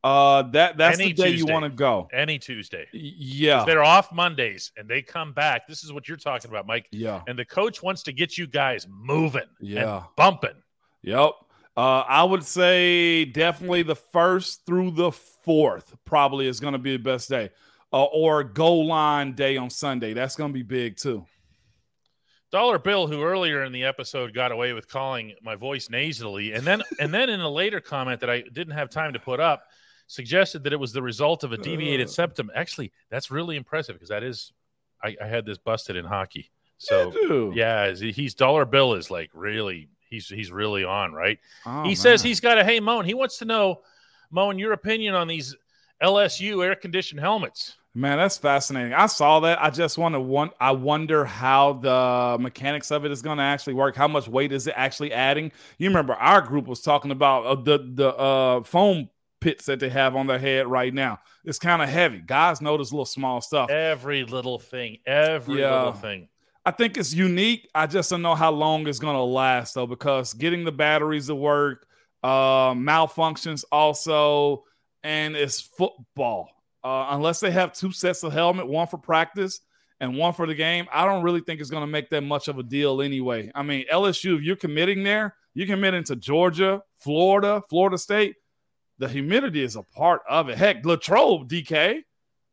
Uh 0.04 0.42
that 0.44 0.78
that's 0.78 1.00
Any 1.00 1.14
the 1.14 1.24
day 1.24 1.30
you 1.30 1.46
want 1.46 1.64
to 1.64 1.70
go. 1.70 2.08
Any 2.12 2.40
Tuesday. 2.40 2.88
Yeah. 2.92 3.64
They're 3.66 3.84
off 3.84 4.12
Mondays 4.12 4.72
and 4.76 4.90
they 4.90 5.02
come 5.04 5.32
back. 5.32 5.68
This 5.68 5.84
is 5.84 5.94
what 5.94 6.08
you're 6.08 6.18
talking 6.18 6.50
about, 6.50 6.66
Mike. 6.66 6.88
Yeah. 6.92 7.22
And 7.28 7.38
the 7.38 7.46
coach 7.46 7.84
wants 7.84 8.02
to 8.04 8.12
get 8.12 8.36
you 8.38 8.48
guys 8.48 8.88
moving 8.90 9.48
Yeah. 9.60 9.98
and 9.98 10.06
bumping. 10.16 10.56
Yep. 11.04 11.32
Uh, 11.78 12.00
I 12.08 12.24
would 12.24 12.44
say 12.44 13.26
definitely 13.26 13.84
the 13.84 13.96
first 13.96 14.66
through 14.66 14.92
the 14.92 15.12
fourth 15.12 15.96
probably 16.04 16.48
is 16.48 16.60
going 16.60 16.74
to 16.74 16.80
be 16.80 16.98
the 16.98 17.04
best 17.04 17.30
day, 17.30 17.50
uh, 17.94 18.04
or 18.04 18.44
goal 18.44 18.88
line 18.88 19.34
day 19.34 19.56
on 19.56 19.70
Sunday. 19.70 20.14
That's 20.14 20.36
going 20.36 20.50
to 20.52 20.54
be 20.54 20.64
big 20.64 20.98
too. 20.98 21.26
Dollar 22.52 22.78
Bill, 22.78 23.08
who 23.08 23.24
earlier 23.24 23.64
in 23.64 23.72
the 23.72 23.86
episode 23.86 24.34
got 24.34 24.52
away 24.52 24.74
with 24.74 24.90
calling 24.90 25.34
my 25.42 25.56
voice 25.56 25.90
nasally, 25.90 26.52
and 26.52 26.66
then 26.66 26.84
and 27.00 27.14
then 27.14 27.30
in 27.30 27.40
a 27.40 27.50
later 27.50 27.80
comment 27.80 28.20
that 28.20 28.30
I 28.30 28.42
didn't 28.42 28.74
have 28.74 28.90
time 28.90 29.14
to 29.14 29.20
put 29.20 29.40
up, 29.40 29.64
suggested 30.12 30.64
that 30.66 30.74
it 30.74 30.80
was 30.80 30.92
the 30.92 31.02
result 31.02 31.44
of 31.44 31.54
a 31.54 31.58
deviated 31.58 32.08
Uh. 32.08 32.12
septum. 32.12 32.52
Actually, 32.54 32.92
that's 33.10 33.32
really 33.32 33.56
impressive 33.56 33.96
because 33.96 34.10
that 34.10 34.24
is, 34.24 34.52
I, 35.02 35.16
I 35.22 35.28
had 35.28 35.46
this 35.46 35.58
busted 35.58 35.96
in 35.96 36.06
hockey. 36.06 36.52
So 36.78 37.52
yeah, 37.54 37.92
he's 37.94 38.34
Dollar 38.34 38.66
Bill 38.66 38.96
is 38.96 39.10
like 39.12 39.30
really 39.34 39.88
he's 40.10 40.28
he's 40.28 40.52
really 40.52 40.84
on 40.84 41.14
right. 41.14 41.38
Oh, 41.66 41.84
he 41.84 41.94
says 41.96 42.24
he's 42.24 42.40
got 42.40 42.58
a 42.58 42.64
hey 42.64 42.80
Moan. 42.80 43.06
He 43.06 43.14
wants 43.14 43.38
to 43.38 43.46
know 43.46 43.82
Moan 44.32 44.58
your 44.58 44.74
opinion 44.74 45.14
on 45.14 45.28
these 45.28 45.56
LSU 46.02 46.66
air 46.66 46.76
conditioned 46.76 47.20
helmets. 47.22 47.78
Man, 47.94 48.18
that's 48.18 48.38
fascinating. 48.38 48.94
I 48.94 49.06
saw 49.08 49.42
that. 49.42 49.62
I 49.62 49.70
just 49.70 49.98
want 49.98 50.16
to 50.16 50.20
want. 50.20 50.54
I 50.60 50.72
wonder 50.72 51.24
how 51.26 51.74
the 51.74 52.38
mechanics 52.40 52.90
of 52.90 53.06
it 53.06 53.12
is 53.12 53.22
going 53.22 53.38
to 53.38 53.44
actually 53.44 53.74
work. 53.74 53.96
How 53.96 54.08
much 54.08 54.28
weight 54.28 54.52
is 54.52 54.66
it 54.66 54.74
actually 54.78 55.14
adding? 55.14 55.52
You 55.78 55.90
remember 55.90 56.14
our 56.16 56.42
group 56.42 56.66
was 56.68 56.82
talking 56.82 57.12
about 57.12 57.46
uh, 57.46 57.56
the 57.56 57.92
the 57.94 58.16
uh, 58.16 58.64
foam 58.64 59.10
pits 59.42 59.66
that 59.66 59.80
they 59.80 59.90
have 59.90 60.16
on 60.16 60.28
their 60.28 60.40
head 60.40 60.68
right 60.68 60.94
now. 60.94 61.20
It's 61.44 61.60
kind 61.60 61.82
of 61.82 61.90
heavy. 61.90 62.20
Guys 62.26 62.62
notice 62.62 62.92
little 62.92 63.06
small 63.06 63.42
stuff. 63.42 63.70
Every 63.70 64.24
little 64.24 64.60
thing, 64.60 65.00
every 65.06 65.62
Yeah. 65.62 65.76
little 65.78 65.94
thing. 65.94 66.30
I 66.64 66.70
think 66.72 66.96
it's 66.96 67.14
unique. 67.14 67.68
I 67.74 67.88
just 67.88 68.10
don't 68.12 68.22
know 68.22 68.36
how 68.36 68.52
long 68.52 68.88
it's 68.88 69.00
going 69.00 69.16
to 69.16 69.22
last 69.24 69.74
though, 69.74 69.88
because 69.88 70.34
getting 70.34 70.64
the 70.64 70.72
batteries 70.72 71.28
to 71.28 71.36
work, 71.36 71.88
uh, 72.24 72.74
malfunctions 72.74 73.66
also, 73.72 74.64
and 75.04 75.36
it's 75.36 75.60
football. 75.60 76.50
Uh, 76.84 77.08
unless 77.10 77.40
they 77.40 77.52
have 77.52 77.74
two 77.74 77.92
sets 77.92 78.24
of 78.24 78.32
helmet, 78.34 78.68
one 78.68 78.88
for 78.88 78.98
practice 79.00 79.62
and 80.00 80.16
one 80.18 80.34
for 80.34 80.46
the 80.48 80.54
game, 80.56 80.88
I 80.94 81.06
don't 81.06 81.24
really 81.24 81.42
think 81.42 81.62
it's 81.62 81.70
going 81.72 81.82
to 81.84 81.88
make 81.88 82.10
that 82.10 82.22
much 82.22 82.48
of 82.48 82.58
a 82.60 82.64
deal 82.64 83.02
anyway. 83.02 83.52
I 83.56 83.64
mean, 83.64 83.86
LSU, 83.92 84.38
if 84.38 84.44
you're 84.44 84.56
committing 84.56 85.04
there, 85.04 85.36
you're 85.54 85.68
committing 85.68 86.04
to 86.06 86.16
Georgia, 86.16 86.82
Florida, 86.98 87.62
Florida 87.70 87.98
State. 87.98 88.36
The 89.02 89.10
humidity 89.10 89.64
is 89.64 89.76
a 89.76 89.82
part 89.82 90.22
of 90.30 90.48
it. 90.50 90.60
Heck, 90.60 90.86
Latrobe, 90.86 91.50
DK, 91.50 92.04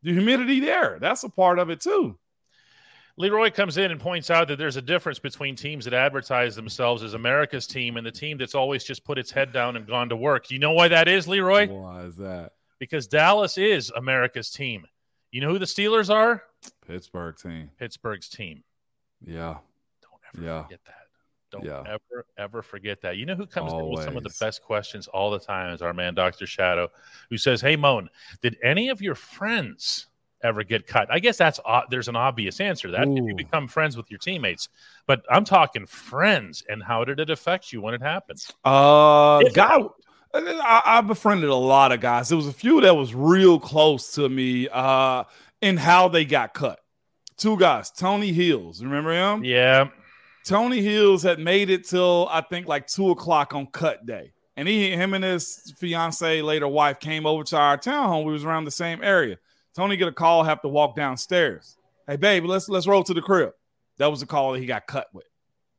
the 0.02 0.12
humidity 0.14 0.60
there, 0.60 0.96
that's 0.98 1.22
a 1.22 1.28
part 1.28 1.58
of 1.58 1.68
it 1.68 1.78
too. 1.78 2.18
Leroy 3.18 3.50
comes 3.50 3.76
in 3.76 3.90
and 3.90 4.00
points 4.00 4.30
out 4.30 4.48
that 4.48 4.56
there's 4.56 4.76
a 4.76 4.80
difference 4.80 5.18
between 5.18 5.56
teams 5.56 5.84
that 5.84 5.92
advertise 5.92 6.56
themselves 6.56 7.02
as 7.02 7.12
America's 7.12 7.66
team 7.66 7.98
and 7.98 8.06
the 8.06 8.10
team 8.10 8.38
that's 8.38 8.54
always 8.54 8.82
just 8.82 9.04
put 9.04 9.18
its 9.18 9.30
head 9.30 9.52
down 9.52 9.76
and 9.76 9.86
gone 9.86 10.08
to 10.08 10.16
work. 10.16 10.50
You 10.50 10.58
know 10.58 10.72
why 10.72 10.88
that 10.88 11.06
is, 11.06 11.28
Leroy? 11.28 11.68
Why 11.68 12.04
is 12.04 12.16
that? 12.16 12.52
Because 12.78 13.06
Dallas 13.06 13.58
is 13.58 13.90
America's 13.94 14.50
team. 14.50 14.86
You 15.30 15.42
know 15.42 15.48
who 15.50 15.58
the 15.58 15.66
Steelers 15.66 16.08
are? 16.08 16.44
Pittsburgh 16.86 17.36
team. 17.36 17.70
Pittsburgh's 17.78 18.30
team. 18.30 18.64
Yeah. 19.20 19.58
Don't 20.00 20.22
ever 20.34 20.46
Yeah. 20.46 20.62
forget 20.62 20.80
that. 20.86 21.07
Don't 21.50 21.64
Yeah. 21.64 21.82
ever, 21.86 22.26
ever 22.36 22.62
forget 22.62 23.00
that. 23.02 23.16
You 23.16 23.26
know 23.26 23.34
who 23.34 23.46
comes 23.46 23.72
in 23.72 23.88
with 23.88 24.04
some 24.04 24.16
of 24.16 24.22
the 24.22 24.34
best 24.40 24.62
questions 24.62 25.08
all 25.08 25.30
the 25.30 25.38
time 25.38 25.72
is 25.72 25.82
our 25.82 25.92
man, 25.94 26.14
Dr. 26.14 26.46
Shadow, 26.46 26.88
who 27.30 27.38
says, 27.38 27.60
Hey, 27.60 27.76
Moan, 27.76 28.08
did 28.42 28.56
any 28.62 28.88
of 28.90 29.00
your 29.00 29.14
friends 29.14 30.06
ever 30.42 30.62
get 30.62 30.86
cut? 30.86 31.08
I 31.10 31.18
guess 31.18 31.36
that's 31.38 31.58
o- 31.66 31.82
there's 31.90 32.08
an 32.08 32.16
obvious 32.16 32.60
answer 32.60 32.90
that 32.90 33.08
if 33.08 33.24
you 33.24 33.34
become 33.34 33.66
friends 33.66 33.96
with 33.96 34.10
your 34.10 34.18
teammates. 34.18 34.68
But 35.06 35.22
I'm 35.30 35.44
talking 35.44 35.86
friends, 35.86 36.62
and 36.68 36.82
how 36.82 37.04
did 37.04 37.18
it 37.20 37.30
affect 37.30 37.72
you 37.72 37.80
when 37.80 37.94
it 37.94 38.02
happened? 38.02 38.44
Uh, 38.64 39.40
If 39.44 39.54
guy, 39.54 39.78
I, 40.34 40.82
I 40.84 41.00
befriended 41.00 41.48
a 41.48 41.54
lot 41.54 41.92
of 41.92 42.00
guys. 42.00 42.28
There 42.28 42.36
was 42.36 42.46
a 42.46 42.52
few 42.52 42.80
that 42.82 42.94
was 42.94 43.14
real 43.14 43.58
close 43.58 44.12
to 44.12 44.28
me. 44.28 44.68
Uh, 44.70 45.24
in 45.60 45.76
how 45.76 46.06
they 46.06 46.24
got 46.24 46.54
cut. 46.54 46.78
Two 47.36 47.56
guys, 47.58 47.90
Tony 47.90 48.32
Hills. 48.32 48.80
Remember 48.82 49.12
him? 49.12 49.42
Yeah. 49.44 49.88
Tony 50.48 50.80
Hills 50.80 51.22
had 51.22 51.38
made 51.38 51.68
it 51.68 51.86
till 51.86 52.26
I 52.30 52.40
think 52.40 52.66
like 52.66 52.86
two 52.86 53.10
o'clock 53.10 53.54
on 53.54 53.66
cut 53.66 54.06
day. 54.06 54.32
And 54.56 54.66
he, 54.66 54.90
him 54.90 55.12
and 55.12 55.22
his 55.22 55.74
fiance, 55.76 56.40
later 56.40 56.66
wife, 56.66 56.98
came 56.98 57.26
over 57.26 57.44
to 57.44 57.56
our 57.58 57.76
townhome. 57.76 58.24
We 58.24 58.32
was 58.32 58.46
around 58.46 58.64
the 58.64 58.70
same 58.70 59.04
area. 59.04 59.36
Tony 59.76 59.98
get 59.98 60.08
a 60.08 60.12
call, 60.12 60.42
have 60.42 60.62
to 60.62 60.68
walk 60.68 60.96
downstairs. 60.96 61.76
Hey, 62.06 62.16
babe, 62.16 62.46
let's 62.46 62.66
let's 62.66 62.86
roll 62.86 63.04
to 63.04 63.12
the 63.12 63.20
crib. 63.20 63.52
That 63.98 64.06
was 64.06 64.20
the 64.20 64.26
call 64.26 64.52
that 64.52 64.60
he 64.60 64.64
got 64.64 64.86
cut 64.86 65.08
with. 65.12 65.26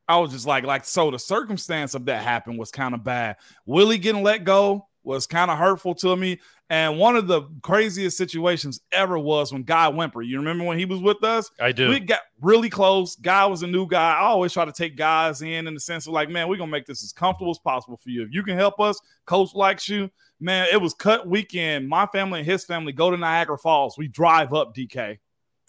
I 0.07 0.17
was 0.17 0.31
just 0.31 0.45
like, 0.45 0.63
like, 0.63 0.85
so 0.85 1.09
the 1.09 1.17
circumstance 1.17 1.95
of 1.95 2.05
that 2.05 2.23
happened 2.23 2.59
was 2.59 2.69
kind 2.69 2.93
of 2.93 3.03
bad. 3.03 3.37
Willie 3.65 3.97
getting 3.97 4.21
let 4.21 4.43
go 4.43 4.87
was 5.03 5.27
kind 5.27 5.49
of 5.49 5.57
hurtful 5.57 5.95
to 5.95 6.15
me. 6.15 6.39
And 6.69 6.99
one 6.99 7.15
of 7.15 7.27
the 7.27 7.43
craziest 7.63 8.15
situations 8.15 8.79
ever 8.91 9.17
was 9.17 9.51
when 9.51 9.63
Guy 9.63 9.87
Whimper, 9.87 10.21
you 10.21 10.37
remember 10.37 10.63
when 10.63 10.77
he 10.77 10.85
was 10.85 11.01
with 11.01 11.23
us? 11.23 11.49
I 11.59 11.71
do. 11.71 11.89
We 11.89 11.99
got 11.99 12.19
really 12.41 12.69
close. 12.69 13.15
Guy 13.15 13.45
was 13.47 13.63
a 13.63 13.67
new 13.67 13.87
guy. 13.87 14.13
I 14.13 14.21
always 14.25 14.53
try 14.53 14.65
to 14.65 14.71
take 14.71 14.95
guys 14.95 15.41
in 15.41 15.67
in 15.67 15.73
the 15.73 15.79
sense 15.79 16.05
of 16.05 16.13
like, 16.13 16.29
man, 16.29 16.47
we're 16.47 16.57
gonna 16.57 16.71
make 16.71 16.85
this 16.85 17.03
as 17.03 17.11
comfortable 17.11 17.51
as 17.51 17.59
possible 17.59 17.97
for 17.97 18.09
you. 18.09 18.23
If 18.23 18.29
you 18.31 18.43
can 18.43 18.55
help 18.55 18.79
us, 18.79 18.99
coach 19.25 19.55
likes 19.55 19.89
you. 19.89 20.11
Man, 20.39 20.67
it 20.71 20.79
was 20.79 20.93
cut 20.93 21.27
weekend. 21.27 21.89
My 21.89 22.05
family 22.05 22.39
and 22.39 22.47
his 22.47 22.65
family 22.65 22.93
go 22.93 23.09
to 23.09 23.17
Niagara 23.17 23.57
Falls. 23.57 23.97
We 23.97 24.07
drive 24.07 24.53
up 24.53 24.75
DK 24.75 25.17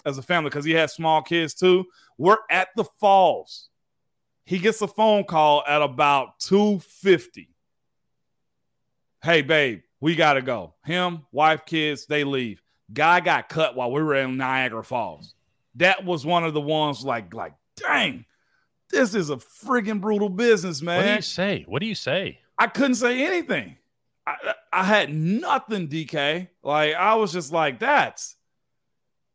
as 0.05 0.19
a 0.19 0.23
family 0.23 0.51
because 0.51 0.64
he 0.64 0.73
has 0.73 0.93
small 0.93 1.23
kids 1.23 1.55
too. 1.55 1.87
We're 2.19 2.38
at 2.51 2.69
the 2.77 2.85
falls. 2.85 3.69
He 4.45 4.59
gets 4.59 4.83
a 4.83 4.88
phone 4.88 5.25
call 5.25 5.62
at 5.66 5.83
about 5.83 6.40
250. 6.40 7.50
Hey, 9.23 9.43
babe, 9.43 9.83
we 10.01 10.15
gotta 10.17 10.43
go. 10.43 10.75
Him, 10.85 11.27
wife, 11.31 11.67
kids, 11.67 12.07
they 12.07 12.25
leave. 12.25 12.63
Guy 12.93 13.21
got 13.21 13.49
cut 13.49 13.77
while 13.77 13.93
we 13.93 14.03
were 14.03 14.14
in 14.14 14.37
Niagara 14.37 14.83
Falls. 14.83 15.35
That 15.77 16.05
was 16.05 16.27
one 16.27 16.45
of 16.45 16.55
the 16.55 16.61
ones 16.61 17.05
like, 17.05 17.33
like, 17.35 17.55
dang, 17.77 18.25
this 18.91 19.14
is 19.14 19.31
a 19.31 19.37
friggin' 19.37 20.01
brutal 20.01 20.29
business, 20.29 20.83
man. 20.83 20.97
What 20.97 21.07
do 21.07 21.14
you 21.16 21.23
say? 21.23 21.64
What 21.68 21.81
do 21.81 21.87
you 21.87 21.95
say? 21.95 22.41
I 22.59 22.66
couldn't 22.66 22.97
say 22.97 23.25
anything. 23.27 23.77
I, 24.27 24.55
I 24.73 24.85
had 24.85 25.12
nothing, 25.12 25.89
DK. 25.89 26.49
Like 26.62 26.95
I 26.95 27.14
was 27.14 27.33
just 27.33 27.53
like, 27.53 27.79
that's 27.79 28.37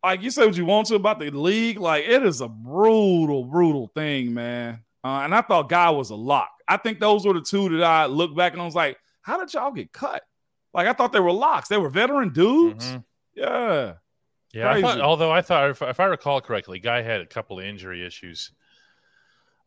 like 0.04 0.22
you 0.22 0.30
say 0.30 0.46
what 0.46 0.58
you 0.58 0.66
want 0.66 0.88
to 0.88 0.96
about 0.96 1.20
the 1.20 1.32
league. 1.32 1.80
Like 1.80 2.06
it 2.06 2.24
is 2.24 2.42
a 2.42 2.48
brutal, 2.48 3.44
brutal 3.44 3.92
thing, 3.96 4.34
man. 4.34 4.82
Uh, 5.04 5.22
and 5.24 5.34
I 5.34 5.42
thought 5.42 5.70
Guy 5.70 5.90
was 5.90 6.10
a 6.10 6.16
lock. 6.16 6.50
I 6.68 6.78
think 6.78 7.00
those 7.00 7.26
were 7.26 7.34
the 7.34 7.42
two 7.42 7.70
that 7.78 7.84
I 7.84 8.06
looked 8.08 8.36
back 8.36 8.54
and 8.54 8.62
I 8.62 8.66
was 8.66 8.76
like, 8.76 8.98
how 9.26 9.40
did 9.40 9.54
y'all 9.54 9.72
get 9.72 9.92
cut? 9.92 10.24
Like 10.74 10.88
I 10.88 10.94
thought 10.94 11.12
they 11.12 11.20
were 11.20 11.32
locks. 11.32 11.68
They 11.68 11.78
were 11.78 11.90
veteran 11.90 12.32
dudes. 12.32 12.86
Mhm. 12.86 13.04
Yeah. 13.34 13.94
Yeah, 14.54 14.72
I 14.72 14.82
thought, 14.82 15.02
although 15.02 15.32
I 15.32 15.42
thought, 15.42 15.72
if, 15.72 15.82
if 15.82 16.00
I 16.00 16.06
recall 16.06 16.40
correctly, 16.40 16.80
Guy 16.80 17.02
had 17.02 17.20
a 17.20 17.26
couple 17.26 17.60
of 17.60 17.66
injury 17.66 18.06
issues 18.06 18.52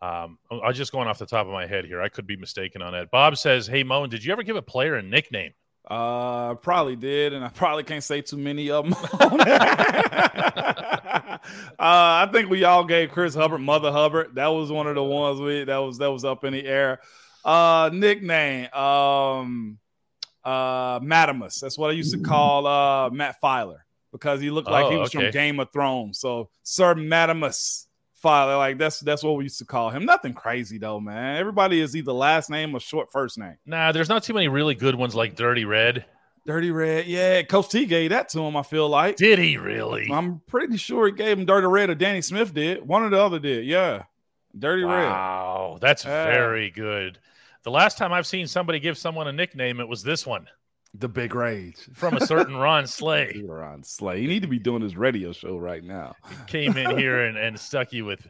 Um, 0.01 0.39
I'm 0.51 0.73
just 0.73 0.93
going 0.93 1.09
off 1.09 1.19
the 1.19 1.27
top 1.27 1.47
of 1.47 1.53
my 1.53 1.67
head 1.67 1.85
here. 1.85 2.01
I 2.01 2.09
could 2.09 2.27
be 2.27 2.37
mistaken 2.37 2.81
on 2.83 2.93
that. 2.93 3.11
Bob 3.11 3.37
says, 3.37 3.67
"Hey 3.67 3.83
Moan, 3.83 4.09
did 4.09 4.25
you 4.25 4.33
ever 4.33 4.45
give 4.45 4.57
a 4.57 4.63
player 4.63 4.95
a 4.95 5.03
nickname?" 5.03 5.53
Uh, 5.91 6.55
probably 6.55 6.97
did, 6.97 7.33
and 7.33 7.45
I 7.45 7.49
probably 7.49 7.83
can't 7.83 8.05
say 8.05 8.21
too 8.21 8.37
many 8.37 8.71
of 8.71 8.85
them. 8.85 8.95
uh, 9.21 11.39
I 11.79 12.29
think 12.33 12.51
we 12.51 12.65
all 12.65 12.85
gave 12.85 13.11
Chris 13.11 13.35
Hubbard 13.35 13.61
Mother 13.61 13.91
Hubbard. 13.91 14.35
That 14.35 14.49
was 14.49 14.71
one 14.71 14.87
of 14.87 14.95
the 14.95 15.03
ones 15.03 15.41
we 15.41 15.65
that 15.65 15.79
was 15.79 15.99
that 15.99 16.13
was 16.13 16.25
up 16.25 16.45
in 16.45 16.53
the 16.53 16.65
air. 16.65 17.01
Uh, 17.49 17.91
nickname, 17.93 18.73
um, 18.75 19.79
uh, 20.45 21.01
Madamus. 21.01 21.61
That's 21.61 21.79
what 21.79 21.91
I 21.91 21.95
used 21.95 22.13
to 22.13 22.21
call 22.21 22.67
uh 22.67 23.11
Matt 23.11 23.37
Feiler 23.43 23.79
because 24.13 24.41
he 24.41 24.51
looked 24.51 24.69
like 24.71 24.87
Oh, 24.87 24.91
he 24.91 24.97
was 24.97 25.15
okay. 25.15 25.27
from 25.27 25.33
Game 25.33 25.61
of 25.61 25.71
Thrones. 25.73 26.19
So 26.19 26.51
Sir 26.63 26.95
Madamus 26.95 27.87
Feiler, 28.25 28.57
like 28.59 28.79
that's 28.79 29.01
that's 29.01 29.23
what 29.23 29.37
we 29.37 29.45
used 29.45 29.59
to 29.59 29.65
call 29.65 29.91
him. 29.91 30.05
Nothing 30.05 30.35
crazy 30.35 30.79
though, 30.79 31.01
man. 31.01 31.37
Everybody 31.37 31.81
is 31.81 31.95
either 31.97 32.13
last 32.13 32.51
name 32.51 32.75
or 32.75 32.81
short 32.81 33.11
first 33.13 33.39
name. 33.39 33.57
Nah, 33.67 33.93
there's 33.93 34.09
not 34.09 34.23
too 34.23 34.35
many 34.35 34.49
really 34.49 34.75
good 34.75 34.95
ones 34.95 35.15
like 35.15 35.37
Dirty 35.37 35.65
Red. 35.65 36.05
Dirty 36.47 36.71
Red, 36.71 37.07
yeah. 37.07 37.43
Coach 37.43 37.69
T 37.69 37.85
gave 37.85 38.11
that 38.11 38.31
to 38.31 38.41
him. 38.41 38.57
I 38.57 38.63
feel 38.63 38.89
like. 38.89 39.17
Did 39.17 39.39
he 39.39 39.57
really? 39.59 40.09
I'm 40.11 40.41
pretty 40.47 40.79
sure 40.79 41.07
he 41.07 41.13
gave 41.13 41.39
him 41.39 41.45
Dirty 41.45 41.67
Red 41.67 41.91
or 41.91 41.95
Danny 41.95 42.23
Smith 42.23 42.55
did. 42.55 42.87
One 42.87 43.03
or 43.03 43.11
the 43.11 43.21
other 43.23 43.39
did. 43.39 43.67
Yeah. 43.67 44.05
Dirty 44.59 44.83
Red. 44.83 45.11
Wow, 45.11 45.79
that's 45.81 46.05
very 46.05 46.71
good. 46.71 47.19
The 47.69 47.73
last 47.73 47.99
time 47.99 48.15
I've 48.15 48.27
seen 48.27 48.47
somebody 48.47 48.81
give 48.81 48.97
someone 48.97 49.29
a 49.29 49.33
nickname, 49.33 49.79
it 49.79 49.87
was 49.87 50.03
this 50.03 50.27
one 50.27 50.47
The 50.95 51.07
Big 51.07 51.35
Rage. 51.35 51.77
from 51.93 52.17
a 52.17 52.27
certain 52.27 52.57
Ron 52.67 52.87
Slay. 52.87 53.43
Ron 53.47 53.83
Slay. 53.85 54.23
You 54.23 54.29
need 54.29 54.41
to 54.41 54.49
be 54.49 54.59
doing 54.59 54.81
his 54.81 54.97
radio 54.97 55.33
show 55.33 55.59
right 55.59 55.85
now. 55.85 56.15
Came 56.47 56.79
in 56.79 56.97
here 56.97 57.25
and, 57.27 57.37
and 57.37 57.61
stuck 57.61 57.93
you 57.93 58.07
with 58.07 58.27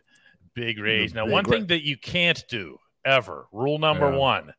big 0.55 0.80
rage. 0.80 1.14
Now, 1.14 1.24
Big 1.24 1.32
one 1.34 1.45
Ra- 1.45 1.51
thing 1.53 1.66
that 1.68 1.84
you 1.86 1.97
can't 1.97 2.43
do 2.51 2.78
ever, 3.05 3.47
rule 3.53 3.78
number 3.78 4.11
Yeah. 4.11 4.16
one, 4.18 4.55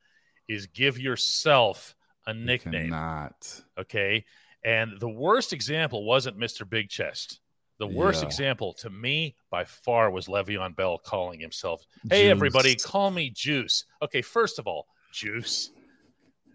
is 0.47 0.67
give 0.67 0.97
yourself 0.97 1.93
a 2.25 2.33
nickname. 2.33 2.91
cannot. 2.91 3.61
Okay. 3.77 4.23
And 4.63 4.97
the 4.97 5.09
worst 5.09 5.51
example 5.51 6.05
wasn't 6.05 6.37
Mr. 6.39 6.67
Big 6.67 6.87
Chest. 6.87 7.41
The 7.79 7.87
worst 7.87 8.21
Yeah. 8.21 8.27
example 8.27 8.73
to 8.75 8.89
me 8.89 9.35
by 9.49 9.63
far 9.63 10.11
was 10.11 10.27
Le'Veon 10.27 10.75
Bell 10.75 10.97
calling 10.97 11.39
himself, 11.39 11.85
Hey, 12.09 12.29
everybody, 12.29 12.75
call 12.75 13.09
me 13.09 13.29
Juice. 13.29 13.85
Okay, 14.01 14.21
first 14.21 14.59
of 14.59 14.67
all, 14.67 14.87
Juice. 15.13 15.71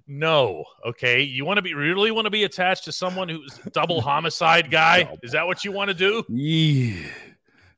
No. 0.06 0.64
Okay. 0.86 1.22
You 1.22 1.46
want 1.46 1.56
to 1.56 1.62
be 1.62 1.72
really 1.72 2.10
want 2.10 2.26
to 2.26 2.30
be 2.30 2.44
attached 2.44 2.84
to 2.84 2.92
someone 2.92 3.28
who's 3.28 3.58
double 3.72 4.00
homicide 4.02 4.70
guy? 4.70 5.08
Is 5.22 5.32
that 5.32 5.46
what 5.46 5.64
you 5.64 5.72
want 5.72 5.88
to 5.88 5.94
do? 5.94 6.22
Yeah. 6.28 7.06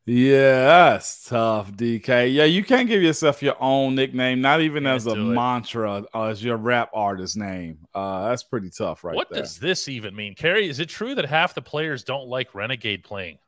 Yeah, 0.09 0.93
that's 0.93 1.25
tough, 1.25 1.73
DK. 1.73 2.33
Yeah, 2.33 2.45
you 2.45 2.63
can't 2.63 2.87
give 2.87 3.03
yourself 3.03 3.43
your 3.43 3.57
own 3.61 3.97
nickname, 3.97 4.41
not 4.41 4.61
even 4.61 4.85
Can't 4.85 4.95
as 4.95 5.07
a 5.07 5.17
mantra 5.17 6.05
uh, 6.15 6.25
as 6.27 6.45
your 6.45 6.57
rap 6.57 6.91
artist 6.95 7.37
name. 7.37 7.89
Uh, 7.93 8.29
that's 8.29 8.45
pretty 8.45 8.71
tough, 8.71 9.03
right 9.03 9.17
what 9.17 9.29
there. 9.31 9.43
does 9.43 9.59
this 9.59 9.89
even 9.89 10.15
mean? 10.15 10.37
Kerry? 10.37 10.69
is 10.69 10.79
it 10.79 10.89
true 10.89 11.17
that 11.17 11.25
half 11.25 11.55
the 11.55 11.63
players 11.63 12.05
don't 12.05 12.29
like 12.29 12.55
Renegade 12.55 13.03
playing? 13.03 13.39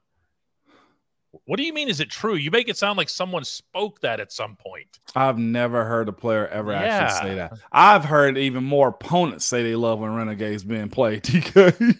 What 1.45 1.59
do 1.59 1.63
you 1.63 1.73
mean? 1.73 1.89
Is 1.89 2.01
it 2.01 2.11
true? 2.11 2.35
You 2.35 2.51
make 2.51 2.69
it 2.69 2.77
sound 2.77 2.97
like 2.97 3.09
someone 3.09 3.45
spoke 3.45 4.01
that 4.01 4.19
at 4.19 4.33
some 4.33 4.57
point. 4.57 4.99
I've 5.15 5.39
never 5.39 5.85
heard 5.85 6.09
a 6.09 6.13
player 6.13 6.49
ever 6.49 6.73
actually 6.73 7.29
say 7.29 7.35
that. 7.37 7.53
I've 7.71 8.05
heard 8.05 8.37
even 8.37 8.65
more 8.65 8.89
opponents 8.89 9.45
say 9.45 9.63
they 9.63 9.77
love 9.77 10.01
when 10.01 10.15
Renegades 10.15 10.65
being 10.65 10.89
played. 10.89 11.23
DK, 11.25 11.97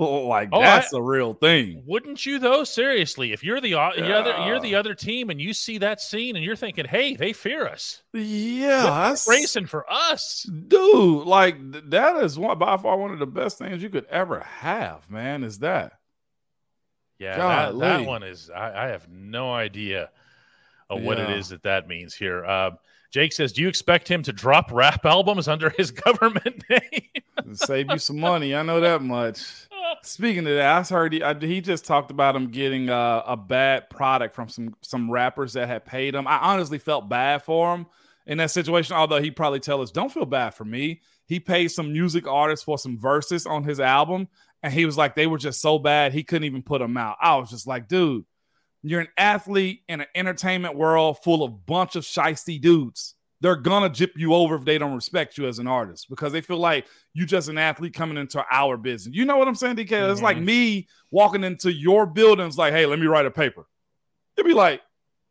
like 0.00 0.48
Oh, 0.52 0.60
that's 0.60 0.92
a 0.92 1.02
real 1.02 1.34
thing. 1.34 1.82
Wouldn't 1.86 2.24
you 2.24 2.38
though? 2.38 2.64
Seriously, 2.64 3.32
if 3.32 3.44
you're 3.44 3.60
the 3.60 3.68
you're, 3.70 3.78
other, 4.14 4.36
you're 4.46 4.60
the 4.60 4.74
other 4.74 4.94
team 4.94 5.30
and 5.30 5.40
you 5.40 5.52
see 5.52 5.78
that 5.78 6.00
scene 6.00 6.36
and 6.36 6.44
you're 6.44 6.56
thinking, 6.56 6.86
"Hey, 6.86 7.16
they 7.16 7.32
fear 7.32 7.66
us, 7.66 8.02
Yeah, 8.14 8.82
that's 8.82 9.28
racing 9.28 9.66
for 9.66 9.84
us." 9.92 10.42
dude. 10.68 11.26
Like 11.26 11.56
that 11.90 12.16
is 12.22 12.38
one 12.38 12.58
by 12.58 12.76
far 12.76 12.96
one 12.96 13.10
of 13.12 13.18
the 13.18 13.26
best 13.26 13.58
things 13.58 13.82
you 13.82 13.90
could 13.90 14.06
ever 14.06 14.40
have. 14.40 15.10
Man, 15.10 15.44
is 15.44 15.58
that 15.58 15.92
Yeah, 17.18 17.36
that, 17.72 17.78
that 17.78 18.06
one 18.06 18.22
is. 18.22 18.48
I, 18.50 18.86
I 18.86 18.88
have 18.88 19.08
no 19.08 19.52
idea 19.52 20.10
of 20.88 21.02
what 21.02 21.18
it 21.18 21.28
Yeah. 21.28 21.36
is 21.36 21.50
that 21.50 21.62
that 21.64 21.86
means 21.86 22.14
here. 22.14 22.44
Uh, 22.44 22.70
Jake 23.12 23.32
says, 23.32 23.52
"Do 23.52 23.60
you 23.62 23.68
expect 23.68 24.08
him 24.08 24.22
to 24.22 24.32
drop 24.32 24.70
rap 24.72 25.04
albums 25.04 25.46
under 25.48 25.70
his 25.70 25.90
government 25.90 26.62
name?" 26.70 27.54
save 27.54 27.90
you 27.90 27.98
some 27.98 28.20
money? 28.20 28.54
I 28.54 28.62
know 28.62 28.80
that 28.80 29.02
much. 29.02 29.40
Speaking 30.02 30.46
of 30.46 30.54
that, 30.54 30.92
I 30.92 30.94
heard 30.94 31.12
he, 31.12 31.22
I, 31.22 31.38
he 31.38 31.60
just 31.60 31.84
talked 31.84 32.10
about 32.10 32.36
him 32.36 32.48
getting 32.48 32.90
uh, 32.90 33.22
a 33.26 33.36
bad 33.36 33.90
product 33.90 34.34
from 34.34 34.48
some 34.48 34.74
some 34.82 35.10
rappers 35.10 35.54
that 35.54 35.68
had 35.68 35.84
paid 35.84 36.14
him. 36.14 36.26
I 36.26 36.38
honestly 36.38 36.78
felt 36.78 37.08
bad 37.08 37.42
for 37.42 37.74
him 37.74 37.86
in 38.26 38.38
that 38.38 38.50
situation. 38.50 38.96
Although 38.96 39.20
he 39.20 39.30
probably 39.30 39.60
tell 39.60 39.82
us, 39.82 39.90
"Don't 39.90 40.12
feel 40.12 40.26
bad 40.26 40.54
for 40.54 40.64
me." 40.64 41.00
He 41.26 41.38
paid 41.38 41.68
some 41.68 41.92
music 41.92 42.26
artists 42.26 42.64
for 42.64 42.76
some 42.76 42.98
verses 42.98 43.46
on 43.46 43.62
his 43.62 43.78
album, 43.78 44.26
and 44.64 44.72
he 44.72 44.84
was 44.84 44.98
like, 44.98 45.14
they 45.14 45.28
were 45.28 45.38
just 45.38 45.60
so 45.60 45.78
bad 45.78 46.12
he 46.12 46.24
couldn't 46.24 46.44
even 46.44 46.62
put 46.62 46.80
them 46.80 46.96
out. 46.96 47.18
I 47.20 47.36
was 47.36 47.50
just 47.50 47.68
like, 47.68 47.86
dude, 47.86 48.24
you're 48.82 49.00
an 49.00 49.08
athlete 49.16 49.82
in 49.88 50.00
an 50.00 50.08
entertainment 50.14 50.76
world 50.76 51.18
full 51.22 51.44
of 51.44 51.66
bunch 51.66 51.94
of 51.94 52.02
shisty 52.02 52.60
dudes. 52.60 53.14
They're 53.40 53.56
gonna 53.56 53.88
jip 53.88 54.12
you 54.16 54.34
over 54.34 54.54
if 54.54 54.64
they 54.64 54.76
don't 54.76 54.94
respect 54.94 55.38
you 55.38 55.48
as 55.48 55.58
an 55.58 55.66
artist 55.66 56.08
because 56.10 56.32
they 56.32 56.42
feel 56.42 56.58
like 56.58 56.86
you're 57.14 57.26
just 57.26 57.48
an 57.48 57.56
athlete 57.56 57.94
coming 57.94 58.18
into 58.18 58.44
our 58.50 58.76
business. 58.76 59.14
You 59.14 59.24
know 59.24 59.38
what 59.38 59.48
I'm 59.48 59.54
saying, 59.54 59.76
DK? 59.76 60.10
It's 60.10 60.20
like 60.20 60.38
me 60.38 60.88
walking 61.10 61.42
into 61.42 61.72
your 61.72 62.06
buildings, 62.06 62.58
like, 62.58 62.72
hey, 62.72 62.84
let 62.86 62.98
me 62.98 63.06
write 63.06 63.26
a 63.26 63.30
paper. 63.30 63.66
You'd 64.36 64.44
be 64.44 64.52
like, 64.52 64.80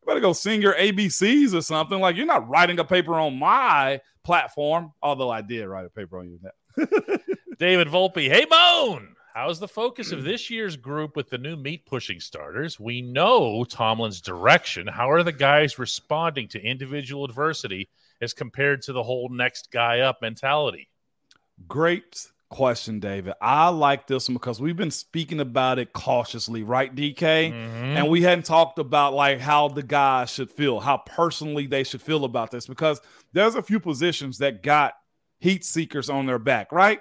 you 0.02 0.08
better 0.08 0.20
go 0.20 0.34
sing 0.34 0.62
your 0.62 0.74
ABCs 0.74 1.54
or 1.54 1.62
something. 1.62 2.00
Like, 2.00 2.16
you're 2.16 2.26
not 2.26 2.50
writing 2.50 2.80
a 2.80 2.84
paper 2.84 3.14
on 3.16 3.38
my 3.38 4.02
platform, 4.24 4.92
although 5.02 5.30
I 5.30 5.42
did 5.42 5.68
write 5.68 5.86
a 5.86 5.90
paper 5.90 6.20
on 6.20 6.30
you. 6.30 6.40
David 7.60 7.88
Volpe, 7.90 8.28
hey 8.28 8.46
Moan. 8.50 9.16
How's 9.34 9.60
the 9.60 9.68
focus 9.68 10.12
of 10.12 10.24
this 10.24 10.50
year's 10.50 10.76
group 10.76 11.16
with 11.16 11.30
the 11.30 11.38
new 11.38 11.56
meat 11.56 11.86
pushing 11.86 12.20
starters? 12.20 12.80
We 12.80 13.02
know 13.02 13.64
Tomlin's 13.64 14.22
direction. 14.22 14.88
How 14.88 15.12
are 15.12 15.22
the 15.22 15.32
guys 15.32 15.78
responding 15.78 16.48
to 16.50 16.62
individual 16.62 17.26
adversity 17.26 17.90
as 18.22 18.34
compared 18.34 18.82
to 18.84 18.94
the 18.94 19.04
whole 19.04 19.30
next 19.30 19.72
guy 19.72 20.00
up 20.00 20.22
mentality? 20.22 20.90
Great 21.68 22.26
question, 22.50 23.00
David. 23.00 23.36
I 23.40 23.70
like 23.70 24.08
this 24.08 24.28
one 24.28 24.34
because 24.34 24.60
we've 24.60 24.76
been 24.76 24.90
speaking 24.90 25.40
about 25.40 25.78
it 25.78 25.94
cautiously, 25.94 26.64
right, 26.64 26.94
DK? 26.94 27.14
Mm-hmm. 27.14 27.98
And 27.98 28.10
we 28.10 28.24
hadn't 28.24 28.46
talked 28.46 28.80
about 28.80 29.14
like 29.14 29.40
how 29.40 29.68
the 29.68 29.84
guys 29.84 30.32
should 30.32 30.50
feel, 30.50 30.80
how 30.80 30.98
personally 30.98 31.68
they 31.68 31.84
should 31.84 32.02
feel 32.02 32.26
about 32.26 32.50
this, 32.50 32.66
because 32.66 33.00
there's 33.32 33.54
a 33.54 33.62
few 33.62 33.80
positions 33.80 34.40
that 34.40 34.64
got 34.64 34.94
heat 35.40 35.64
seekers 35.64 36.10
on 36.10 36.26
their 36.26 36.40
back, 36.40 36.72
right? 36.72 37.00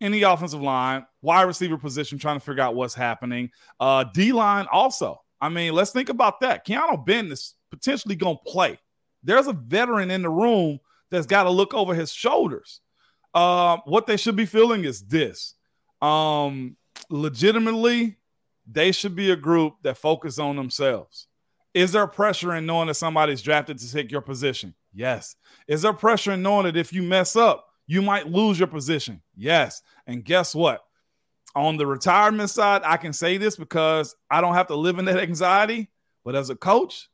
In 0.00 0.12
the 0.12 0.22
offensive 0.22 0.62
line, 0.62 1.04
wide 1.22 1.42
receiver 1.42 1.78
position, 1.78 2.18
trying 2.18 2.38
to 2.38 2.44
figure 2.44 2.62
out 2.62 2.74
what's 2.74 2.94
happening. 2.94 3.50
Uh, 3.80 4.04
D 4.04 4.32
line 4.32 4.66
also. 4.72 5.20
I 5.40 5.48
mean, 5.48 5.72
let's 5.72 5.90
think 5.90 6.08
about 6.08 6.40
that. 6.40 6.66
Keeanu 6.66 7.04
Benton 7.04 7.32
is 7.32 7.54
potentially 7.70 8.16
going 8.16 8.36
to 8.36 8.50
play. 8.50 8.78
There's 9.22 9.46
a 9.46 9.52
veteran 9.52 10.10
in 10.10 10.22
the 10.22 10.30
room 10.30 10.80
that's 11.10 11.26
got 11.26 11.44
to 11.44 11.50
look 11.50 11.74
over 11.74 11.94
his 11.94 12.12
shoulders. 12.12 12.80
Um, 13.34 13.82
what 13.84 14.06
they 14.06 14.16
should 14.16 14.36
be 14.36 14.46
feeling 14.46 14.84
is 14.84 15.02
this. 15.02 15.54
Um, 16.00 16.76
legitimately, 17.10 18.16
they 18.66 18.92
should 18.92 19.14
be 19.14 19.30
a 19.30 19.36
group 19.36 19.74
that 19.82 19.96
focus 19.96 20.38
on 20.38 20.56
themselves. 20.56 21.26
Is 21.74 21.92
there 21.92 22.06
pressure 22.06 22.54
in 22.54 22.66
knowing 22.66 22.88
that 22.88 22.94
somebody's 22.94 23.42
drafted 23.42 23.78
to 23.78 23.92
take 23.92 24.10
your 24.10 24.20
position? 24.20 24.74
Yes. 24.92 25.36
Is 25.66 25.82
there 25.82 25.92
pressure 25.92 26.32
in 26.32 26.42
knowing 26.42 26.64
that 26.64 26.76
if 26.76 26.92
you 26.92 27.02
mess 27.02 27.36
up, 27.36 27.66
you 27.86 28.02
might 28.02 28.28
lose 28.28 28.58
your 28.58 28.68
position? 28.68 29.22
Yes. 29.36 29.82
And 30.06 30.24
guess 30.24 30.54
what? 30.54 30.84
On 31.58 31.76
the 31.76 31.88
retirement 31.88 32.50
side, 32.50 32.82
I 32.84 32.98
can 32.98 33.12
say 33.12 33.36
this 33.36 33.56
because 33.56 34.14
I 34.30 34.40
don't 34.40 34.54
have 34.54 34.68
to 34.68 34.76
live 34.76 35.00
in 35.00 35.06
that 35.06 35.18
anxiety. 35.18 35.88
But 36.24 36.36
as 36.36 36.50
a 36.50 36.54
coach 36.54 37.08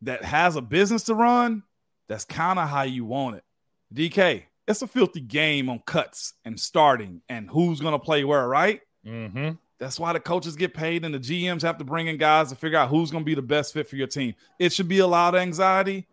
that 0.00 0.24
has 0.24 0.56
a 0.56 0.62
business 0.62 1.02
to 1.04 1.14
run, 1.14 1.62
that's 2.08 2.24
kind 2.24 2.58
of 2.58 2.70
how 2.70 2.84
you 2.84 3.04
want 3.04 3.36
it. 3.36 3.44
DK, 3.92 4.44
it's 4.66 4.80
a 4.80 4.86
filthy 4.86 5.20
game 5.20 5.68
on 5.68 5.80
cuts 5.80 6.32
and 6.46 6.58
starting 6.58 7.20
and 7.28 7.50
who's 7.50 7.78
going 7.78 7.92
to 7.92 7.98
play 7.98 8.24
where, 8.24 8.48
right? 8.48 8.80
Mm-hmm. 9.06 9.50
That's 9.78 10.00
why 10.00 10.14
the 10.14 10.20
coaches 10.20 10.56
get 10.56 10.72
paid 10.72 11.04
and 11.04 11.14
the 11.14 11.18
GMs 11.18 11.60
have 11.60 11.76
to 11.76 11.84
bring 11.84 12.06
in 12.06 12.16
guys 12.16 12.48
to 12.48 12.54
figure 12.54 12.78
out 12.78 12.88
who's 12.88 13.10
going 13.10 13.22
to 13.22 13.26
be 13.26 13.34
the 13.34 13.42
best 13.42 13.74
fit 13.74 13.86
for 13.86 13.96
your 13.96 14.06
team. 14.06 14.34
It 14.58 14.72
should 14.72 14.88
be 14.88 15.00
a 15.00 15.06
lot 15.06 15.34
of 15.34 15.42
anxiety, 15.42 16.06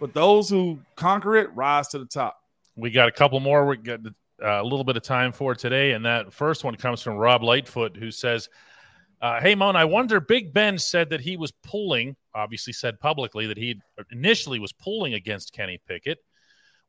but 0.00 0.14
those 0.14 0.48
who 0.48 0.80
conquer 0.96 1.36
it 1.36 1.54
rise 1.54 1.88
to 1.88 1.98
the 1.98 2.06
top. 2.06 2.40
We 2.76 2.90
got 2.90 3.08
a 3.08 3.12
couple 3.12 3.40
more. 3.40 3.66
We 3.66 3.76
got 3.76 4.06
uh, 4.06 4.10
a 4.42 4.62
little 4.62 4.84
bit 4.84 4.96
of 4.96 5.02
time 5.02 5.32
for 5.32 5.54
today, 5.54 5.92
and 5.92 6.04
that 6.04 6.32
first 6.32 6.64
one 6.64 6.74
comes 6.76 7.02
from 7.02 7.16
Rob 7.16 7.42
Lightfoot, 7.42 7.96
who 7.96 8.10
says, 8.10 8.48
uh, 9.20 9.40
"Hey 9.40 9.54
Mon, 9.54 9.76
I 9.76 9.84
wonder. 9.84 10.20
Big 10.20 10.52
Ben 10.52 10.78
said 10.78 11.10
that 11.10 11.20
he 11.20 11.36
was 11.36 11.52
pulling. 11.62 12.16
Obviously, 12.34 12.72
said 12.72 13.00
publicly 13.00 13.46
that 13.46 13.56
he 13.56 13.80
initially 14.12 14.58
was 14.58 14.72
pulling 14.72 15.14
against 15.14 15.52
Kenny 15.52 15.80
Pickett. 15.86 16.18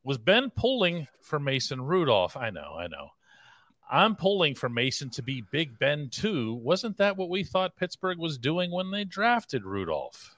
Was 0.04 0.18
Ben 0.18 0.50
pulling 0.56 1.08
for 1.22 1.40
Mason 1.40 1.82
Rudolph? 1.82 2.38
I 2.38 2.50
know, 2.50 2.76
I 2.78 2.88
know. 2.88 3.10
I'm 3.92 4.16
pulling 4.16 4.54
for 4.54 4.70
Mason 4.70 5.10
to 5.12 5.24
be 5.24 5.44
Big 5.52 5.78
Ben 5.80 6.10
too. 6.12 6.54
Wasn't 6.56 6.98
that 6.98 7.18
what 7.18 7.30
we 7.30 7.44
thought 7.44 7.76
Pittsburgh 7.76 8.20
was 8.20 8.38
doing 8.38 8.72
when 8.72 8.92
they 8.92 9.04
drafted 9.04 9.66
Rudolph? 9.66 10.36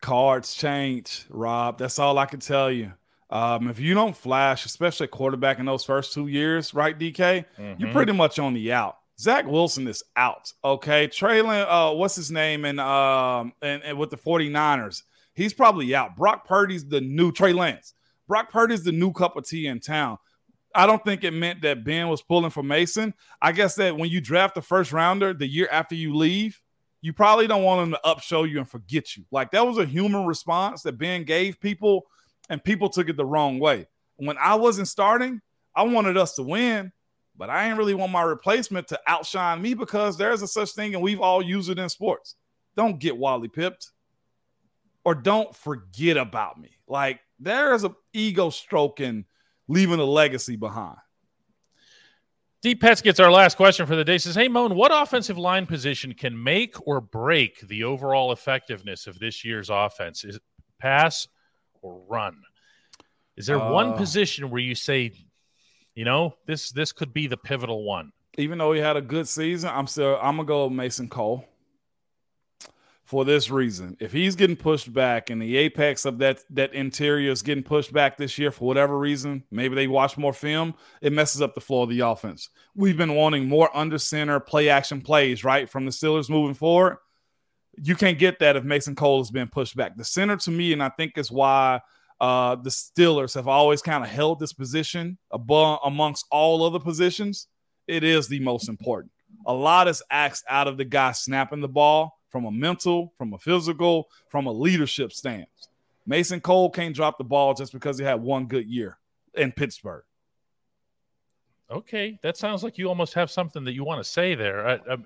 Cards 0.00 0.54
change, 0.54 1.26
Rob. 1.28 1.78
That's 1.78 1.98
all 1.98 2.18
I 2.18 2.26
can 2.26 2.40
tell 2.40 2.70
you. 2.70 2.92
Um, 3.30 3.68
if 3.68 3.78
you 3.78 3.92
don't 3.94 4.16
flash, 4.16 4.64
especially 4.64 5.04
at 5.04 5.10
quarterback 5.10 5.58
in 5.58 5.66
those 5.66 5.84
first 5.84 6.12
two 6.14 6.28
years, 6.28 6.72
right, 6.72 6.98
DK, 6.98 7.44
Mhm. 7.58 7.78
you're 7.80 7.92
pretty 7.92 8.12
much 8.12 8.38
on 8.38 8.54
the 8.54 8.72
out. 8.72 8.96
Zach 9.20 9.46
Wilson 9.46 9.86
is 9.88 10.02
out. 10.16 10.52
Okay. 10.64 11.08
Traylon, 11.08 11.66
uh, 11.68 11.94
what's 11.94 12.14
his 12.14 12.30
name? 12.30 12.64
And 12.64 12.80
um 12.80 13.52
and, 13.60 13.82
and 13.82 13.98
with 13.98 14.10
the 14.10 14.16
49ers, 14.16 15.02
he's 15.34 15.52
probably 15.52 15.94
out. 15.94 16.16
Brock 16.16 16.46
Purdy's 16.46 16.88
the 16.88 17.00
new 17.00 17.32
Trey 17.32 17.52
Lance. 17.52 17.94
Brock 18.28 18.50
Purdy's 18.50 18.84
the 18.84 18.92
new 18.92 19.12
cup 19.12 19.36
of 19.36 19.46
tea 19.46 19.66
in 19.66 19.80
town. 19.80 20.18
I 20.74 20.86
don't 20.86 21.02
think 21.04 21.24
it 21.24 21.32
meant 21.32 21.62
that 21.62 21.82
Ben 21.82 22.08
was 22.08 22.22
pulling 22.22 22.50
for 22.50 22.62
Mason. 22.62 23.12
I 23.42 23.52
guess 23.52 23.74
that 23.76 23.96
when 23.96 24.08
you 24.10 24.20
draft 24.20 24.54
the 24.54 24.62
first 24.62 24.92
rounder 24.92 25.34
the 25.34 25.46
year 25.48 25.66
after 25.72 25.94
you 25.94 26.14
leave, 26.14 26.62
you 27.00 27.12
probably 27.12 27.46
don't 27.46 27.62
want 27.64 27.82
him 27.88 27.90
to 27.92 28.00
upshow 28.04 28.48
you 28.48 28.58
and 28.58 28.68
forget 28.70 29.16
you. 29.16 29.24
Like 29.32 29.50
that 29.50 29.66
was 29.66 29.78
a 29.78 29.84
human 29.86 30.26
response 30.26 30.82
that 30.82 30.98
Ben 30.98 31.24
gave 31.24 31.58
people, 31.60 32.06
and 32.48 32.62
people 32.62 32.88
took 32.88 33.08
it 33.08 33.16
the 33.16 33.24
wrong 33.24 33.58
way. 33.58 33.86
When 34.16 34.36
I 34.38 34.56
wasn't 34.56 34.88
starting, 34.88 35.40
I 35.74 35.82
wanted 35.82 36.16
us 36.16 36.34
to 36.34 36.42
win, 36.42 36.92
but 37.36 37.50
I 37.50 37.68
ain't 37.68 37.78
really 37.78 37.94
want 37.94 38.12
my 38.12 38.22
replacement 38.22 38.88
to 38.88 39.00
outshine 39.06 39.62
me 39.62 39.74
because 39.74 40.16
there's 40.16 40.42
a 40.42 40.48
such 40.48 40.72
thing, 40.72 40.94
and 40.94 41.02
we've 41.02 41.20
all 41.20 41.40
used 41.40 41.70
it 41.70 41.78
in 41.78 41.88
sports. 41.88 42.34
Don't 42.76 42.98
get 42.98 43.16
Wally 43.16 43.48
pipped, 43.48 43.90
or 45.04 45.14
don't 45.14 45.54
forget 45.54 46.16
about 46.16 46.60
me. 46.60 46.70
Like 46.88 47.20
there's 47.38 47.84
a 47.84 47.94
ego 48.12 48.50
stroking, 48.50 49.24
leaving 49.68 50.00
a 50.00 50.04
legacy 50.04 50.56
behind. 50.56 50.98
Deep 52.60 52.80
Pets 52.80 53.02
gets 53.02 53.20
our 53.20 53.30
last 53.30 53.56
question 53.56 53.86
for 53.86 53.94
the 53.94 54.04
day. 54.04 54.18
Says, 54.18 54.34
Hey, 54.34 54.48
Moan, 54.48 54.74
what 54.74 54.90
offensive 54.92 55.38
line 55.38 55.64
position 55.64 56.12
can 56.12 56.42
make 56.42 56.74
or 56.88 57.00
break 57.00 57.60
the 57.68 57.84
overall 57.84 58.32
effectiveness 58.32 59.06
of 59.06 59.20
this 59.20 59.44
year's 59.44 59.70
offense? 59.70 60.24
Is 60.24 60.40
pass 60.80 61.28
or 61.82 62.02
run? 62.08 62.42
Is 63.36 63.46
there 63.46 63.58
one 63.58 63.90
Uh. 63.90 63.96
position 63.96 64.50
where 64.50 64.60
you 64.60 64.74
say, 64.74 65.12
you 65.94 66.04
know, 66.04 66.34
this 66.46 66.70
this 66.70 66.92
could 66.92 67.12
be 67.12 67.26
the 67.26 67.36
pivotal 67.36 67.84
one? 67.84 68.12
even 68.36 68.58
though 68.58 68.72
he 68.72 68.78
had 68.80 68.96
a 68.96 69.00
good 69.00 69.26
season, 69.26 69.68
I'm 69.68 69.88
still 69.88 70.16
I'm 70.22 70.36
gonna 70.36 70.46
go 70.46 70.70
Mason 70.70 71.08
Cole. 71.08 71.44
For 73.02 73.24
this 73.24 73.50
reason, 73.50 73.96
if 74.00 74.12
he's 74.12 74.36
getting 74.36 74.54
pushed 74.54 74.92
back 74.92 75.30
and 75.30 75.40
the 75.40 75.56
apex 75.56 76.04
of 76.04 76.18
that 76.18 76.44
that 76.50 76.74
interior 76.74 77.30
is 77.32 77.40
getting 77.40 77.64
pushed 77.64 77.90
back 77.90 78.18
this 78.18 78.38
year 78.38 78.50
for 78.52 78.66
whatever 78.66 78.98
reason, 78.98 79.44
maybe 79.50 79.74
they 79.74 79.86
watch 79.88 80.18
more 80.18 80.34
film, 80.34 80.74
it 81.00 81.10
messes 81.12 81.40
up 81.40 81.54
the 81.54 81.60
flow 81.62 81.82
of 81.84 81.88
the 81.88 82.00
offense. 82.00 82.50
We've 82.74 82.98
been 82.98 83.14
wanting 83.14 83.48
more 83.48 83.74
under 83.74 83.96
center 83.96 84.38
play 84.40 84.68
action 84.68 85.00
plays, 85.00 85.42
right, 85.42 85.70
from 85.70 85.86
the 85.86 85.90
Steelers 85.90 86.28
moving 86.28 86.52
forward. 86.54 86.98
You 87.82 87.94
can't 87.94 88.18
get 88.18 88.38
that 88.40 88.56
if 88.56 88.64
Mason 88.64 88.94
Cole 88.94 89.18
has 89.18 89.30
been 89.30 89.48
pushed 89.48 89.76
back. 89.76 89.96
The 89.96 90.04
center 90.04 90.36
to 90.36 90.50
me, 90.50 90.72
and 90.72 90.82
I 90.82 90.88
think 90.90 91.16
is 91.16 91.30
why 91.30 91.80
uh, 92.20 92.56
the 92.56 92.70
Steelers 92.70 93.34
have 93.34 93.48
always 93.48 93.82
kind 93.82 94.02
of 94.02 94.10
held 94.10 94.40
this 94.40 94.52
position 94.52 95.18
above 95.30 95.80
amongst 95.84 96.26
all 96.30 96.64
other 96.64 96.80
positions 96.80 97.48
it 97.88 98.04
is 98.04 98.28
the 98.28 98.40
most 98.40 98.68
important. 98.68 99.10
A 99.46 99.52
lot 99.52 99.88
is 99.88 100.02
asked 100.10 100.44
out 100.48 100.68
of 100.68 100.76
the 100.76 100.84
guy 100.84 101.12
snapping 101.12 101.60
the 101.60 101.68
ball 101.68 102.20
from 102.28 102.44
a 102.44 102.52
mental, 102.52 103.14
from 103.16 103.32
a 103.32 103.38
physical, 103.38 104.08
from 104.28 104.46
a 104.46 104.52
leadership 104.52 105.12
stance. 105.12 105.68
Mason 106.06 106.40
Cole 106.40 106.70
can't 106.70 106.94
drop 106.94 107.18
the 107.18 107.24
ball 107.24 107.54
just 107.54 107.72
because 107.72 107.98
he 107.98 108.04
had 108.04 108.22
one 108.22 108.46
good 108.46 108.66
year 108.66 108.98
in 109.34 109.52
Pittsburgh. 109.52 110.04
Okay, 111.70 112.18
that 112.22 112.36
sounds 112.36 112.62
like 112.62 112.78
you 112.78 112.88
almost 112.88 113.14
have 113.14 113.30
something 113.30 113.64
that 113.64 113.72
you 113.72 113.84
want 113.84 114.02
to 114.02 114.10
say 114.10 114.34
there. 114.34 114.66
I, 114.66 114.74
I, 114.74 114.96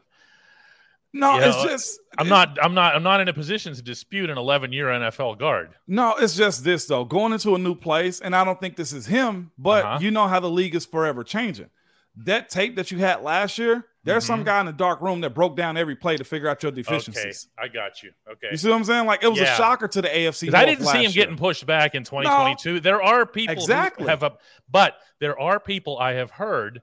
No, 1.15 1.35
You 1.39 1.43
it's 1.45 1.57
know, 1.63 1.69
just 1.69 2.01
I'm 2.17 2.29
not. 2.29 2.59
I'm 2.63 2.73
not. 2.75 2.95
I'm 2.95 3.03
not 3.03 3.21
in 3.21 3.29
a 3.29 3.33
position 3.35 3.75
to 3.75 3.83
dispute 3.83 4.31
an 4.31 4.39
11 4.39 4.73
year 4.73 4.87
NFL 4.87 5.39
guard. 5.39 5.71
No, 5.87 6.15
it's 6.17 6.35
just 6.37 6.65
this 6.65 6.87
though. 6.87 7.05
Going 7.05 7.33
into 7.33 7.55
a 7.55 7.59
new 7.59 7.75
place, 7.75 8.21
and 8.21 8.35
I 8.35 8.45
don't 8.45 8.59
think 8.61 8.77
this 8.77 8.93
is 8.95 9.07
him, 9.07 9.51
but 9.59 9.85
Uh-huh. 9.85 9.99
you 10.01 10.11
know 10.11 10.27
how 10.27 10.41
the 10.41 10.49
league 10.51 10.75
is 10.75 10.87
forever 10.87 11.23
changing. 11.23 11.69
That 12.17 12.49
tape 12.51 12.77
that 12.77 12.91
you 12.91 12.99
had 12.99 13.23
last 13.23 13.57
year, 13.59 13.87
there's 14.05 14.25
some 14.25 14.43
Mhm. 14.43 14.45
guy 14.47 14.61
in 14.61 14.67
the 14.67 14.73
dark 14.73 15.01
room 15.01 15.21
that 15.23 15.31
broke 15.31 15.57
down 15.57 15.77
every 15.79 15.97
play 15.97 16.17
to 16.19 16.25
figure 16.25 16.49
out 16.49 16.63
your 16.63 16.71
Okay, 16.73 16.83
deficiencies. 16.83 17.49
I 17.59 17.69
got 17.69 18.03
you. 18.03 18.13
Okay. 18.31 18.49
You 18.51 18.57
see 18.59 18.69
what 18.69 18.77
I'm 18.77 18.85
saying? 18.85 19.07
Like 19.07 19.23
it 19.23 19.29
was 19.29 19.39
Yeah. 19.39 19.53
a 19.55 19.57
shocker 19.57 19.89
to 19.89 20.03
the 20.03 20.09
AFC. 20.15 20.53
I 20.53 20.65
didn't 20.67 20.85
see 20.87 20.99
him 20.99 21.03
year. 21.05 21.11
getting 21.13 21.37
pushed 21.37 21.65
back 21.67 21.95
in 21.95 22.05
2022. 22.05 22.81
There 22.81 23.03
are 23.03 23.25
people 23.27 23.53
Exactly. 23.55 24.05
who 24.05 24.09
have 24.11 24.23
a, 24.23 24.33
but 24.71 24.97
there 25.21 25.39
are 25.41 25.59
people 25.61 25.99
I 25.99 26.13
have 26.15 26.33
heard 26.33 26.83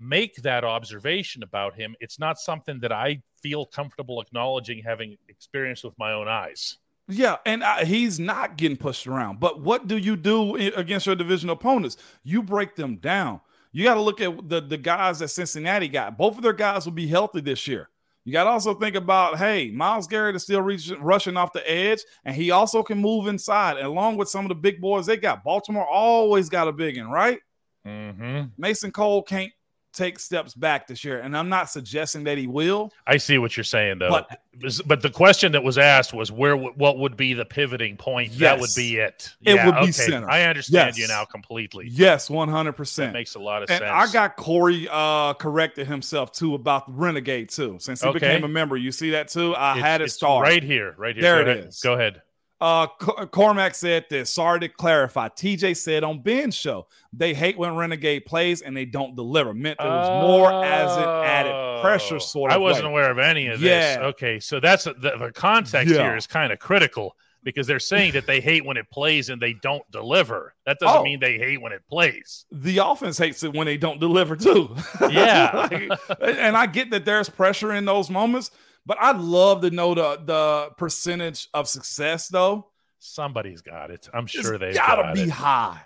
make 0.00 0.36
that 0.42 0.64
observation 0.64 1.42
about 1.42 1.74
him. 1.74 1.94
It's 2.00 2.18
not 2.18 2.38
something 2.38 2.80
that 2.80 2.92
I 2.92 3.22
feel 3.42 3.66
comfortable 3.66 4.20
acknowledging 4.20 4.82
having 4.82 5.16
experienced 5.28 5.84
with 5.84 5.98
my 5.98 6.12
own 6.12 6.28
eyes. 6.28 6.78
Yeah, 7.08 7.36
and 7.46 7.62
uh, 7.62 7.84
he's 7.84 8.18
not 8.18 8.56
getting 8.56 8.76
pushed 8.76 9.06
around. 9.06 9.38
But 9.38 9.60
what 9.60 9.86
do 9.86 9.96
you 9.96 10.16
do 10.16 10.56
against 10.56 11.06
your 11.06 11.14
division 11.14 11.50
opponents? 11.50 11.96
You 12.24 12.42
break 12.42 12.74
them 12.74 12.96
down. 12.96 13.40
You 13.70 13.84
got 13.84 13.94
to 13.94 14.00
look 14.00 14.20
at 14.20 14.48
the 14.48 14.60
the 14.60 14.78
guys 14.78 15.20
that 15.20 15.28
Cincinnati 15.28 15.88
got. 15.88 16.18
Both 16.18 16.36
of 16.36 16.42
their 16.42 16.52
guys 16.52 16.84
will 16.84 16.92
be 16.92 17.06
healthy 17.06 17.40
this 17.40 17.68
year. 17.68 17.90
You 18.24 18.32
got 18.32 18.44
to 18.44 18.50
also 18.50 18.74
think 18.74 18.96
about, 18.96 19.38
hey, 19.38 19.70
Myles 19.70 20.08
Garrett 20.08 20.34
is 20.34 20.42
still 20.42 20.60
reaching, 20.60 21.00
rushing 21.00 21.36
off 21.36 21.52
the 21.52 21.70
edge, 21.70 22.00
and 22.24 22.34
he 22.34 22.50
also 22.50 22.82
can 22.82 22.98
move 22.98 23.28
inside, 23.28 23.76
along 23.76 24.16
with 24.16 24.28
some 24.28 24.44
of 24.44 24.48
the 24.48 24.56
big 24.56 24.80
boys 24.80 25.06
they 25.06 25.16
got. 25.16 25.44
Baltimore 25.44 25.86
always 25.86 26.48
got 26.48 26.66
a 26.66 26.72
big 26.72 26.98
one, 26.98 27.08
right? 27.08 27.38
Mm-hmm. 27.86 28.46
Mason 28.58 28.90
Cole 28.90 29.22
can't 29.22 29.52
take 29.96 30.18
steps 30.18 30.54
back 30.54 30.86
this 30.86 31.04
year, 31.04 31.18
and 31.20 31.36
I'm 31.36 31.48
not 31.48 31.70
suggesting 31.70 32.24
that 32.24 32.38
he 32.38 32.46
will. 32.46 32.92
I 33.06 33.16
see 33.16 33.38
what 33.38 33.56
you're 33.56 33.64
saying, 33.64 33.98
though. 33.98 34.10
But- 34.10 34.40
But, 34.86 35.02
the 35.02 35.10
question 35.10 35.52
that 35.52 35.62
was 35.62 35.76
asked 35.76 36.14
was 36.14 36.32
where, 36.32 36.56
what 36.56 36.96
would 36.96 37.14
be 37.14 37.34
the 37.34 37.44
pivoting 37.44 37.98
point? 37.98 38.32
That 38.38 38.58
would 38.58 38.70
be 38.74 38.96
it. 38.96 39.34
It 39.44 39.54
Yeah, 39.56 39.66
would 39.66 39.74
be 39.74 39.80
okay. 39.82 39.92
center. 39.92 40.30
I 40.30 40.44
understand 40.44 40.96
Yes. 40.96 40.98
you 40.98 41.08
now 41.08 41.26
completely. 41.26 41.88
Yes, 41.90 42.30
100%. 42.30 42.64
That 42.64 42.72
percent 42.72 43.12
makes 43.12 43.34
a 43.34 43.38
lot 43.38 43.62
of 43.62 43.68
And 43.68 43.80
sense. 43.80 43.90
I 43.92 44.10
got 44.10 44.36
Corey 44.36 44.88
uh 44.90 45.34
corrected 45.34 45.86
himself 45.88 46.32
too 46.32 46.54
about 46.54 46.86
the 46.86 46.94
Renegade 46.94 47.50
too. 47.50 47.76
Since 47.80 48.00
he 48.00 48.08
Okay. 48.08 48.18
became 48.18 48.44
a 48.44 48.48
member, 48.48 48.78
you 48.78 48.92
see 48.92 49.10
that 49.10 49.28
too. 49.28 49.54
I 49.54 49.72
It's- 49.72 49.84
had 49.84 50.00
it 50.00 50.10
start. 50.10 50.44
right 50.46 50.62
here, 50.62 50.94
right 50.96 51.14
here. 51.14 51.22
There 51.22 51.44
Go 51.44 51.50
it 51.50 51.56
ahead. 51.58 51.68
is. 51.68 51.80
Go 51.80 51.92
ahead. 51.92 52.22
Uh, 52.60 52.86
Cormac 52.86 53.74
said 53.74 54.06
this. 54.08 54.30
Sorry 54.30 54.60
to 54.60 54.68
clarify. 54.68 55.28
TJ 55.28 55.76
said 55.76 56.02
on 56.04 56.22
Ben's 56.22 56.54
show 56.54 56.86
they 57.12 57.34
hate 57.34 57.58
when 57.58 57.76
Renegade 57.76 58.24
plays 58.24 58.62
and 58.62 58.74
they 58.76 58.86
don't 58.86 59.14
deliver. 59.14 59.52
Meant 59.52 59.78
there 59.78 59.88
was 59.88 60.22
more 60.26 60.64
as 60.64 60.96
an 60.96 61.02
added 61.04 61.82
pressure 61.82 62.14
Oh, 62.14 62.18
sort 62.18 62.50
of. 62.50 62.54
I 62.54 62.58
wasn't 62.58 62.86
way. 62.86 62.92
aware 62.92 63.10
of 63.10 63.18
any 63.18 63.48
of 63.48 63.60
Yeah. 63.60 63.96
this. 63.96 64.04
Okay, 64.06 64.40
so 64.40 64.58
that's 64.60 64.84
the, 64.84 64.94
the 64.94 65.32
context 65.34 65.92
Yeah. 65.94 66.02
here 66.02 66.16
is 66.16 66.26
kind 66.26 66.50
of 66.52 66.58
critical 66.58 67.14
because 67.42 67.66
they're 67.66 67.78
saying 67.78 68.12
that 68.12 68.26
they 68.26 68.40
hate 68.40 68.64
when 68.64 68.76
it 68.78 68.90
plays 68.90 69.28
and 69.28 69.40
they 69.40 69.52
don't 69.52 69.88
deliver. 69.92 70.54
That 70.64 70.78
doesn't 70.80 70.98
Oh. 71.00 71.04
mean 71.04 71.20
they 71.20 71.36
hate 71.38 71.60
when 71.60 71.72
it 71.72 71.82
plays. 71.88 72.46
The 72.50 72.78
offense 72.78 73.18
hates 73.18 73.42
it 73.44 73.52
when 73.52 73.66
they 73.66 73.76
don't 73.76 74.00
deliver 74.00 74.34
too. 74.34 74.74
Yeah. 75.10 75.68
And 76.20 76.56
I 76.56 76.64
get 76.66 76.90
that 76.90 77.04
there's 77.04 77.28
pressure 77.28 77.72
in 77.72 77.84
those 77.84 78.08
moments, 78.10 78.50
but 78.86 78.96
I'd 79.00 79.18
love 79.18 79.60
to 79.62 79.70
know 79.70 79.94
the 79.94 80.20
the 80.24 80.70
percentage 80.78 81.48
of 81.52 81.68
success 81.68 82.28
though. 82.28 82.68
Somebody's 82.98 83.60
got 83.60 83.90
it. 83.90 84.08
I'm 84.14 84.26
sure 84.26 84.56
they've 84.58 84.74
gotta 84.74 85.02
got 85.02 85.14
be 85.14 85.22
it. 85.22 85.30
high. 85.30 85.80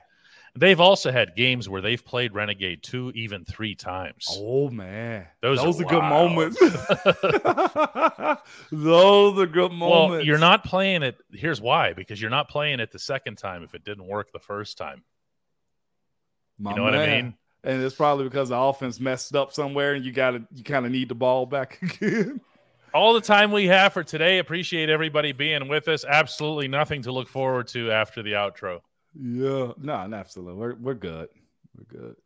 They've 0.57 0.80
also 0.80 1.12
had 1.12 1.36
games 1.36 1.68
where 1.68 1.80
they've 1.80 2.05
played 2.05 2.34
Renegade 2.34 2.82
two, 2.82 3.12
even 3.14 3.44
three 3.44 3.76
times. 3.76 4.26
Oh 4.30 4.68
man, 4.68 5.26
Those 5.42 5.62
those, 5.62 5.80
are 5.80 5.84
are, 5.84 5.88
good 5.88 6.03
moments. 6.03 6.59
those 8.72 9.38
are 9.38 9.46
good 9.46 9.72
moments. 9.72 10.11
well, 10.11 10.24
you're 10.24 10.38
not 10.38 10.64
playing 10.64 11.03
it. 11.05 11.16
Here's 11.32 11.61
why: 11.61 11.92
because 11.92 12.20
you're 12.20 12.30
not 12.30 12.48
playing 12.48 12.80
it 12.80 12.90
the 12.90 12.98
second 12.98 13.38
time 13.38 13.62
if 13.62 13.74
it 13.74 13.84
didn't 13.84 14.07
work 14.07 14.32
the 14.32 14.40
first 14.40 14.76
time. 14.76 15.05
My 16.59 16.70
You 16.72 16.76
know 16.78 16.82
what 16.82 16.94
I 16.96 17.07
mean? 17.07 17.34
And 17.62 17.82
it's 17.82 17.94
probably 17.94 18.24
because 18.24 18.48
the 18.48 18.59
offense 18.59 18.98
messed 18.98 19.36
up 19.36 19.53
somewhere, 19.53 19.94
and 19.94 20.05
you 20.05 20.12
got 20.12 20.32
to 20.32 20.42
you 20.53 20.64
kind 20.64 20.84
of 20.84 20.90
need 20.90 21.09
the 21.11 21.14
ball 21.14 21.46
back 21.46 21.78
again. 21.82 22.40
All 22.93 23.14
the 23.14 23.20
time 23.20 23.53
we 23.53 23.68
have 23.68 23.93
for 23.93 24.03
today. 24.03 24.38
Appreciate 24.38 24.88
everybody 24.91 25.30
being 25.30 25.68
with 25.68 25.86
us. 25.86 26.05
Absolutely 26.05 26.66
nothing 26.66 27.03
to 27.03 27.12
look 27.12 27.28
forward 27.28 27.68
to 27.68 27.93
after 27.93 28.20
the 28.22 28.32
outro. 28.32 28.80
yeah, 29.14 29.72
no, 29.78 30.07
no, 30.07 30.16
absolutely. 30.16 30.55
We're 30.55 30.74
we're 30.74 30.95
good. 30.95 31.28
We're 31.76 32.01
good. 32.01 32.16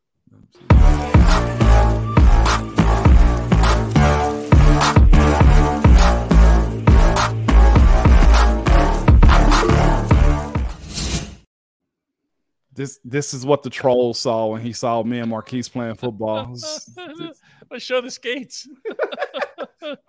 This 12.73 12.99
this 13.05 13.35
is 13.35 13.45
what 13.45 13.62
the 13.62 13.71
troll 13.71 14.15
saw 14.15 14.47
when 14.47 14.62
he 14.62 14.73
saw 14.73 15.03
me 15.03 15.21
and 15.21 15.29
Maurkice 15.29 15.69
playing 15.69 15.97
football. 15.97 16.49
Let's 17.71 17.85
show 17.85 18.01
the 18.01 18.11
skates. 18.11 18.67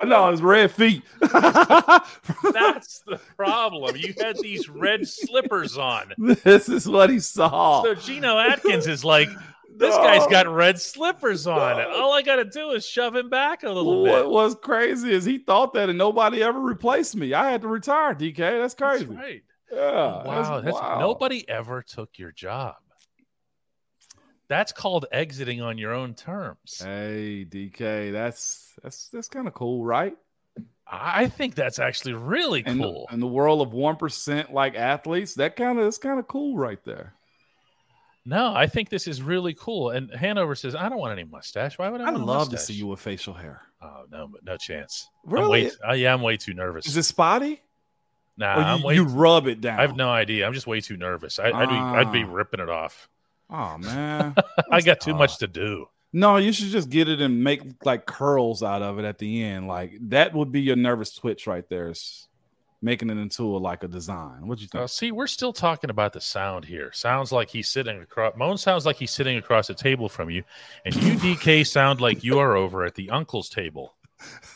no, 0.03 0.29
it's 0.29 0.41
red 0.41 0.71
feet. 0.71 1.03
That's 1.21 3.01
the 3.07 3.19
problem. 3.35 3.95
You 3.95 4.13
had 4.19 4.37
these 4.39 4.69
red 4.69 5.07
slippers 5.07 5.77
on. 5.77 6.13
this 6.17 6.69
is 6.69 6.87
what 6.87 7.09
he 7.09 7.19
saw. 7.19 7.83
So 7.83 7.95
Geno 7.95 8.37
Atkins 8.37 8.87
is 8.87 9.03
like, 9.03 9.29
This 9.77 9.95
guy's 9.95 10.27
got 10.27 10.47
red 10.47 10.79
slippers 10.79 11.47
on. 11.47 11.81
All 11.81 12.13
I 12.13 12.21
got 12.21 12.37
to 12.37 12.45
do 12.45 12.71
is 12.71 12.85
shove 12.85 13.15
him 13.15 13.29
back 13.29 13.63
a 13.63 13.69
little 13.69 14.03
What 14.03 14.21
bit. 14.23 14.29
was 14.29 14.55
crazy 14.61 15.11
is 15.13 15.25
he 15.25 15.37
thought 15.39 15.73
that 15.73 15.89
and 15.89 15.97
nobody 15.97 16.41
ever 16.41 16.59
replaced 16.59 17.15
me. 17.15 17.33
I 17.33 17.51
had 17.51 17.61
to 17.61 17.67
retire, 17.67 18.15
DK. 18.15 18.37
That's 18.37 18.73
crazy. 18.73 19.05
That's 19.05 19.17
right. 19.17 19.41
Yeah. 19.71 20.23
Wow, 20.23 20.61
that's, 20.61 20.73
wild. 20.73 20.99
nobody 21.01 21.47
ever 21.49 21.81
took 21.81 22.17
your 22.17 22.31
job. 22.31 22.75
That's 24.47 24.71
called 24.71 25.05
exiting 25.11 25.61
on 25.61 25.77
your 25.77 25.93
own 25.93 26.13
terms. 26.13 26.81
Hey, 26.83 27.45
DK, 27.49 28.11
that's 28.11 28.73
that's 28.83 29.09
that's 29.09 29.27
kind 29.27 29.47
of 29.47 29.53
cool, 29.53 29.83
right? 29.83 30.15
I 30.87 31.27
think 31.29 31.55
that's 31.55 31.79
actually 31.79 32.13
really 32.13 32.61
In, 32.65 32.77
cool. 32.77 33.07
in 33.11 33.19
the 33.19 33.25
world 33.27 33.61
of 33.61 33.73
one 33.73 33.95
percent 33.95 34.53
like 34.53 34.75
athletes, 34.75 35.33
that 35.35 35.55
kind 35.55 35.79
of 35.79 35.85
that's 35.85 35.97
kind 35.97 36.19
of 36.19 36.27
cool 36.27 36.55
right 36.57 36.83
there. 36.85 37.13
No, 38.27 38.53
I 38.55 38.67
think 38.67 38.89
this 38.89 39.07
is 39.07 39.21
really 39.21 39.53
cool. 39.53 39.89
And 39.91 40.11
Hanover 40.13 40.55
says, 40.55 40.75
"I 40.75 40.89
don't 40.89 40.97
want 40.99 41.11
any 41.17 41.23
mustache. 41.27 41.77
Why 41.79 41.89
would 41.89 42.01
I? 42.01 42.09
A 42.11 42.17
love 42.17 42.49
to 42.51 42.57
see 42.57 42.73
you 42.73 42.87
with 42.87 42.99
facial 42.99 43.33
hair. 43.33 43.61
Oh 43.81 44.05
no, 44.11 44.27
but 44.27 44.43
no 44.43 44.57
chance. 44.57 45.07
I'm 45.25 45.31
Really? 45.33 45.65
way, 45.65 45.71
uh, 45.87 45.93
yeah, 45.93 46.13
I'm 46.13 46.21
way 46.21 46.37
too 46.37 46.53
nervous. 46.53 46.85
Is 46.87 46.97
it 46.97 47.03
spotty? 47.03 47.61
nah, 48.37 48.55
Or 48.57 48.61
I'm 48.63 48.79
you, 48.79 48.85
way. 48.85 48.95
you 48.95 49.03
rub 49.05 49.47
it 49.47 49.61
down. 49.61 49.79
I 49.79 49.83
have 49.83 49.95
no 49.95 50.09
idea. 50.09 50.45
I'm 50.45 50.53
just 50.53 50.67
way 50.67 50.81
too 50.81 50.97
nervous. 50.97 51.39
I, 51.39 51.51
I'd 51.51 51.69
be, 51.69 51.75
I'd 51.75 52.11
be 52.11 52.23
Ah. 52.23 52.31
ripping 52.33 52.59
it 52.59 52.69
off. 52.69 53.07
Oh 53.49 53.77
man. 53.79 54.35
I 54.71 54.81
got 54.81 55.01
too 55.01 55.13
much 55.13 55.37
to 55.39 55.47
do. 55.47 55.87
No, 56.13 56.37
you 56.37 56.53
should 56.53 56.69
just 56.69 56.89
get 56.89 57.09
it 57.09 57.19
and 57.19 57.43
make 57.43 57.61
like 57.83 58.05
curls 58.05 58.63
out 58.63 58.81
of 58.81 58.99
it 58.99 59.05
at 59.05 59.17
the 59.17 59.43
end. 59.43 59.67
Like 59.67 59.97
that 60.09 60.33
would 60.33 60.51
be 60.51 60.61
your 60.61 60.77
nervous 60.77 61.13
twitch 61.13 61.45
right 61.45 61.67
there. 61.69 61.89
Is 61.89 62.27
making 62.81 63.09
it 63.09 63.17
into 63.17 63.43
a, 63.43 63.57
like 63.57 63.83
a 63.83 63.87
design. 63.87 64.47
What 64.47 64.57
do 64.57 64.61
you 64.61 64.67
think? 64.67 64.83
Uh, 64.83 64.87
see, 64.87 65.11
we're 65.11 65.27
still 65.27 65.51
talking 65.51 65.89
about 65.89 66.13
the 66.13 66.21
sound 66.21 66.63
here. 66.63 66.91
Sounds 66.93 67.31
like 67.31 67.49
he's 67.49 67.67
sitting 67.67 68.01
across. 68.01 68.33
Moan 68.37 68.57
sounds 68.57 68.85
like 68.85 68.95
he's 68.95 69.11
sitting 69.11 69.37
across 69.37 69.67
the 69.67 69.73
table 69.73 70.07
from 70.07 70.29
you, 70.29 70.43
and 70.85 70.95
you, 70.95 71.13
DK, 71.13 71.65
sound 71.65 71.99
like 71.99 72.23
you 72.23 72.39
are 72.39 72.55
over 72.55 72.85
at 72.85 72.95
the 72.95 73.09
uncle's 73.09 73.49
table. 73.49 73.95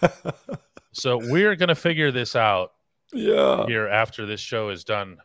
so 0.92 1.18
we're 1.18 1.56
gonna 1.56 1.76
figure 1.76 2.12
this 2.12 2.36
out 2.36 2.74
yeah. 3.12 3.66
here 3.66 3.88
after 3.88 4.26
this 4.26 4.40
show 4.40 4.70
is 4.70 4.84
done. 4.84 5.18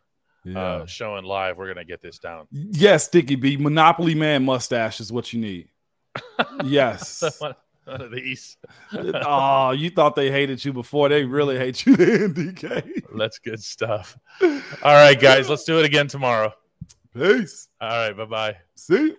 Yeah. 0.44 0.62
Uh, 0.62 0.86
showing 0.86 1.24
live, 1.24 1.56
we're 1.56 1.68
gonna 1.68 1.84
get 1.84 2.02
this 2.02 2.18
down. 2.18 2.46
yes, 2.50 3.04
Sticky 3.04 3.36
B. 3.36 3.56
Monopoly 3.56 4.14
Man 4.14 4.44
mustache 4.44 5.00
is 5.00 5.10
what 5.10 5.32
you 5.32 5.40
need. 5.40 5.68
yes. 6.64 7.22
one, 7.38 7.54
one 7.84 8.02
of 8.02 8.10
these. 8.10 8.56
oh, 8.92 9.70
you 9.76 9.90
thought 9.90 10.14
they 10.14 10.30
hated 10.30 10.64
you 10.64 10.72
before. 10.72 11.08
They 11.08 11.24
really 11.24 11.56
hate 11.56 11.86
you 11.86 11.96
then, 11.96 12.34
DK. 12.34 13.04
That's 13.16 13.38
good 13.38 13.62
stuff. 13.62 14.18
All 14.42 14.50
right, 14.82 15.18
guys, 15.18 15.48
let's 15.48 15.64
do 15.64 15.78
it 15.78 15.86
again 15.86 16.08
tomorrow. 16.08 16.52
Peace. 17.14 17.68
All 17.80 17.88
right, 17.88 18.16
bye 18.16 18.24
bye. 18.24 18.56
See 18.74 18.94
you. 18.94 19.16